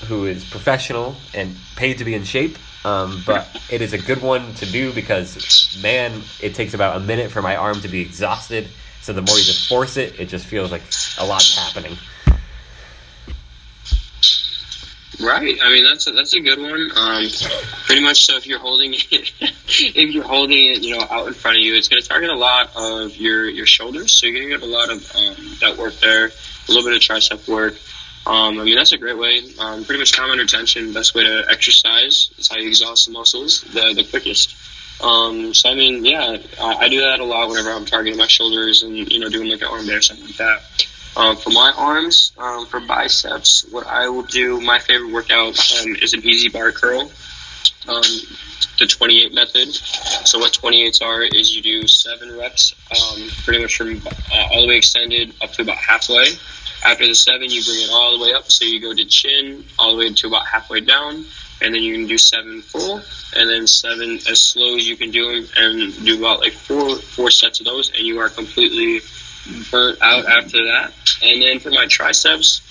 who 0.08 0.26
is 0.26 0.44
professional 0.44 1.16
and 1.34 1.56
paid 1.78 2.00
to 2.00 2.04
be 2.04 2.16
in 2.16 2.26
shape. 2.26 2.58
Um, 2.84 3.24
but 3.26 3.48
it 3.70 3.82
is 3.82 3.94
a 3.94 3.98
good 3.98 4.22
one 4.22 4.54
to 4.56 4.66
do 4.66 4.92
because, 4.92 5.80
man, 5.82 6.22
it 6.42 6.54
takes 6.54 6.74
about 6.74 6.98
a 6.98 7.00
minute 7.00 7.32
for 7.32 7.42
my 7.42 7.56
arm 7.56 7.80
to 7.80 7.88
be 7.88 8.02
exhausted. 8.02 8.68
So 9.02 9.14
the 9.14 9.22
more 9.22 9.38
you 9.38 9.46
just 9.46 9.70
force 9.70 9.96
it, 9.96 10.20
it 10.20 10.28
just 10.28 10.46
feels 10.46 10.70
like 10.70 10.84
a 11.18 11.26
lot's 11.26 11.56
happening. 11.58 11.98
Right. 15.20 15.58
I 15.62 15.70
mean, 15.70 15.84
that's 15.84 16.08
a, 16.08 16.12
that's 16.12 16.34
a 16.34 16.40
good 16.40 16.60
one. 16.60 16.92
Um, 16.96 17.26
pretty 17.86 18.02
much. 18.02 18.26
So 18.26 18.38
if 18.38 18.48
you're 18.48 18.60
holding 18.60 18.94
it, 18.94 19.04
if 19.42 20.14
you're 20.14 20.24
holding 20.24 20.72
it, 20.72 20.82
you 20.82 20.98
know, 20.98 21.06
out 21.10 21.28
in 21.28 21.34
front 21.34 21.58
of 21.58 21.64
you, 21.64 21.76
it's 21.76 21.90
going 21.90 22.02
to 22.02 22.08
target 22.08 22.30
a 22.30 22.38
lot 22.38 22.72
of 22.76 23.16
your 23.18 23.50
your 23.50 23.66
shoulders. 23.66 24.18
So 24.18 24.28
you're 24.28 24.36
going 24.40 24.50
to 24.50 24.58
get 24.58 24.68
a 24.68 24.72
lot 24.72 24.90
of 24.90 25.16
um, 25.16 25.58
that 25.60 25.78
work 25.78 25.96
there, 25.96 26.28
a 26.28 26.72
little 26.72 26.90
bit 26.90 26.94
of 26.94 27.02
tricep 27.02 27.48
work. 27.50 27.76
Um, 28.26 28.60
I 28.60 28.64
mean, 28.64 28.76
that's 28.76 28.94
a 28.94 28.98
great 28.98 29.18
way. 29.18 29.42
Um, 29.60 29.84
pretty 29.84 30.00
much 30.00 30.14
common 30.14 30.32
under 30.32 30.46
tension. 30.46 30.94
Best 30.94 31.16
way 31.16 31.24
to 31.24 31.46
exercise 31.50 32.32
is 32.38 32.48
how 32.48 32.58
you 32.58 32.68
exhaust 32.68 33.08
the 33.08 33.12
muscles 33.12 33.62
the 33.62 33.94
the 33.96 34.06
quickest. 34.10 34.56
Um, 35.02 35.54
so 35.54 35.70
I 35.70 35.76
mean, 35.76 36.06
yeah, 36.06 36.38
I, 36.62 36.76
I 36.76 36.90
do 36.90 37.02
that 37.02 37.20
a 37.20 37.26
lot 37.26 37.50
whenever 37.50 37.72
I'm 37.72 37.86
targeting 37.86 38.18
my 38.18 38.28
shoulders 38.28 38.84
and 38.84 38.96
you 38.96 39.20
know 39.20 39.30
doing 39.30 39.50
like 39.50 39.62
an 39.62 39.68
arm 39.68 39.86
day 39.86 39.96
or 39.96 40.02
something 40.02 40.28
like 40.28 40.38
that. 40.38 40.88
Um, 41.16 41.36
for 41.38 41.50
my 41.50 41.74
arms, 41.76 42.32
um, 42.38 42.66
for 42.68 42.80
biceps, 42.80 43.66
what 43.72 43.86
I 43.88 44.08
will 44.10 44.24
do, 44.24 44.62
my 44.62 44.80
favorite 44.80 45.12
workout 45.12 45.60
um, 45.82 45.96
is 46.02 46.14
an 46.14 46.22
EZ 46.28 46.52
bar 46.54 46.72
curl, 46.72 47.02
um, 47.88 48.04
the 48.78 48.86
28 48.88 49.34
method. 49.34 49.74
So 49.74 50.40
what 50.40 50.54
28s 50.54 51.02
are 51.02 51.22
is 51.24 51.54
you 51.54 51.62
do 51.62 51.88
seven 51.88 52.38
reps, 52.38 52.74
um, 52.92 53.28
pretty 53.44 53.62
much 53.62 53.76
from 53.76 54.02
uh, 54.08 54.44
all 54.52 54.62
the 54.62 54.68
way 54.68 54.78
extended 54.78 55.34
up 55.42 55.52
to 55.54 55.64
about 55.64 55.78
halfway. 55.78 56.28
After 56.86 57.06
the 57.06 57.16
seven, 57.16 57.50
you 57.50 57.64
bring 57.64 57.82
it 57.82 57.90
all 57.92 58.18
the 58.18 58.24
way 58.24 58.34
up, 58.34 58.50
so 58.50 58.64
you 58.64 58.80
go 58.80 58.94
to 58.94 59.06
chin, 59.06 59.66
all 59.78 59.92
the 59.92 59.98
way 59.98 60.14
to 60.14 60.28
about 60.28 60.48
halfway 60.48 60.80
down, 60.80 61.26
and 61.62 61.76
then 61.76 61.84
you 61.84 61.94
can 61.94 62.08
do 62.08 62.18
seven 62.18 62.62
full, 62.62 63.02
and 63.36 63.50
then 63.50 63.68
seven 63.68 64.16
as 64.30 64.40
slow 64.40 64.78
as 64.78 64.88
you 64.88 64.96
can 64.96 65.12
do 65.12 65.42
them, 65.42 65.52
and 65.58 66.06
do 66.06 66.18
about 66.18 66.40
like 66.40 66.54
four 66.54 66.96
four 66.96 67.32
sets 67.32 67.60
of 67.60 67.66
those, 67.66 67.90
and 67.90 68.06
you 68.08 68.20
are 68.20 68.30
completely 68.30 69.02
burnt 69.72 70.02
out 70.02 70.26
after 70.26 70.66
that. 70.66 70.94
And 71.24 71.42
then 71.42 71.60
for 71.60 71.70
my 71.72 71.88
triceps, 71.88 72.62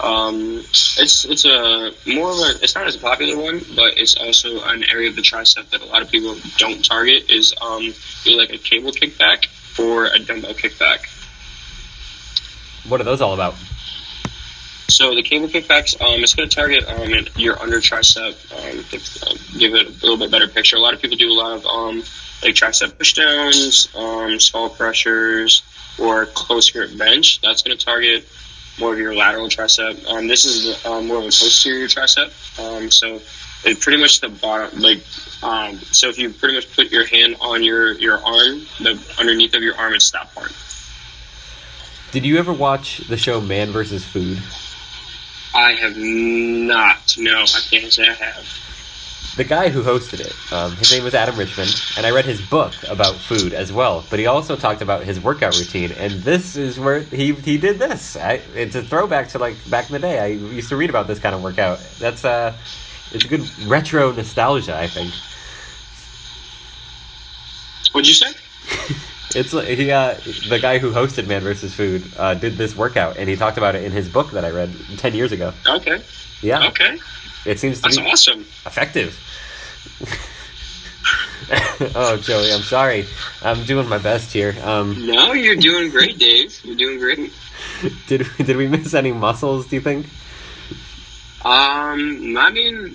um, 0.00 0.58
it's 0.98 1.24
it's 1.24 1.44
a 1.44 1.92
more 2.06 2.30
of 2.30 2.38
a 2.38 2.62
it's 2.62 2.74
not 2.74 2.86
as 2.86 2.96
popular 2.96 3.40
one, 3.40 3.60
but 3.76 3.96
it's 3.98 4.16
also 4.16 4.62
an 4.62 4.84
area 4.90 5.08
of 5.08 5.16
the 5.16 5.22
tricep 5.22 5.70
that 5.70 5.82
a 5.82 5.86
lot 5.86 6.02
of 6.02 6.10
people 6.10 6.36
don't 6.58 6.84
target. 6.84 7.30
Is 7.30 7.54
um, 7.60 7.94
do 8.24 8.36
like 8.36 8.50
a 8.50 8.58
cable 8.58 8.90
kickback 8.90 9.46
or 9.78 10.06
a 10.06 10.18
dumbbell 10.18 10.54
kickback. 10.54 11.06
What 12.88 13.00
are 13.00 13.04
those 13.04 13.20
all 13.20 13.34
about? 13.34 13.54
So 14.88 15.14
the 15.14 15.22
cable 15.22 15.48
kickbacks, 15.48 15.98
um, 16.00 16.22
it's 16.22 16.34
going 16.34 16.48
to 16.48 16.54
target 16.54 16.84
um, 16.86 17.26
your 17.36 17.60
under 17.60 17.78
tricep, 17.78 18.34
um, 18.52 18.84
to, 18.84 19.26
uh, 19.26 19.58
give 19.58 19.74
it 19.74 19.86
a 19.86 19.90
little 19.90 20.18
bit 20.18 20.30
better 20.30 20.46
picture. 20.46 20.76
A 20.76 20.80
lot 20.80 20.92
of 20.92 21.00
people 21.00 21.16
do 21.16 21.32
a 21.32 21.34
lot 21.34 21.56
of 21.56 21.66
um, 21.66 21.96
like 22.42 22.54
tricep 22.54 22.92
pushdowns, 22.92 23.94
um, 23.96 24.38
skull 24.38 24.68
crushers, 24.68 25.62
or 25.98 26.26
close 26.26 26.70
grip 26.70 26.96
bench. 26.96 27.40
That's 27.40 27.62
going 27.62 27.76
to 27.76 27.84
target 27.84 28.28
more 28.78 28.92
of 28.92 28.98
your 28.98 29.14
lateral 29.14 29.48
tricep. 29.48 30.06
Um, 30.10 30.26
this 30.26 30.44
is 30.44 30.84
um, 30.84 31.06
more 31.06 31.18
of 31.18 31.24
a 31.24 31.26
posterior 31.26 31.86
tricep. 31.86 32.32
Um, 32.58 32.90
so 32.90 33.20
it's 33.64 33.82
pretty 33.82 34.00
much 34.00 34.20
the 34.20 34.28
bottom, 34.28 34.80
like 34.80 34.98
um, 35.42 35.78
so. 35.78 36.08
If 36.08 36.18
you 36.18 36.30
pretty 36.30 36.54
much 36.54 36.74
put 36.74 36.90
your 36.90 37.06
hand 37.06 37.36
on 37.40 37.62
your 37.62 37.92
your 37.92 38.16
arm, 38.16 38.66
the 38.80 39.00
underneath 39.18 39.54
of 39.54 39.62
your 39.62 39.76
arm, 39.76 39.94
it's 39.94 40.10
that 40.10 40.34
part. 40.34 40.52
Did 42.10 42.24
you 42.24 42.38
ever 42.38 42.52
watch 42.52 42.98
the 43.08 43.16
show 43.16 43.40
Man 43.40 43.72
vs. 43.72 44.04
Food? 44.04 44.38
I 45.54 45.72
have 45.72 45.96
not. 45.96 47.16
No, 47.18 47.42
I 47.42 47.60
can't 47.70 47.92
say 47.92 48.08
I 48.08 48.12
have. 48.12 48.46
The 49.36 49.44
guy 49.44 49.68
who 49.68 49.82
hosted 49.82 50.20
it, 50.20 50.52
um, 50.52 50.76
his 50.76 50.92
name 50.92 51.02
was 51.02 51.12
Adam 51.12 51.36
Richman, 51.36 51.66
and 51.96 52.06
I 52.06 52.10
read 52.10 52.24
his 52.24 52.40
book 52.40 52.72
about 52.88 53.16
food 53.16 53.52
as 53.52 53.72
well. 53.72 54.04
But 54.08 54.20
he 54.20 54.26
also 54.26 54.54
talked 54.54 54.80
about 54.80 55.02
his 55.02 55.20
workout 55.20 55.58
routine, 55.58 55.90
and 55.92 56.12
this 56.22 56.54
is 56.54 56.78
where 56.78 57.00
he 57.00 57.32
he 57.32 57.58
did 57.58 57.80
this. 57.80 58.16
I, 58.16 58.40
it's 58.54 58.76
a 58.76 58.82
throwback 58.82 59.30
to 59.30 59.38
like 59.38 59.56
back 59.68 59.88
in 59.90 59.92
the 59.92 59.98
day. 59.98 60.20
I 60.20 60.26
used 60.26 60.68
to 60.68 60.76
read 60.76 60.88
about 60.88 61.08
this 61.08 61.18
kind 61.18 61.34
of 61.34 61.42
workout. 61.42 61.80
That's 61.98 62.24
uh, 62.24 62.54
it's 63.10 63.24
a 63.24 63.28
good 63.28 63.42
retro 63.66 64.12
nostalgia, 64.12 64.78
I 64.78 64.86
think. 64.86 65.12
What'd 67.92 68.08
you 68.08 68.14
say? 68.14 68.32
It's 69.36 69.50
he 69.50 69.90
uh, 69.90 70.14
the 70.48 70.60
guy 70.60 70.78
who 70.78 70.92
hosted 70.92 71.26
Man 71.26 71.42
vs. 71.42 71.74
Food 71.74 72.04
uh, 72.16 72.34
did 72.34 72.56
this 72.56 72.76
workout, 72.76 73.16
and 73.16 73.28
he 73.28 73.34
talked 73.34 73.58
about 73.58 73.74
it 73.74 73.82
in 73.82 73.90
his 73.90 74.08
book 74.08 74.30
that 74.30 74.44
I 74.44 74.50
read 74.50 74.72
ten 74.96 75.12
years 75.12 75.32
ago. 75.32 75.52
Okay. 75.66 76.00
Yeah, 76.44 76.68
Okay. 76.68 76.98
it 77.46 77.58
seems 77.58 77.76
to 77.78 77.82
That's 77.82 77.96
be 77.96 78.04
awesome. 78.04 78.40
effective. 78.66 79.18
oh, 81.94 82.18
Joey, 82.18 82.52
I'm 82.52 82.60
sorry. 82.62 83.06
I'm 83.42 83.64
doing 83.64 83.88
my 83.88 83.96
best 83.98 84.30
here. 84.32 84.54
Um, 84.62 85.06
No, 85.06 85.32
you're 85.32 85.56
doing 85.56 85.90
great, 85.90 86.18
Dave. 86.18 86.58
You're 86.62 86.76
doing 86.76 86.98
great. 86.98 87.32
did 88.08 88.26
did 88.38 88.56
we 88.56 88.68
miss 88.68 88.92
any 88.94 89.12
muscles? 89.12 89.66
Do 89.68 89.76
you 89.76 89.80
think? 89.82 90.06
Um, 91.44 92.36
I 92.38 92.50
mean, 92.52 92.94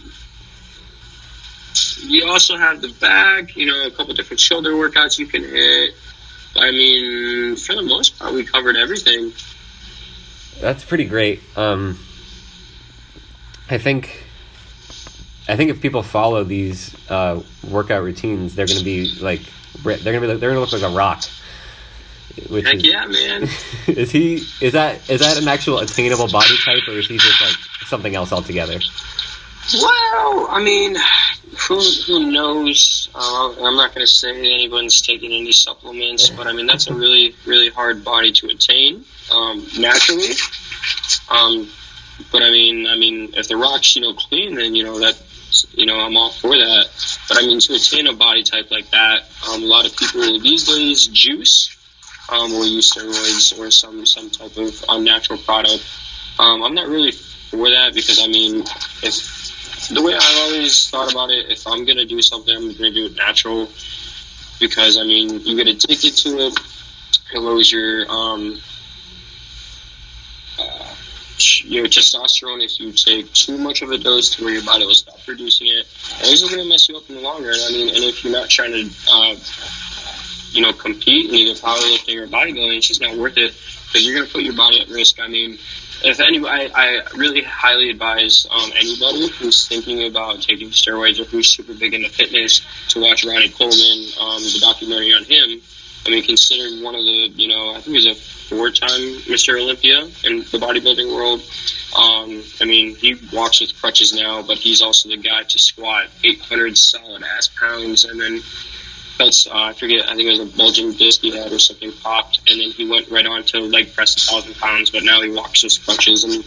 you 2.06 2.28
also 2.28 2.56
have 2.58 2.82
the 2.82 2.90
back. 3.00 3.56
You 3.56 3.66
know, 3.66 3.88
a 3.88 3.92
couple 3.92 4.14
different 4.14 4.40
shoulder 4.40 4.72
workouts 4.74 5.18
you 5.18 5.26
can 5.26 5.44
hit. 5.44 5.96
I 6.56 6.70
mean, 6.72 7.56
for 7.56 7.76
the 7.76 7.82
most 7.84 8.18
part, 8.20 8.34
we 8.34 8.44
covered 8.44 8.76
everything. 8.78 9.32
That's 10.62 10.84
pretty 10.84 11.06
great. 11.06 11.42
Um, 11.56 11.98
I 13.70 13.78
think, 13.78 14.24
I 15.48 15.56
think 15.56 15.70
if 15.70 15.82
people 15.82 16.04
follow 16.04 16.44
these 16.44 16.96
uh, 17.10 17.42
workout 17.70 18.04
routines, 18.04 18.56
they're 18.56 18.66
going 18.66 18.80
to 18.80 18.86
be 18.86 19.14
like, 19.22 19.42
they're 19.84 19.98
going 19.98 20.22
to 20.22 20.22
be, 20.22 20.28
they're 20.28 20.52
going 20.52 20.56
to 20.56 20.60
look 20.60 20.72
like 20.72 20.82
a 20.82 20.96
rock. 20.96 21.24
Which 22.50 22.66
Heck 22.66 22.76
is, 22.76 22.86
yeah, 22.86 23.06
man! 23.06 23.44
is 23.88 24.12
he? 24.12 24.36
Is 24.62 24.74
that 24.74 25.10
is 25.10 25.20
that 25.20 25.42
an 25.42 25.48
actual 25.48 25.80
attainable 25.80 26.30
body 26.30 26.56
type, 26.64 26.88
or 26.88 26.92
is 26.92 27.08
he 27.08 27.18
just 27.18 27.42
like 27.42 27.56
something 27.86 28.16
else 28.16 28.32
altogether? 28.32 28.80
Well, 29.74 30.48
I 30.50 30.62
mean, 30.64 30.96
who 31.68 31.80
who 32.08 32.32
knows? 32.32 33.10
Uh, 33.14 33.54
I'm 33.62 33.76
not 33.76 33.94
going 33.94 34.06
to 34.06 34.12
say 34.12 34.30
anyone's 34.30 35.02
taking 35.02 35.32
any 35.32 35.52
supplements, 35.52 36.30
but 36.30 36.48
I 36.48 36.54
mean 36.54 36.66
that's 36.66 36.88
a 36.88 36.94
really 36.94 37.36
really 37.46 37.70
hard 37.70 38.04
body 38.04 38.32
to 38.32 38.48
attain 38.48 39.04
um, 39.32 39.66
naturally. 39.78 40.34
Um, 41.30 41.70
but 42.32 42.42
I 42.42 42.52
mean, 42.52 42.88
I 42.88 42.96
mean, 42.96 43.34
if 43.36 43.48
the 43.48 43.58
rock's 43.58 43.96
you 43.96 44.02
know 44.02 44.14
clean, 44.14 44.56
then 44.56 44.76
you 44.76 44.84
know 44.84 45.00
that 45.00 45.22
you 45.74 45.86
know 45.86 46.00
I'm 46.00 46.16
all 46.18 46.32
for 46.32 46.52
that. 46.52 46.86
But 47.28 47.44
I 47.44 47.46
mean, 47.46 47.60
to 47.60 47.74
attain 47.74 48.08
a 48.08 48.14
body 48.14 48.44
type 48.44 48.72
like 48.72 48.90
that, 48.92 49.24
um, 49.50 49.64
a 49.64 49.66
lot 49.66 49.86
of 49.86 49.96
people 49.96 50.40
these 50.40 50.66
days 50.66 51.08
juice 51.08 51.76
um, 52.32 52.54
or 52.54 52.66
use 52.66 52.92
steroids 52.92 53.58
or 53.58 53.72
some 53.72 54.06
some 54.06 54.30
type 54.30 54.56
of 54.58 54.84
unnatural 54.90 55.40
product. 55.40 55.84
Um, 56.38 56.64
I'm 56.64 56.74
not 56.74 56.88
really 56.88 57.12
for 57.12 57.70
that 57.70 57.94
because 57.94 58.22
I 58.22 58.28
mean, 58.28 58.62
if 59.04 59.90
the 59.90 60.02
way 60.02 60.14
I've 60.14 60.38
always 60.38 60.90
thought 60.90 61.12
about 61.12 61.32
it, 61.32 61.50
if 61.50 61.66
I'm 61.68 61.86
gonna 61.86 62.06
do 62.06 62.22
something, 62.22 62.56
I'm 62.56 62.74
gonna 62.74 62.92
do 62.92 63.06
it 63.06 63.16
natural. 63.16 63.70
Because 64.60 64.98
I 64.98 65.04
mean, 65.04 65.40
you 65.46 65.56
get 65.56 65.68
addicted 65.68 66.16
to 66.18 66.48
it. 66.48 66.60
It 67.34 67.40
lowers 67.40 67.72
your 67.72 68.10
um, 68.12 68.60
uh, 70.60 70.96
your 71.66 71.86
testosterone 71.86 72.64
if 72.64 72.80
you 72.80 72.92
take 72.92 73.32
too 73.34 73.58
much 73.58 73.82
of 73.82 73.92
a 73.92 73.98
dose 73.98 74.36
to 74.36 74.44
where 74.44 74.54
your 74.54 74.64
body 74.64 74.86
will 74.86 74.94
stop 74.94 75.18
producing 75.26 75.68
it. 75.68 75.88
And 76.20 76.28
it's 76.28 76.48
gonna 76.50 76.66
mess 76.66 76.90
you 76.90 76.98
up 76.98 77.10
in 77.10 77.16
the 77.16 77.22
long 77.22 77.44
run. 77.44 77.56
I 77.56 77.72
mean, 77.72 77.90
and 77.90 78.04
if 78.04 78.24
you're 78.24 78.34
not 78.34 78.50
trying 78.50 78.72
to, 78.72 78.90
uh, 79.12 79.36
you 80.52 80.62
know, 80.62 80.74
compete 80.74 81.30
in 81.30 81.36
either 81.36 81.60
powerlifting 81.60 82.18
or 82.18 82.28
bodybuilding, 82.28 82.78
it's 82.78 82.88
just 82.88 83.02
not 83.02 83.16
worth 83.16 83.38
it 83.38 83.54
because 83.88 84.06
you're 84.06 84.16
gonna 84.16 84.32
put 84.32 84.44
your 84.44 84.56
body 84.56 84.82
at 84.82 84.90
risk. 84.90 85.20
I 85.20 85.28
mean, 85.28 85.58
if 86.04 86.20
anybody, 86.20 86.72
I 86.74 87.02
really 87.16 87.42
highly 87.42 87.90
advise 87.90 88.48
um, 88.50 88.72
anybody 88.76 89.30
who's 89.30 89.68
thinking 89.68 90.06
about 90.08 90.42
taking 90.42 90.70
steroids 90.70 91.20
or 91.20 91.26
who's 91.26 91.48
super 91.48 91.74
big 91.74 91.94
into 91.94 92.10
fitness 92.10 92.62
to 92.90 93.02
watch 93.02 93.26
Ronnie 93.26 93.50
Coleman, 93.50 94.08
um, 94.20 94.42
the 94.42 94.60
documentary 94.62 95.14
on 95.14 95.24
him. 95.24 95.62
I 96.06 96.10
mean, 96.10 96.24
considered 96.24 96.82
one 96.82 96.96
of 96.96 97.02
the, 97.02 97.30
you 97.36 97.50
know, 97.50 97.76
I 97.76 97.82
think 97.82 97.98
he's 97.98 98.06
a 98.06 98.39
four-time 98.50 99.22
Mr. 99.30 99.60
Olympia 99.60 100.02
in 100.24 100.40
the 100.40 100.58
bodybuilding 100.60 101.14
world. 101.14 101.42
Um, 101.96 102.44
I 102.62 102.66
mean, 102.66 102.96
he 102.96 103.16
walks 103.34 103.62
with 103.62 103.80
crutches 103.80 104.14
now, 104.14 104.42
but 104.42 104.58
he's 104.58 104.82
also 104.82 105.10
the 105.10 105.18
guy 105.18 105.44
to 105.44 105.60
squat 105.60 106.08
800 106.24 106.78
solid 106.78 107.24
ass 107.24 107.48
pounds 107.48 108.06
and 108.06 108.20
then 108.20 108.42
uh, 109.20 109.30
I 109.54 109.74
forget, 109.74 110.10
I 110.10 110.16
think 110.16 110.30
it 110.30 110.40
was 110.40 110.54
a 110.54 110.58
bulging 110.58 110.94
disc 110.94 111.22
he 111.22 111.36
had 111.36 111.52
or 111.52 111.60
something 111.60 111.92
popped, 111.92 112.40
and 112.48 112.62
then 112.62 112.72
he 112.72 112.88
went 112.88 113.10
right 113.10 113.26
on 113.26 113.44
to 113.46 113.60
leg 113.60 113.94
press 113.94 114.16
thousand 114.16 114.56
pounds, 114.56 114.92
but 114.92 115.04
now 115.04 115.22
he 115.22 115.30
walks 115.30 115.64
with 115.64 115.84
crutches, 115.84 116.24
and 116.24 116.46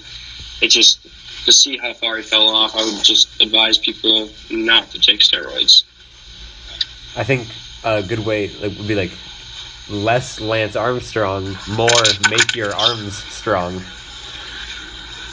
it 0.62 0.68
just, 0.68 1.02
to 1.44 1.52
see 1.52 1.76
how 1.76 1.92
far 1.92 2.16
he 2.16 2.22
fell 2.22 2.48
off, 2.48 2.74
I 2.74 2.84
would 2.84 3.04
just 3.04 3.42
advise 3.42 3.76
people 3.76 4.30
not 4.50 4.90
to 4.90 4.98
take 4.98 5.20
steroids. 5.20 5.84
I 7.14 7.24
think 7.24 7.46
a 7.84 8.02
good 8.02 8.20
way 8.20 8.48
like, 8.48 8.78
would 8.78 8.88
be 8.88 8.94
like 8.94 9.12
less 9.88 10.40
Lance 10.40 10.76
Armstrong, 10.76 11.56
more 11.70 11.88
make 12.30 12.54
your 12.54 12.74
arms 12.74 13.16
strong. 13.16 13.74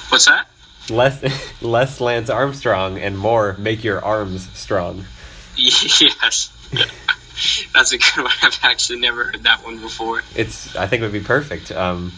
What's 0.10 0.26
that? 0.26 0.48
Less 0.90 1.24
less 1.62 2.02
Lance 2.02 2.30
Armstrong 2.30 2.98
and 2.98 3.18
more 3.18 3.56
make 3.58 3.84
your 3.84 4.04
arms 4.04 4.50
strong. 4.58 5.06
Yes. 5.56 6.52
That's 7.74 7.94
a 7.94 7.98
good 7.98 8.24
one. 8.24 8.34
I've 8.42 8.60
actually 8.64 9.00
never 9.00 9.26
heard 9.26 9.44
that 9.44 9.64
one 9.64 9.80
before. 9.80 10.22
It's. 10.36 10.76
I 10.76 10.88
think 10.88 11.02
it 11.02 11.06
would 11.06 11.14
be 11.14 11.22
perfect. 11.22 11.72
Um, 11.72 12.12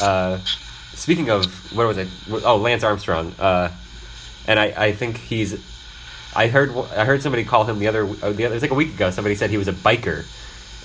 uh, 0.00 0.38
speaking 0.94 1.30
of, 1.30 1.46
what 1.74 1.86
was 1.86 1.96
it? 1.96 2.08
Oh, 2.30 2.56
Lance 2.56 2.84
Armstrong. 2.84 3.32
Uh, 3.38 3.70
and 4.46 4.58
I, 4.58 4.64
I 4.76 4.92
think 4.92 5.18
he's. 5.18 5.58
I 6.34 6.48
heard 6.48 6.70
I 6.94 7.04
heard 7.04 7.22
somebody 7.22 7.44
call 7.44 7.64
him 7.64 7.78
the 7.78 7.88
other 7.88 8.04
uh, 8.04 8.32
the 8.32 8.44
other. 8.44 8.54
It 8.54 8.56
was 8.56 8.62
like 8.62 8.70
a 8.70 8.74
week 8.74 8.94
ago. 8.94 9.10
Somebody 9.10 9.34
said 9.34 9.50
he 9.50 9.56
was 9.56 9.68
a 9.68 9.72
biker, 9.72 10.26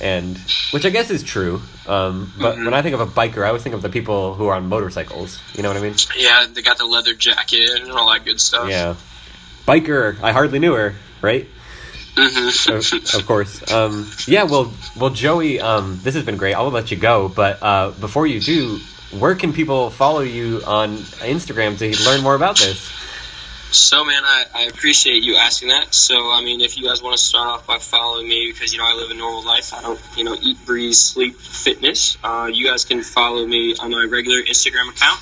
and 0.02 0.38
which 0.72 0.86
I 0.86 0.89
guess 0.89 1.10
is 1.10 1.24
true. 1.24 1.62
Um, 1.88 2.34
but 2.39 2.56
mm-hmm. 2.56 2.66
when 2.66 2.74
I 2.74 2.82
think 2.82 2.95
of 2.95 3.02
a 3.02 3.06
biker, 3.06 3.43
I 3.43 3.47
always 3.47 3.64
think 3.64 3.76
of 3.76 3.82
the 3.82 3.89
people 3.89 4.34
who 4.34 4.47
are 4.47 4.56
on 4.56 4.68
motorcycles. 4.68 5.39
You 5.54 5.64
know 5.64 5.70
what 5.70 5.78
I 5.78 5.82
mean? 5.82 5.95
Yeah, 6.18 6.47
they 6.52 6.62
got 6.62 6.78
the 6.78 6.86
leather 6.86 7.14
jacket 7.14 7.70
and 7.80 7.91
all 7.91 8.12
that 8.12 8.26
good 8.26 8.41
stuff. 8.41 8.70
Yeah, 8.70 8.95
biker. 9.66 10.22
I 10.22 10.32
hardly 10.32 10.60
knew 10.60 10.74
her. 10.74 10.95
Right. 11.22 11.47
Mm-hmm. 12.16 12.74
of, 12.74 13.16
of, 13.22 13.26
course. 13.26 13.72
Um, 13.72 14.12
yeah. 14.28 14.43
Well, 14.43 14.74
well, 14.99 15.12
Joey. 15.12 15.62
Um, 15.62 15.99
this 16.04 16.16
has 16.16 16.26
been 16.26 16.38
great. 16.38 16.56
I'll 16.56 16.70
let 16.70 16.91
you 16.91 16.97
go, 16.97 17.30
but 17.30 17.62
uh, 17.62 17.91
before 17.91 18.28
you 18.28 18.41
do, 18.41 18.80
where 19.18 19.36
can 19.36 19.54
people 19.54 19.89
follow 19.89 20.22
you 20.22 20.62
on 20.66 20.97
Instagram 20.97 21.78
to 21.78 22.04
learn 22.06 22.22
more 22.22 22.36
about 22.36 22.58
this? 22.58 22.91
So, 23.72 24.03
man, 24.03 24.22
I, 24.26 24.45
I 24.53 24.61
appreciate 24.63 25.24
you 25.24 25.38
asking 25.38 25.69
that. 25.69 25.95
So, 25.95 26.30
I 26.30 26.43
mean, 26.43 26.59
if 26.59 26.78
you 26.78 26.88
guys 26.88 27.01
want 27.01 27.17
to 27.17 27.24
start 27.24 27.47
off 27.47 27.67
by 27.67 27.78
following 27.78 28.28
me, 28.28 28.51
because 28.51 28.74
you 28.74 28.80
know 28.80 28.86
I 28.86 28.95
live 28.95 29.11
a 29.11 29.13
normal 29.13 29.45
life, 29.45 29.74
I 29.74 29.82
don't, 29.82 29.99
you 30.17 30.26
know, 30.26 30.36
eat, 30.41 30.65
breathe, 30.65 30.93
sleep, 30.93 31.38
fitness. 31.38 32.17
Uh, 32.22 32.49
you 32.51 32.67
guys 32.67 32.84
can 32.84 33.01
follow 33.01 33.45
me 33.45 33.76
on 33.78 33.91
my 33.91 34.05
regular 34.09 34.41
Instagram 34.41 34.89
account 34.89 35.22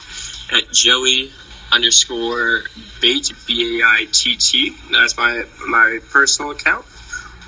at 0.51 0.73
Joey 0.73 1.31
underscore 1.71 2.63
bait 3.01 3.31
b 3.45 3.81
a 3.81 3.85
i 3.85 4.07
t 4.11 4.35
t. 4.35 4.75
That's 4.91 5.15
my 5.15 5.45
my 5.67 5.99
personal 6.09 6.51
account. 6.51 6.85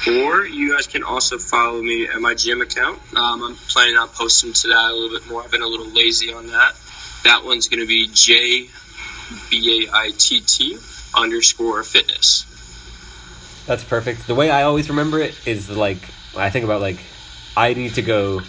Or 0.08 0.46
you 0.46 0.74
guys 0.74 0.86
can 0.86 1.04
also 1.04 1.40
follow 1.40 1.82
me 1.82 2.08
at 2.08 2.22
my 2.22 2.36
gym 2.36 2.62
account. 2.62 3.00
Um, 3.16 3.44
I'm 3.44 3.56
planning 3.56 3.98
on 3.98 4.08
posting 4.10 4.54
to 4.54 4.68
that 4.68 4.92
a 4.92 4.94
little 4.94 5.18
bit 5.18 5.28
more. 5.28 5.44
I've 5.44 5.52
been 5.52 5.62
a 5.62 5.68
little 5.68 5.90
lazy 5.90 6.32
on 6.34 6.48
that. 6.48 6.74
That 7.24 7.44
one's 7.44 7.70
going 7.70 7.82
to 7.82 7.88
be 7.88 8.08
J 8.12 8.68
B 9.50 9.88
A 9.88 9.96
I 9.96 10.12
T 10.18 10.42
T 10.42 10.78
underscore 11.16 11.84
fitness. 11.84 12.46
That's 13.68 13.84
perfect. 13.84 14.28
The 14.28 14.36
way 14.36 14.50
I 14.50 14.64
always 14.64 14.90
remember 14.90 15.20
it 15.20 15.36
is 15.46 15.70
like 15.70 16.02
I 16.36 16.50
think 16.50 16.66
about 16.66 16.82
like 16.82 17.00
I 17.56 17.74
need 17.74 17.96
to 17.96 18.02
go 18.02 18.42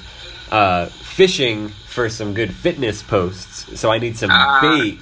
uh, 0.51 0.87
fishing 0.87 1.69
for 1.89 2.09
some 2.09 2.35
good 2.35 2.55
fitness 2.55 3.03
posts, 3.03 3.79
so 3.79 3.91
I 3.91 3.99
need 3.99 4.17
some 4.17 4.31
uh, 4.31 4.61
bait 4.61 4.99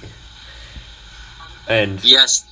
and 1.71 2.03
yes, 2.03 2.45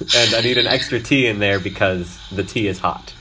and 0.16 0.34
I 0.34 0.40
need 0.40 0.58
an 0.58 0.66
extra 0.66 1.00
tea 1.00 1.26
in 1.26 1.38
there 1.38 1.60
because 1.60 2.18
the 2.30 2.42
tea 2.42 2.66
is 2.66 2.78
hot. 2.78 3.14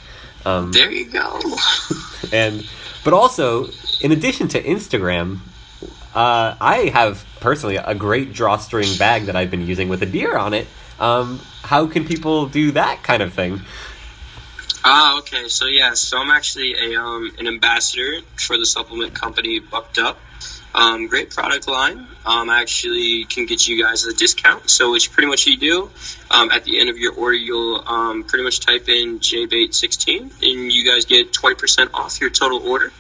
Um, 0.46 0.72
there 0.72 0.92
you 0.92 1.06
go. 1.06 1.40
and 2.34 2.68
but 3.04 3.14
also, 3.14 3.68
in 4.02 4.12
addition 4.12 4.48
to 4.50 4.64
Instagram, 4.64 5.40
uh, 6.16 6.56
I 6.60 6.92
have 6.94 7.26
personally 7.40 7.78
a 7.78 7.96
great 7.96 8.34
drawstring 8.34 8.98
bag 8.98 9.26
that 9.26 9.36
I've 9.36 9.52
been 9.52 9.66
using 9.66 9.90
with 9.90 10.02
a 10.02 10.06
deer 10.06 10.36
on 10.36 10.54
it. 10.54 10.68
Um, 11.00 11.40
how 11.64 11.88
can 11.88 12.06
people 12.06 12.48
do 12.48 12.72
that 12.72 13.04
kind 13.04 13.22
of 13.22 13.34
thing? 13.34 13.62
Ah, 14.84 15.20
okay. 15.20 15.48
So 15.50 15.66
yeah, 15.66 15.94
so 15.94 16.18
I'm 16.18 16.32
actually 16.32 16.74
a 16.74 17.02
um, 17.02 17.32
an 17.38 17.48
ambassador 17.48 18.22
for 18.36 18.58
the 18.58 18.66
supplement 18.66 19.14
company 19.14 19.60
Bucked 19.60 20.00
Up. 20.00 20.18
Um, 20.74 21.08
great 21.08 21.32
product 21.32 21.68
line. 21.68 22.08
Um, 22.26 22.50
I 22.50 22.62
actually 22.62 23.26
can 23.26 23.46
get 23.46 23.68
you 23.68 23.84
guys 23.84 24.06
a 24.06 24.14
discount. 24.14 24.70
So 24.70 24.96
it's 24.96 25.08
pretty 25.08 25.28
much 25.28 25.48
you 25.48 25.58
do. 25.58 25.90
Um, 26.30 26.52
at 26.52 26.64
the 26.64 26.80
end 26.80 26.90
of 26.90 26.98
your 26.98 27.14
order, 27.14 27.36
you'll 27.36 27.84
um, 27.88 28.24
pretty 28.24 28.44
much 28.44 28.60
type 28.60 28.88
in 28.88 29.20
JBait16, 29.20 30.20
and 30.20 30.72
you 30.72 30.86
guys 30.86 31.06
get 31.06 31.34
20% 31.34 31.90
off 31.94 32.22
your 32.22 32.30
total 32.30 32.68
order. 32.68 32.92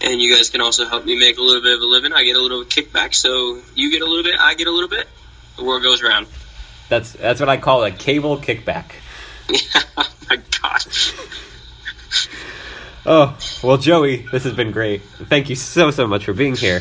And 0.00 0.20
you 0.20 0.34
guys 0.34 0.50
can 0.50 0.60
also 0.60 0.86
help 0.86 1.04
me 1.04 1.18
make 1.18 1.38
a 1.38 1.42
little 1.42 1.62
bit 1.62 1.74
of 1.76 1.80
a 1.80 1.86
living. 1.86 2.12
I 2.12 2.24
get 2.24 2.36
a 2.36 2.40
little 2.40 2.64
kickback, 2.64 3.14
so 3.14 3.60
you 3.74 3.90
get 3.90 4.02
a 4.02 4.06
little 4.06 4.24
bit, 4.24 4.38
I 4.38 4.54
get 4.54 4.66
a 4.66 4.70
little 4.70 4.88
bit. 4.88 5.08
The 5.56 5.64
world 5.64 5.82
goes 5.82 6.02
around. 6.02 6.26
That's 6.88 7.12
that's 7.12 7.40
what 7.40 7.48
I 7.48 7.56
call 7.56 7.84
a 7.84 7.90
cable 7.90 8.36
kickback. 8.36 8.86
oh 9.96 10.08
my 10.30 10.36
god. 10.62 10.84
Oh, 13.06 13.36
well, 13.62 13.76
Joey, 13.76 14.26
this 14.32 14.44
has 14.44 14.54
been 14.54 14.70
great. 14.70 15.02
Thank 15.02 15.50
you 15.50 15.56
so, 15.56 15.90
so 15.90 16.06
much 16.06 16.24
for 16.24 16.32
being 16.32 16.56
here. 16.56 16.80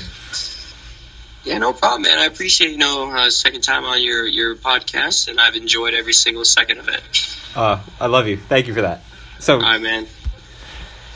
Yeah, 1.43 1.57
no 1.57 1.73
problem, 1.73 2.03
man. 2.03 2.17
I 2.17 2.25
appreciate, 2.25 2.71
you 2.71 2.77
know, 2.77 3.11
uh, 3.11 3.29
second 3.29 3.61
time 3.61 3.83
on 3.83 4.01
your, 4.01 4.25
your 4.25 4.55
podcast, 4.55 5.27
and 5.27 5.41
I've 5.41 5.55
enjoyed 5.55 5.93
every 5.93 6.13
single 6.13 6.45
second 6.45 6.77
of 6.77 6.87
it. 6.87 7.03
Uh, 7.53 7.81
I 7.99 8.07
love 8.07 8.27
you. 8.27 8.37
Thank 8.37 8.67
you 8.67 8.73
for 8.73 8.83
that. 8.83 9.01
So, 9.39 9.55
All 9.55 9.61
right, 9.61 9.81
man. 9.81 10.07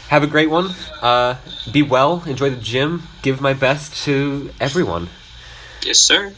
Have 0.10 0.24
a 0.24 0.28
great 0.28 0.50
one. 0.50 0.74
Uh, 1.02 1.36
be 1.72 1.84
well. 1.84 2.24
Enjoy 2.26 2.50
the 2.50 2.62
gym. 2.62 3.04
Give 3.22 3.42
my 3.42 3.54
best 3.54 4.06
to 4.06 4.52
everyone. 4.60 5.10
Yes, 5.84 6.00
sir. 6.00 6.34